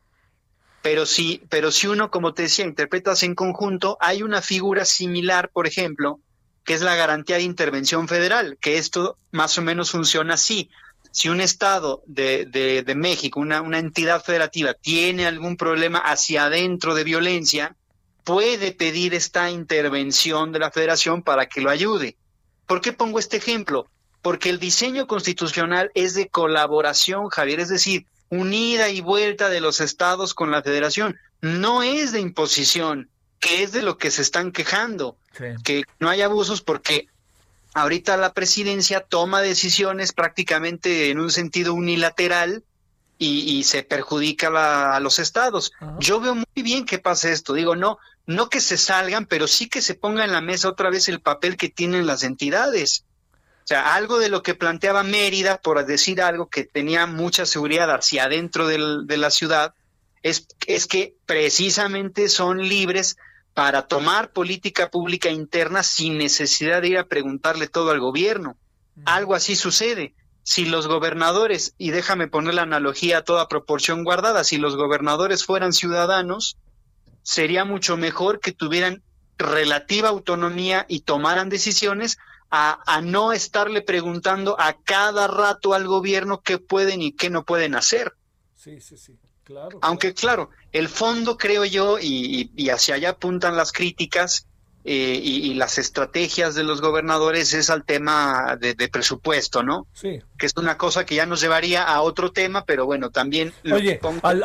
[0.80, 5.50] Pero si, pero si uno, como te decía, interpretas en conjunto, hay una figura similar,
[5.50, 6.20] por ejemplo,
[6.62, 10.70] que es la garantía de intervención federal, que esto más o menos funciona así
[11.10, 16.94] si un Estado de, de, México, una, una entidad federativa, tiene algún problema hacia adentro
[16.94, 17.74] de violencia,
[18.22, 22.16] puede pedir esta intervención de la federación para que lo ayude.
[22.66, 23.88] ¿Por qué pongo este ejemplo?
[24.22, 29.80] Porque el diseño constitucional es de colaboración, Javier, es decir, unida y vuelta de los
[29.80, 34.52] estados con la federación, no es de imposición, que es de lo que se están
[34.52, 35.16] quejando,
[35.64, 37.08] que no hay abusos porque
[37.74, 42.64] ahorita la presidencia toma decisiones prácticamente en un sentido unilateral
[43.18, 45.72] y, se perjudica a los estados.
[45.98, 47.54] Yo veo muy bien que pase esto.
[47.54, 50.90] Digo, no, no que se salgan, pero sí que se ponga en la mesa otra
[50.90, 53.04] vez el papel que tienen las entidades.
[53.66, 57.90] O sea, algo de lo que planteaba Mérida, por decir algo que tenía mucha seguridad
[57.90, 59.74] hacia adentro de la ciudad,
[60.22, 63.16] es, es que precisamente son libres
[63.54, 68.56] para tomar política pública interna sin necesidad de ir a preguntarle todo al gobierno.
[69.04, 70.14] Algo así sucede.
[70.44, 75.44] Si los gobernadores, y déjame poner la analogía a toda proporción guardada, si los gobernadores
[75.44, 76.56] fueran ciudadanos,
[77.24, 79.02] sería mucho mejor que tuvieran
[79.38, 82.16] relativa autonomía y tomaran decisiones
[82.50, 87.44] a, a, no estarle preguntando a cada rato al gobierno qué pueden y qué no
[87.44, 88.14] pueden hacer.
[88.54, 89.18] Sí, sí, sí.
[89.80, 94.46] Aunque claro, el fondo creo yo, y, hacia allá apuntan las críticas
[94.84, 99.86] eh, y, las estrategias de los gobernadores es al tema de, presupuesto, ¿no?
[99.92, 100.20] Sí.
[100.38, 103.52] Que es una cosa que ya nos llevaría a otro tema, pero bueno, también...
[103.72, 104.44] Oye, al,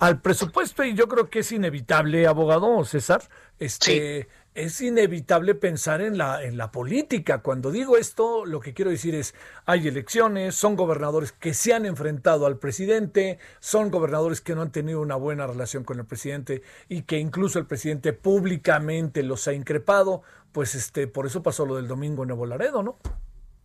[0.00, 3.28] al, presupuesto, y yo creo que es inevitable, abogado César,
[3.58, 7.42] este es inevitable pensar en la, en la política.
[7.42, 9.34] Cuando digo esto, lo que quiero decir es,
[9.66, 14.70] hay elecciones, son gobernadores que se han enfrentado al presidente, son gobernadores que no han
[14.70, 19.52] tenido una buena relación con el presidente y que incluso el presidente públicamente los ha
[19.52, 20.22] increpado,
[20.52, 22.98] pues este, por eso pasó lo del domingo en Nuevo Laredo, ¿no?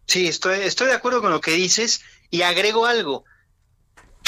[0.08, 2.02] Sí, estoy, estoy de acuerdo con lo que dices
[2.32, 3.26] y agrego algo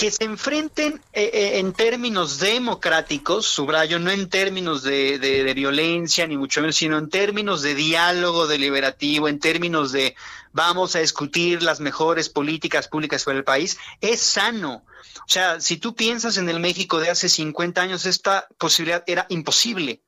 [0.01, 6.25] que se enfrenten eh, eh, en términos democráticos, subrayo, no en términos de, de, violencia,
[6.25, 10.15] ni mucho menos, sino en términos de diálogo deliberativo, en términos de
[10.53, 14.83] vamos a discutir las mejores políticas públicas para el país, es sano.
[15.17, 19.27] O sea, si tú piensas en el México de hace 50 años, esta posibilidad era
[19.29, 20.01] imposible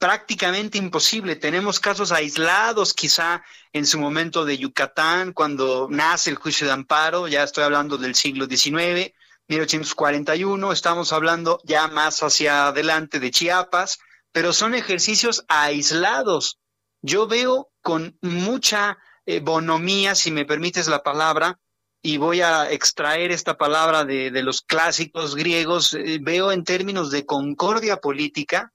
[0.00, 1.36] prácticamente imposible.
[1.36, 3.44] Tenemos casos aislados, quizá
[3.74, 8.14] en su momento de Yucatán, cuando nace el juicio de amparo, ya estoy hablando del
[8.14, 9.12] siglo XIX,
[9.46, 13.98] 1841, estamos hablando ya más hacia adelante de Chiapas,
[14.32, 16.58] pero son ejercicios aislados.
[17.02, 18.96] Yo veo con mucha
[19.26, 21.58] eh, bonomía, si me permites la palabra,
[22.00, 27.26] y voy a extraer esta palabra de, los clásicos griegos, eh, veo en términos de
[27.26, 28.72] concordia política,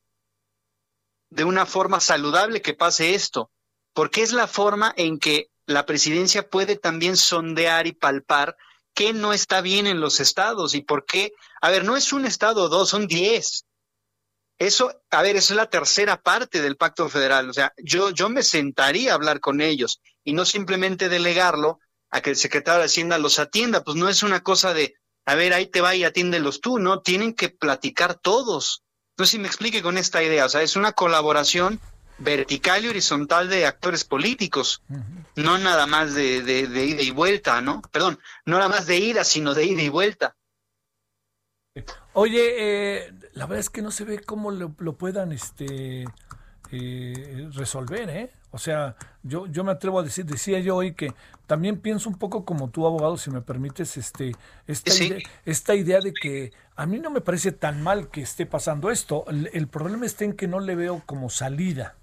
[1.36, 3.52] de una forma saludable que pase esto,
[3.94, 8.56] porque es la forma en que la presidencia puede también sondear y palpar
[8.94, 11.34] qué no está bien en los estados y por qué.
[11.62, 13.66] A ver, no es un estado o dos, son diez.
[14.58, 17.50] Eso, a ver, esa es la tercera parte del pacto federal.
[17.50, 21.80] O sea, yo, yo me sentaría a hablar con ellos y no simplemente delegarlo
[22.12, 23.84] a que el secretario de Hacienda los atienda.
[23.84, 24.96] Pues no es una cosa de,
[25.26, 27.02] a ver, ahí te va y atiéndelos tú, ¿no?
[27.02, 28.85] Tienen que platicar todos.
[29.18, 30.46] No sé si me explique con esta idea.
[30.46, 31.80] O sea, es una colaboración
[32.18, 34.82] vertical y horizontal de actores políticos,
[35.36, 37.82] no nada más de, de, de, ida y vuelta, ¿no?
[37.92, 40.36] Perdón, no nada más de ida, sino de ida y vuelta.
[42.14, 46.06] Oye, eh, la verdad es que no se ve cómo lo, puedan este,
[46.72, 48.32] eh, resolver, ¿eh?
[48.52, 51.14] O sea, yo, yo me atrevo a decir, decía yo hoy que
[51.48, 54.34] también pienso un poco como tú, abogado, si me permites, este,
[54.68, 58.46] esta, idea, esta idea de que a mí no me parece tan mal que esté
[58.46, 59.26] pasando esto.
[59.30, 61.96] El, problema está en que no le veo como salida.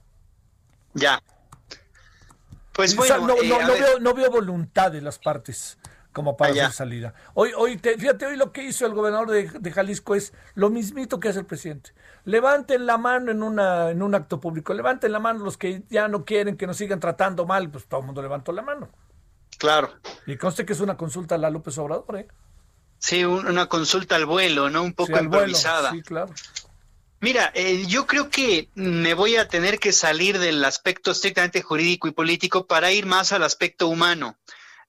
[0.94, 1.23] Ya.
[2.73, 5.78] Pues bueno, no, no, eh, veo, no veo voluntad de las partes
[6.12, 7.14] como para hacer salida.
[7.35, 11.28] Hoy, hoy fíjate, hoy lo que hizo el gobernador de, Jalisco es lo mismito que
[11.28, 11.93] hace el presidente.
[12.24, 16.09] Levanten la mano en, una, en un acto público, levanten la mano los que ya
[16.09, 18.90] no quieren que nos sigan tratando mal, pues todo el mundo levantó la mano.
[19.59, 19.93] Claro.
[20.27, 22.29] Y conste que es una consulta a la López Obrador, ¿eh?
[22.99, 24.83] Sí, una consulta al vuelo, ¿no?
[24.83, 25.91] Un poco improvisada.
[25.91, 26.33] sí, claro.
[27.20, 32.09] Mira, eh, yo creo que me voy a tener que salir del aspecto estrictamente jurídico
[32.09, 34.37] y político para ir más al aspecto humano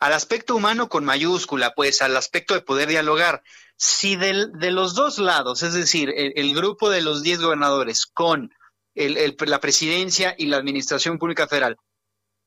[0.03, 3.41] al aspecto humano con mayúscula, pues al aspecto de poder dialogar.
[3.77, 8.51] Si de los dos lados, es decir, el, grupo de los 10 gobernadores con
[8.95, 11.77] la presidencia y la administración pública federal,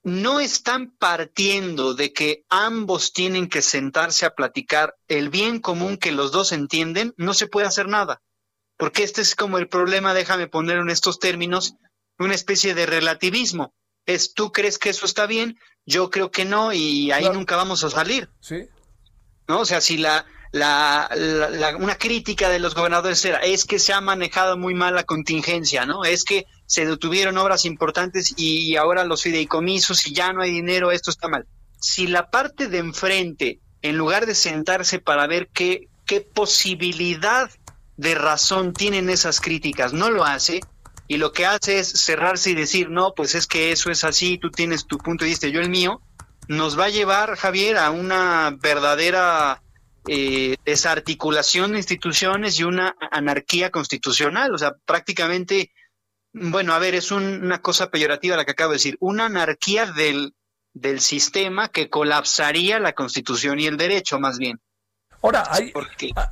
[0.07, 6.13] no están partiendo de que ambos tienen que sentarse a platicar el bien común que
[6.13, 8.23] los dos entienden, no se puede hacer nada.
[8.77, 11.75] Porque este es como el problema, déjame poner en estos términos,
[12.19, 13.75] una especie de relativismo
[14.07, 17.83] es tú crees que eso está bien, yo creo que no y ahí nunca vamos
[17.83, 18.31] a salir.
[18.41, 18.69] Sí.
[19.49, 19.61] ¿No?
[19.61, 20.25] O sea, si la,
[20.57, 25.05] la, una crítica de los gobernadores era es que se ha manejado muy mal la
[25.05, 26.05] contingencia, ¿no?
[26.05, 30.91] Es que se detuvieron obras importantes y ahora los fideicomisos y ya no hay dinero,
[30.91, 31.47] esto está mal.
[31.79, 37.51] Si la parte de enfrente, en lugar de sentarse para ver qué, qué posibilidad
[37.97, 40.61] de razón tienen esas críticas, no lo hace,
[41.09, 44.39] y lo que hace es cerrarse y decir, no, pues es que eso es así,
[44.39, 46.01] tú tienes tu punto de vista, yo el mío,
[46.49, 49.63] nos va a llevar, Javier, a una verdadera
[50.09, 54.55] eh, desarticulación de instituciones y una anarquía constitucional.
[54.55, 55.73] O sea, prácticamente,
[56.33, 60.35] bueno, a ver, es una cosa peyorativa la que acabo de decir, una anarquía del,
[60.73, 64.61] del sistema que colapsaría la constitución y el derecho, más bien.
[65.23, 65.73] Ahora, hay,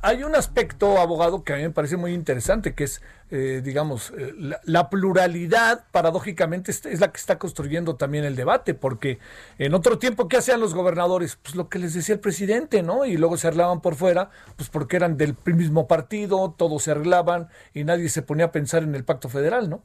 [0.03, 4.13] hay un aspecto, abogado, que a mí me parece muy interesante, que es, eh, digamos,
[4.17, 4.35] eh,
[4.65, 9.17] la, pluralidad, paradójicamente, es la que está construyendo también el debate, porque
[9.57, 11.37] en otro tiempo, ¿qué hacían los gobernadores?
[11.41, 13.03] Pues lo que les decía el presidente, ¿no?
[13.05, 17.49] Y luego se arreglaban por fuera, pues porque eran del mismo partido, todos se arreglaban
[17.73, 19.83] y nadie se ponía a pensar en el pacto federal, ¿no?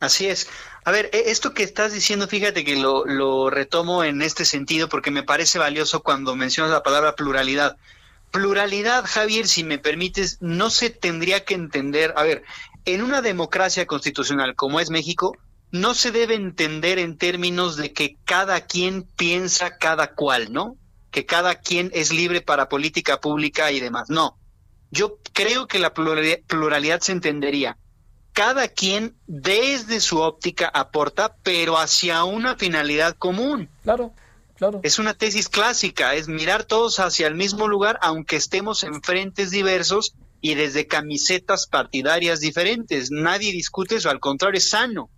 [0.00, 0.48] Así es.
[0.84, 4.88] A ver, e, esto que estás diciendo, fíjate que lo, lo retomo en este sentido
[4.88, 7.76] porque me parece valioso cuando mencionas la palabra pluralidad
[8.34, 12.42] pluralidad, Javier, si me permites, no se tendría que entender, a ver,
[12.84, 15.36] en una democracia constitucional como es México,
[15.70, 20.76] no se debe entender en términos de que cada quien piensa cada cual, ¿no?
[21.12, 24.10] Que cada quien es libre para política pública y demás.
[24.10, 24.36] No.
[24.90, 27.78] Yo creo que la pluralidad, se entendería.
[28.32, 33.70] Cada quien desde su óptica aporta, pero hacia una finalidad común.
[33.84, 34.12] Claro.
[34.82, 39.50] Es una tesis clásica, es mirar todos hacia el mismo lugar, aunque estemos en frentes
[39.50, 43.10] diversos y desde camisetas partidarias diferentes.
[43.10, 45.10] Nadie discute eso, al contrario, es sano.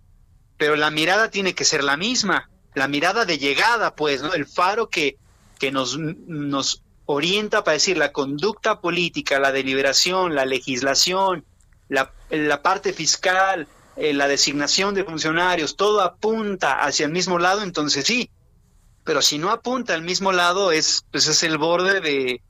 [0.57, 4.33] Pero la mirada tiene que ser la misma, la mirada de llegada, pues, ¿no?
[4.33, 5.17] El faro que,
[5.59, 11.45] que nos, nos orienta para decir la conducta política, la deliberación, la legislación,
[11.89, 17.63] la, la parte fiscal, eh, la designación de funcionarios, todo apunta hacia el mismo lado,
[17.63, 18.29] entonces sí,
[19.07, 22.41] pero si no apunta al mismo lado es pues es el borde de,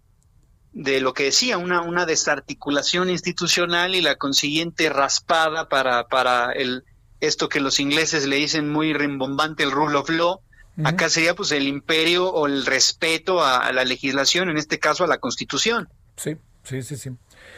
[0.74, 6.84] de lo que decía, una, una desarticulación institucional y la consiguiente raspada para, para el,
[7.22, 10.42] esto que los ingleses le dicen muy rimbombante, el rule of law.
[10.84, 15.08] Acá sería pues el imperio o el respeto a, la legislación, en este caso a
[15.08, 15.90] la constitución.
[16.18, 17.10] Sí, sí, sí, sí.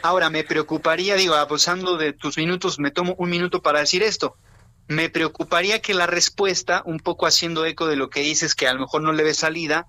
[0.02, 4.36] Ahora, me preocuparía, digo, abusando de tus minutos, me tomo un minuto para decir esto
[4.90, 8.74] me preocuparía que la respuesta, un poco haciendo eco de lo que dices, que a
[8.74, 9.86] lo mejor no le ve salida,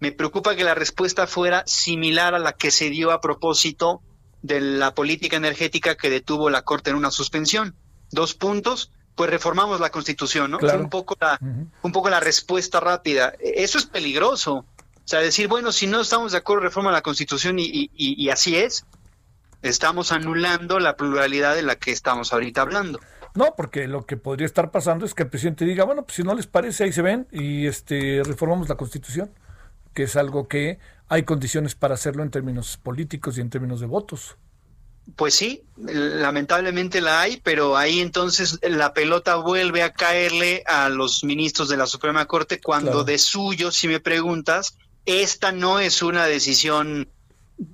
[0.00, 4.02] me preocupa que la respuesta fuera similar a la que se dio a propósito
[4.42, 7.76] de la política energética que detuvo la Corte en una suspensión.
[8.10, 10.58] Dos puntos, pues reformamos la Constitución, ¿no?
[10.58, 11.38] un poco la,
[11.82, 13.32] un poco la respuesta rápida.
[13.38, 14.54] Eso es peligroso.
[14.54, 18.56] O sea, decir, bueno, si no estamos de acuerdo, reforma la Constitución y, y así
[18.56, 18.84] es,
[19.62, 22.98] estamos anulando la pluralidad de la que estamos ahorita hablando.
[23.34, 26.22] No, porque lo que podría estar pasando es que el presidente diga, bueno, pues si
[26.22, 29.30] no les parece, ahí se ven y este reformamos la Constitución,
[29.94, 30.78] que es algo que
[31.08, 34.36] hay condiciones para hacerlo en términos políticos y en términos de votos.
[35.16, 41.24] Pues sí, lamentablemente la hay, pero ahí entonces la pelota vuelve a caerle a los
[41.24, 44.76] ministros de la Suprema Corte cuando de suyo, si me preguntas,
[45.06, 47.08] esta no es una decisión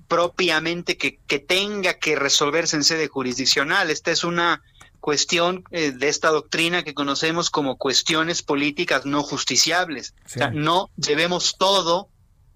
[0.09, 4.63] propiamente que, que tenga que resolverse en sede jurisdiccional, esta es una
[5.07, 10.17] cuestión eh, de esta doctrina que conocemos como cuestiones políticas no justiciables.
[10.25, 12.09] O sea, no debemos todo,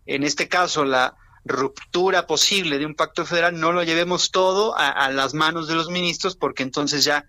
[0.04, 1.14] en este caso la
[1.44, 5.90] ruptura posible de un pacto federal, no lo llevemos todo a, las manos de los
[5.90, 7.24] ministros porque entonces ya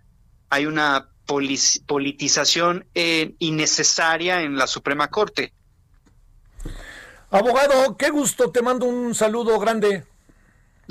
[0.50, 5.54] hay una politización eh, innecesaria en la Suprema Corte.
[7.30, 10.04] Abogado, qué gusto, te mando un saludo grande.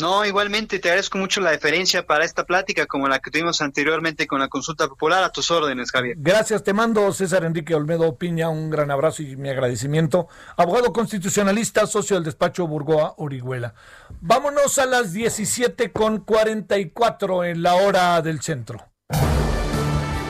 [0.00, 4.26] No, igualmente te agradezco mucho la deferencia para esta plática como la que tuvimos anteriormente
[4.26, 5.22] con la consulta popular.
[5.22, 6.16] A tus órdenes, Javier.
[6.18, 10.28] Gracias, te mando César Enrique Olmedo Piña, un gran abrazo y mi agradecimiento.
[10.56, 13.74] Abogado constitucionalista, socio del despacho Burgoa Orihuela.
[14.20, 18.90] Vámonos a las 17 con 44 en la hora del centro.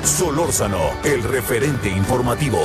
[0.02, 2.60] Solórzano, el referente informativo.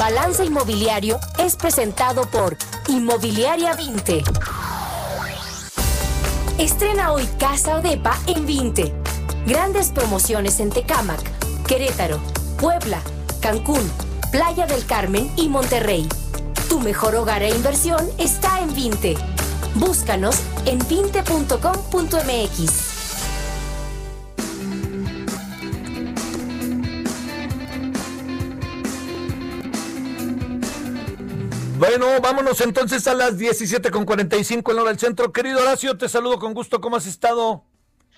[0.00, 2.56] Balance Inmobiliario es presentado por
[2.88, 4.24] Inmobiliaria 20.
[6.56, 8.94] Estrena hoy Casa Odepa en 20.
[9.44, 11.20] Grandes promociones en Tecámac,
[11.66, 12.18] Querétaro,
[12.58, 13.02] Puebla,
[13.42, 13.92] Cancún,
[14.32, 16.08] Playa del Carmen y Monterrey.
[16.70, 19.18] Tu mejor hogar e inversión está en 20.
[19.74, 22.89] Búscanos en 20.com.mx.
[31.80, 35.32] Bueno, vámonos entonces a las 17 con 45 en hora del centro.
[35.32, 36.78] Querido Horacio, te saludo con gusto.
[36.78, 37.64] ¿Cómo has estado?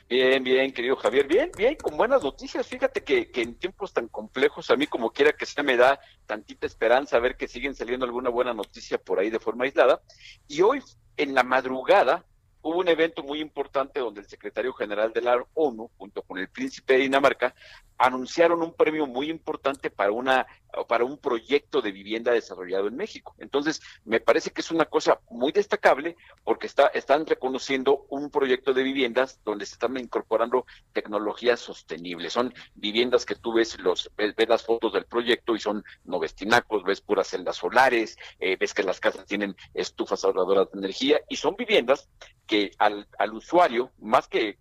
[0.09, 1.29] Bien, bien, querido Javier.
[1.29, 2.67] Bien, bien, con buenas noticias.
[2.67, 6.01] Fíjate que, que, en tiempos tan complejos, a mí como quiera que sea, me da
[6.27, 10.03] tantita esperanza ver que siguen saliendo alguna buena noticia por ahí de forma aislada.
[10.49, 10.83] Y hoy,
[11.17, 12.25] en la madrugada,
[12.63, 16.49] hubo un evento muy importante donde el secretario general de la ONU, junto con el
[16.49, 17.55] príncipe de Dinamarca,
[17.97, 20.49] anunciaron un premio muy importante para una
[20.89, 23.35] para un proyecto de vivienda desarrollado en México.
[23.39, 28.73] Entonces, me parece que es una cosa muy destacable porque está, están reconociendo un proyecto
[28.73, 32.33] de viviendas donde se están incorporando tecnologías sostenibles.
[32.33, 36.85] Son viviendas que tú ves, los, ves, las fotos del proyecto y son no vestinacos,
[36.85, 41.37] ves puras celdas solares, eh, ves que las casas tienen estufas ahorradoras de energía y
[41.37, 42.09] son viviendas
[42.47, 44.59] que al, al usuario, más que,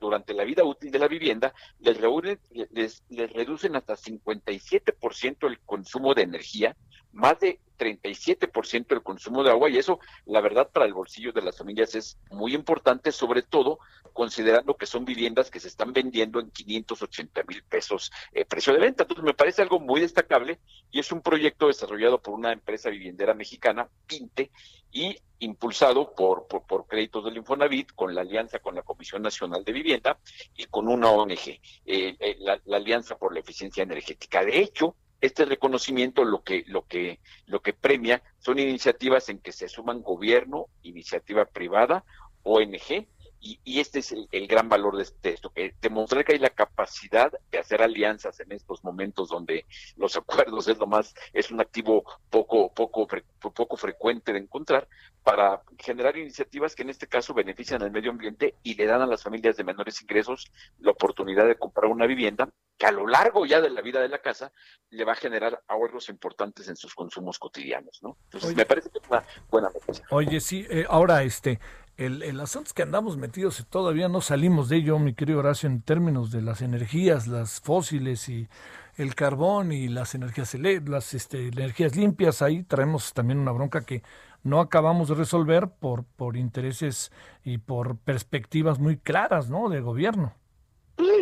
[0.00, 5.58] durante la vida útil de la vivienda, les, reúnen, les, les reducen hasta 57% el
[5.60, 6.76] consumo de energía,
[7.12, 11.42] más de 37% el consumo de agua y eso, la verdad, para el bolsillo de
[11.42, 13.80] las familias es muy importante, sobre todo
[14.12, 18.78] considerando que son viviendas que se están vendiendo en 580 mil pesos eh, precio de
[18.78, 19.02] venta.
[19.02, 20.60] Entonces, me parece algo muy destacable
[20.90, 24.50] y es un proyecto desarrollado por una empresa viviendera mexicana, Pinte,
[24.92, 29.72] y impulsado por, por, créditos del Infonavit, con la alianza con la Comisión Nacional de
[29.72, 30.18] Vivienda
[30.54, 34.44] y con una ONG, eh, eh, la, la Alianza por la Eficiencia Energética.
[34.44, 39.52] De hecho, este reconocimiento lo que, lo que, lo que premia son iniciativas en que
[39.52, 42.04] se suman gobierno, iniciativa privada,
[42.42, 43.06] ONG,
[43.42, 47.32] y, este es el, gran valor de este, esto, que demostrar que hay la capacidad
[47.50, 49.66] de hacer alianzas en estos momentos donde
[49.96, 53.08] los acuerdos es lo más, es un activo poco, poco,
[53.40, 54.88] poco frecuente de encontrar,
[55.24, 59.06] para generar iniciativas que en este caso benefician al medio ambiente y le dan a
[59.06, 60.50] las familias de menores ingresos
[60.80, 64.08] la oportunidad de comprar una vivienda que a lo largo ya de la vida de
[64.08, 64.52] la casa
[64.90, 68.16] le va a generar ahorros importantes en sus consumos cotidianos, ¿no?
[68.24, 70.04] Entonces me parece que es una buena noticia.
[70.10, 71.60] Oye, sí, eh, ahora este,
[71.96, 75.68] el, asunto es que andamos metidos y todavía no salimos de ello, mi querido Horacio,
[75.68, 78.48] en términos de las energías, las fósiles y
[78.96, 82.42] el carbón y las energías, las este, energías limpias.
[82.42, 84.02] Ahí traemos también una bronca que
[84.42, 87.12] no acabamos de resolver por, por intereses
[87.44, 89.68] y por perspectivas muy claras ¿no?
[89.68, 90.34] del gobierno.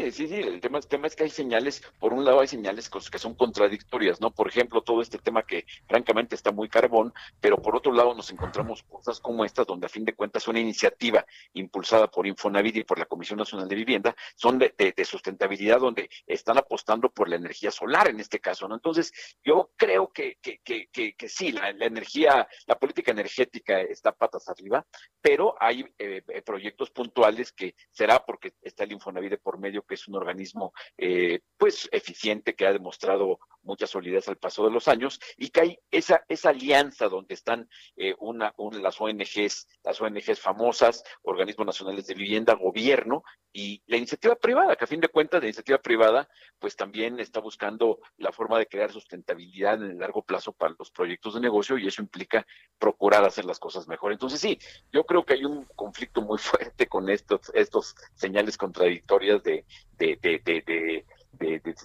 [0.00, 2.88] Sí, sí, el tema, el tema es que hay señales, por un lado hay señales
[2.88, 4.30] que son contradictorias, ¿no?
[4.30, 8.30] Por ejemplo, todo este tema que francamente está muy carbón, pero por otro lado nos
[8.30, 12.84] encontramos cosas como estas, donde a fin de cuentas una iniciativa impulsada por Infonavit y
[12.84, 14.72] por la Comisión Nacional de Vivienda son de,
[15.04, 18.76] sustentabilidad, donde están apostando por la energía solar en este caso, ¿no?
[18.76, 19.12] Entonces,
[19.44, 24.86] yo creo que, que, que, que, sí, la, energía, la política energética está patas arriba,
[25.20, 29.96] pero hay eh, eh, proyectos puntuales que será porque está el Infonavit por medio que
[29.96, 34.88] es un organismo eh, pues eficiente que ha demostrado mucha solidez al paso de los
[34.88, 40.40] años y que hay esa, esa alianza donde están eh, una, las ONGs, las ONGs
[40.40, 43.22] famosas, organismos nacionales de vivienda, gobierno
[43.52, 46.28] y la iniciativa privada, que a fin de cuentas la iniciativa privada
[46.58, 50.90] pues también está buscando la forma de crear sustentabilidad en el largo plazo para los
[50.90, 52.46] proyectos de negocio y eso implica
[52.78, 54.12] procurar hacer las cosas mejor.
[54.12, 54.58] Entonces sí,
[54.92, 59.64] yo creo que hay un conflicto muy fuerte con estos, estos señales contradictorias de,
[59.98, 61.04] de, de, de,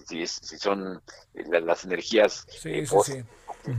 [0.06, 1.02] si, son
[1.34, 3.24] las energías sí, eh, sí, sí.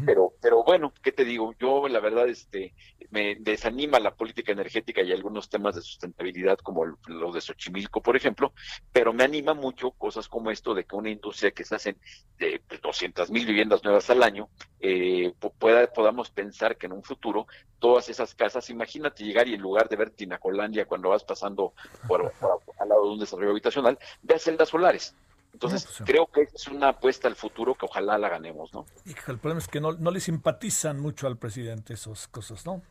[0.06, 1.53] Pero, pero bueno, ¿qué te digo?
[1.60, 2.73] Yo la verdad este,
[3.10, 8.15] me desanima la política energética y algunos temas de sustentabilidad como lo de Xochimilco, por
[8.15, 8.53] ejemplo,
[8.91, 11.98] pero me anima mucho cosas como esto de que una industria que se hacen
[12.38, 14.49] de 200 mil viviendas nuevas al año,
[14.80, 17.48] eh, pueda, podamos pensar que en un futuro
[17.80, 21.73] todas esas casas, imagínate llegar y en lugar de ver Tinacolandia cuando vas pasando
[22.07, 22.22] por,
[22.80, 25.15] al lado de un desarrollo habitacional, veas celdas solares
[25.57, 28.85] entonces, pues, creo que es una apuesta al futuro que ojalá la ganemos, ¿no?
[29.05, 32.84] Y el problema es que no, no le simpatizan mucho al presidente esas cosas, ¿no?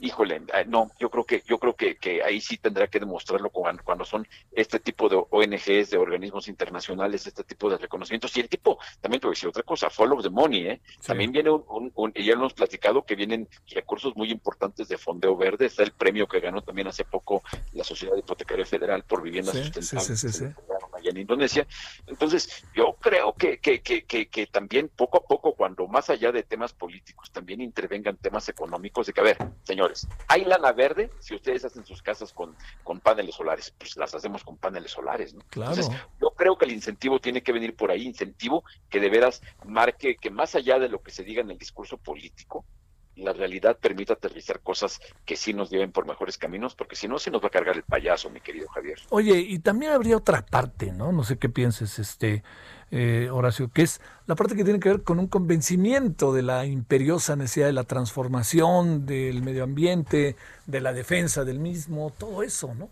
[0.00, 3.50] Híjole, eh, no, yo creo que yo creo que, que ahí sí tendrá que demostrarlo
[3.50, 8.36] cuando, cuando, son este tipo de ONGs, de organismos internacionales, este tipo de reconocimientos.
[8.36, 10.80] Y el tipo, también te voy a decir otra cosa, follow the money, ¿eh?
[11.06, 14.98] También viene un, un, y ya lo hemos platicado, que vienen recursos muy importantes de
[14.98, 15.66] fondeo verde.
[15.66, 17.42] Está el premio que ganó también hace poco
[17.72, 20.44] la Sociedad Hipotecaria Federal por viviendas sí, sustentables sí,
[20.92, 21.66] allá en Indonesia.
[22.06, 26.32] Entonces, yo creo que, que, que, que, que también poco a poco, cuando más allá
[26.32, 29.38] de temas políticos, también intervengan temas económicos, de que, a ver,
[29.82, 32.54] señores, hay lana verde si ustedes hacen sus casas con,
[32.84, 35.42] con paneles solares, pues las hacemos con paneles solares, ¿no?
[35.50, 35.72] Claro.
[35.72, 39.42] Entonces, yo creo que el incentivo tiene que venir por ahí, incentivo que de veras
[39.64, 42.64] marque que más allá de lo que se diga en el discurso político,
[43.16, 47.18] la realidad permita aterrizar cosas que sí nos lleven por mejores caminos, porque si no
[47.18, 48.98] se nos va a cargar el payaso, mi querido Javier.
[49.10, 51.12] Oye, y también habría otra parte, ¿no?
[51.12, 52.42] No sé qué pienses, este
[52.92, 56.66] eh, Horacio, que es la parte que tiene que ver con un convencimiento de la
[56.66, 60.36] imperiosa necesidad de la transformación del medio ambiente,
[60.66, 62.90] de la defensa del mismo, todo eso, ¿no?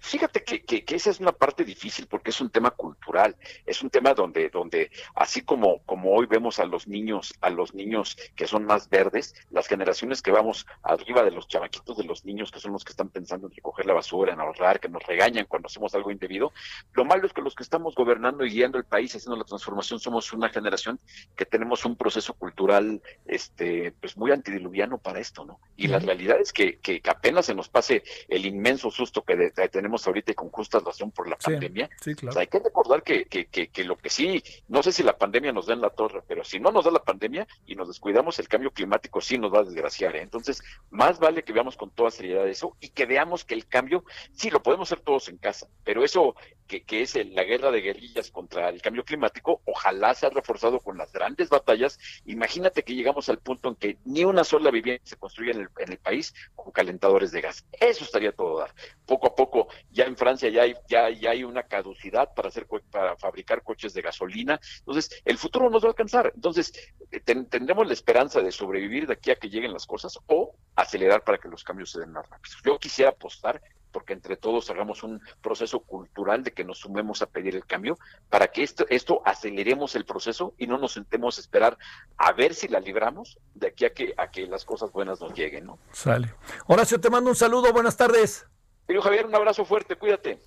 [0.00, 3.36] Fíjate que, que, esa es una parte difícil porque es un tema cultural,
[3.66, 7.74] es un tema donde, donde así como, como hoy vemos a los niños, a los
[7.74, 12.24] niños que son más verdes, las generaciones que vamos arriba de los chamaquitos de los
[12.24, 15.02] niños que son los que están pensando en recoger la basura, en ahorrar, que nos
[15.04, 16.52] regañan cuando hacemos algo indebido,
[16.92, 20.00] lo malo es que los que estamos gobernando y guiando el país, haciendo la transformación,
[20.00, 20.98] somos una generación
[21.36, 25.60] que tenemos un proceso cultural este pues muy antidiluviano para esto, ¿no?
[25.76, 29.67] Y la realidad es que, que, apenas se nos pase el inmenso susto que de,
[29.68, 31.88] tenemos ahorita y con justa razón por la pandemia.
[32.36, 35.66] hay que recordar que, que, que, lo que sí, no sé si la pandemia nos
[35.66, 38.48] da en la torre, pero si no nos da la pandemia y nos descuidamos, el
[38.48, 40.16] cambio climático sí nos va a desgraciar.
[40.16, 40.22] ¿eh?
[40.22, 44.04] Entonces, más vale que veamos con toda seriedad eso y que veamos que el cambio,
[44.32, 46.34] sí, lo podemos hacer todos en casa, pero eso
[46.66, 50.98] que, que es la guerra de guerrillas contra el cambio climático, ojalá sea reforzado con
[50.98, 51.98] las grandes batallas.
[52.26, 55.68] Imagínate que llegamos al punto en que ni una sola vivienda se construye en el,
[55.78, 57.64] en el país con calentadores de gas.
[57.80, 58.74] Eso estaría todo dar.
[59.06, 59.57] Poco a poco
[59.90, 63.94] ya en Francia ya hay, ya, ya hay una caducidad para hacer para fabricar coches
[63.94, 64.60] de gasolina.
[64.80, 66.32] Entonces, el futuro nos va a alcanzar.
[66.34, 66.72] Entonces,
[67.10, 71.24] eh, tendremos la esperanza de sobrevivir de aquí a que lleguen las cosas o acelerar
[71.24, 72.56] para que los cambios se den más rápido.
[72.64, 73.60] Yo quisiera apostar
[73.92, 77.98] porque entre todos hagamos un proceso cultural de que nos sumemos a pedir el cambio,
[78.28, 81.78] para que esto, esto aceleremos el proceso y no nos sentemos a esperar
[82.16, 85.32] a ver si la libramos de aquí a que, a que las cosas buenas nos
[85.34, 85.78] lleguen, ¿no?
[85.92, 86.34] Sale.
[86.66, 88.46] Horacio, te mando un saludo, buenas tardes.
[88.88, 90.38] Querido Javier, un abrazo fuerte, cuídate.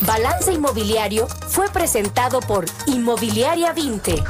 [0.00, 4.24] Balance Inmobiliario fue presentado por Inmobiliaria 20.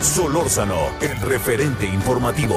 [0.00, 2.56] Solórzano, el referente informativo.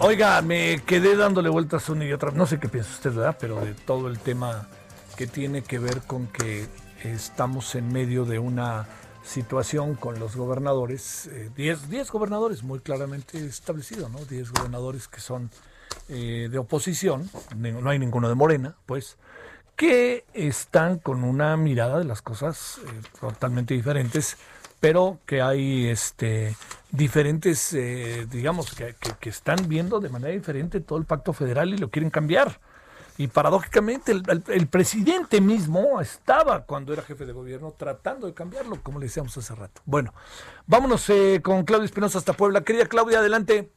[0.00, 2.30] oiga, me quedé dándole vueltas una y otra.
[2.30, 3.38] No sé qué piensa usted, ¿verdad?
[3.40, 4.68] Pero de todo el tema
[5.16, 6.68] que tiene que ver con que
[7.02, 8.86] estamos en medio de una
[9.24, 14.18] situación con los gobernadores, 10 eh, gobernadores muy claramente establecido, ¿no?
[14.24, 15.50] 10 gobernadores que son
[16.08, 19.16] eh, de oposición, no hay ninguno de Morena, pues,
[19.76, 24.36] que están con una mirada de las cosas eh, totalmente diferentes,
[24.80, 26.56] pero que hay este
[26.90, 27.76] diferentes,
[28.30, 32.10] digamos, que, que están viendo de manera diferente todo el pacto federal y lo quieren
[32.10, 32.58] cambiar.
[33.20, 38.98] Y paradójicamente el, presidente mismo estaba cuando era jefe de gobierno tratando de cambiarlo, como
[38.98, 39.82] le decíamos hace rato.
[39.84, 40.14] Bueno,
[40.66, 42.64] vámonos eh, con Claudia Espinosa hasta Puebla.
[42.64, 43.68] Querida Claudia, adelante.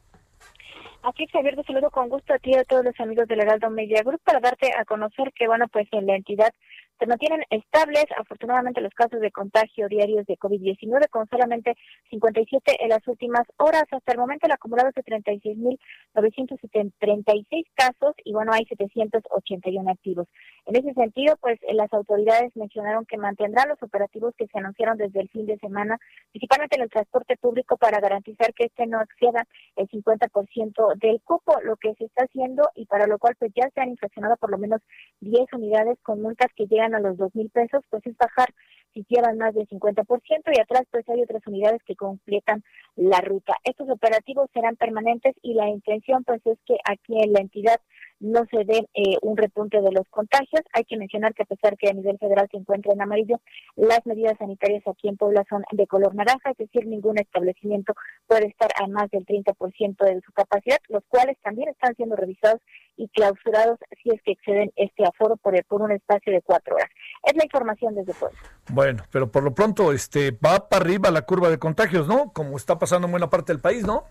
[1.02, 3.68] Aquí Javier, te saludo con gusto a ti y a todos los amigos del Heraldo
[3.68, 6.54] Media Group para darte a conocer que, bueno, pues en la entidad
[6.98, 8.06] se mantienen estables.
[8.16, 11.76] Afortunadamente, los casos de contagio diarios de COVID-19 con solamente
[12.10, 13.84] 57 en las últimas horas.
[13.90, 20.28] Hasta el momento, el acumulado es de 36.936 casos y bueno, hay 781 activos.
[20.66, 25.20] En ese sentido, pues las autoridades mencionaron que mantendrán los operativos que se anunciaron desde
[25.20, 25.98] el fin de semana,
[26.30, 29.46] principalmente en el transporte público, para garantizar que este no exceda
[29.76, 33.68] el 50% del cupo, lo que se está haciendo y para lo cual pues ya
[33.74, 34.80] se han infraccionado por lo menos
[35.20, 38.48] 10 unidades con multas que llegan a los dos mil pesos, pues es bajar
[38.94, 40.06] si llevan más del 50%
[40.52, 42.62] y atrás pues hay otras unidades que completan
[42.96, 43.54] la ruta.
[43.64, 47.80] Estos operativos serán permanentes y la intención pues es que aquí en la entidad
[48.20, 50.62] no se dé eh, un repunte de los contagios.
[50.72, 53.40] Hay que mencionar que a pesar que a nivel federal se encuentra en amarillo,
[53.76, 57.94] las medidas sanitarias aquí en Puebla son de color naranja, es decir, ningún establecimiento
[58.26, 62.60] puede estar a más del 30% de su capacidad, los cuales también están siendo revisados
[62.96, 66.90] y clausurados si es que exceden este aforo por, por un espacio de cuatro horas.
[67.22, 68.38] Es la información desde Puebla.
[68.70, 72.32] Bueno, pero por lo pronto este va para arriba la curva de contagios, ¿no?
[72.32, 74.04] Como está pasando en buena parte del país, ¿no?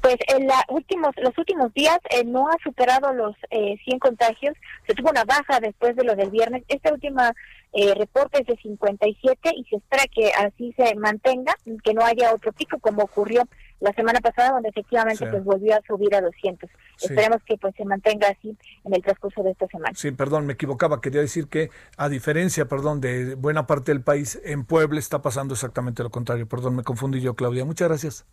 [0.00, 4.54] Pues en la últimos, los últimos días eh, no ha superado los eh, 100 contagios.
[4.86, 6.64] Se tuvo una baja después de lo del viernes.
[6.68, 7.32] Esta última
[7.72, 11.54] eh, reporte es de 57 y se espera que así se mantenga,
[11.84, 13.44] que no haya otro pico como ocurrió
[13.82, 16.70] la semana pasada, donde efectivamente pues volvió a subir a 200.
[17.00, 19.92] Esperemos que pues se mantenga así en el transcurso de esta semana.
[19.94, 21.00] Sí, perdón, me equivocaba.
[21.00, 25.54] Quería decir que a diferencia, perdón, de buena parte del país, en Puebla está pasando
[25.54, 26.46] exactamente lo contrario.
[26.46, 27.64] Perdón, me confundí yo, Claudia.
[27.64, 28.26] Muchas gracias.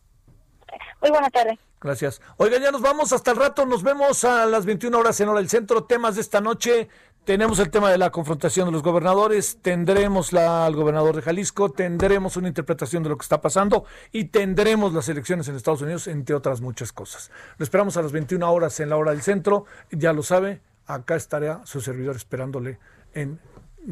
[1.01, 1.57] Muy buena tarde.
[1.81, 2.21] Gracias.
[2.37, 3.65] Oiga, ya nos vamos hasta el rato.
[3.65, 5.85] Nos vemos a las 21 horas en hora del centro.
[5.85, 6.89] Temas de esta noche.
[7.29, 12.37] Tenemos el tema de la confrontación de los gobernadores, tendremos al gobernador de Jalisco, tendremos
[12.37, 16.33] una interpretación de lo que está pasando y tendremos las elecciones en Estados Unidos, entre
[16.33, 17.29] otras muchas cosas.
[17.59, 19.65] Lo esperamos a las 21 horas en la hora del centro.
[19.91, 22.79] Ya lo sabe, acá estará su servidor esperándole
[23.13, 23.39] en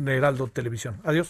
[0.07, 0.99] Heraldo Televisión.
[1.03, 1.30] Adiós.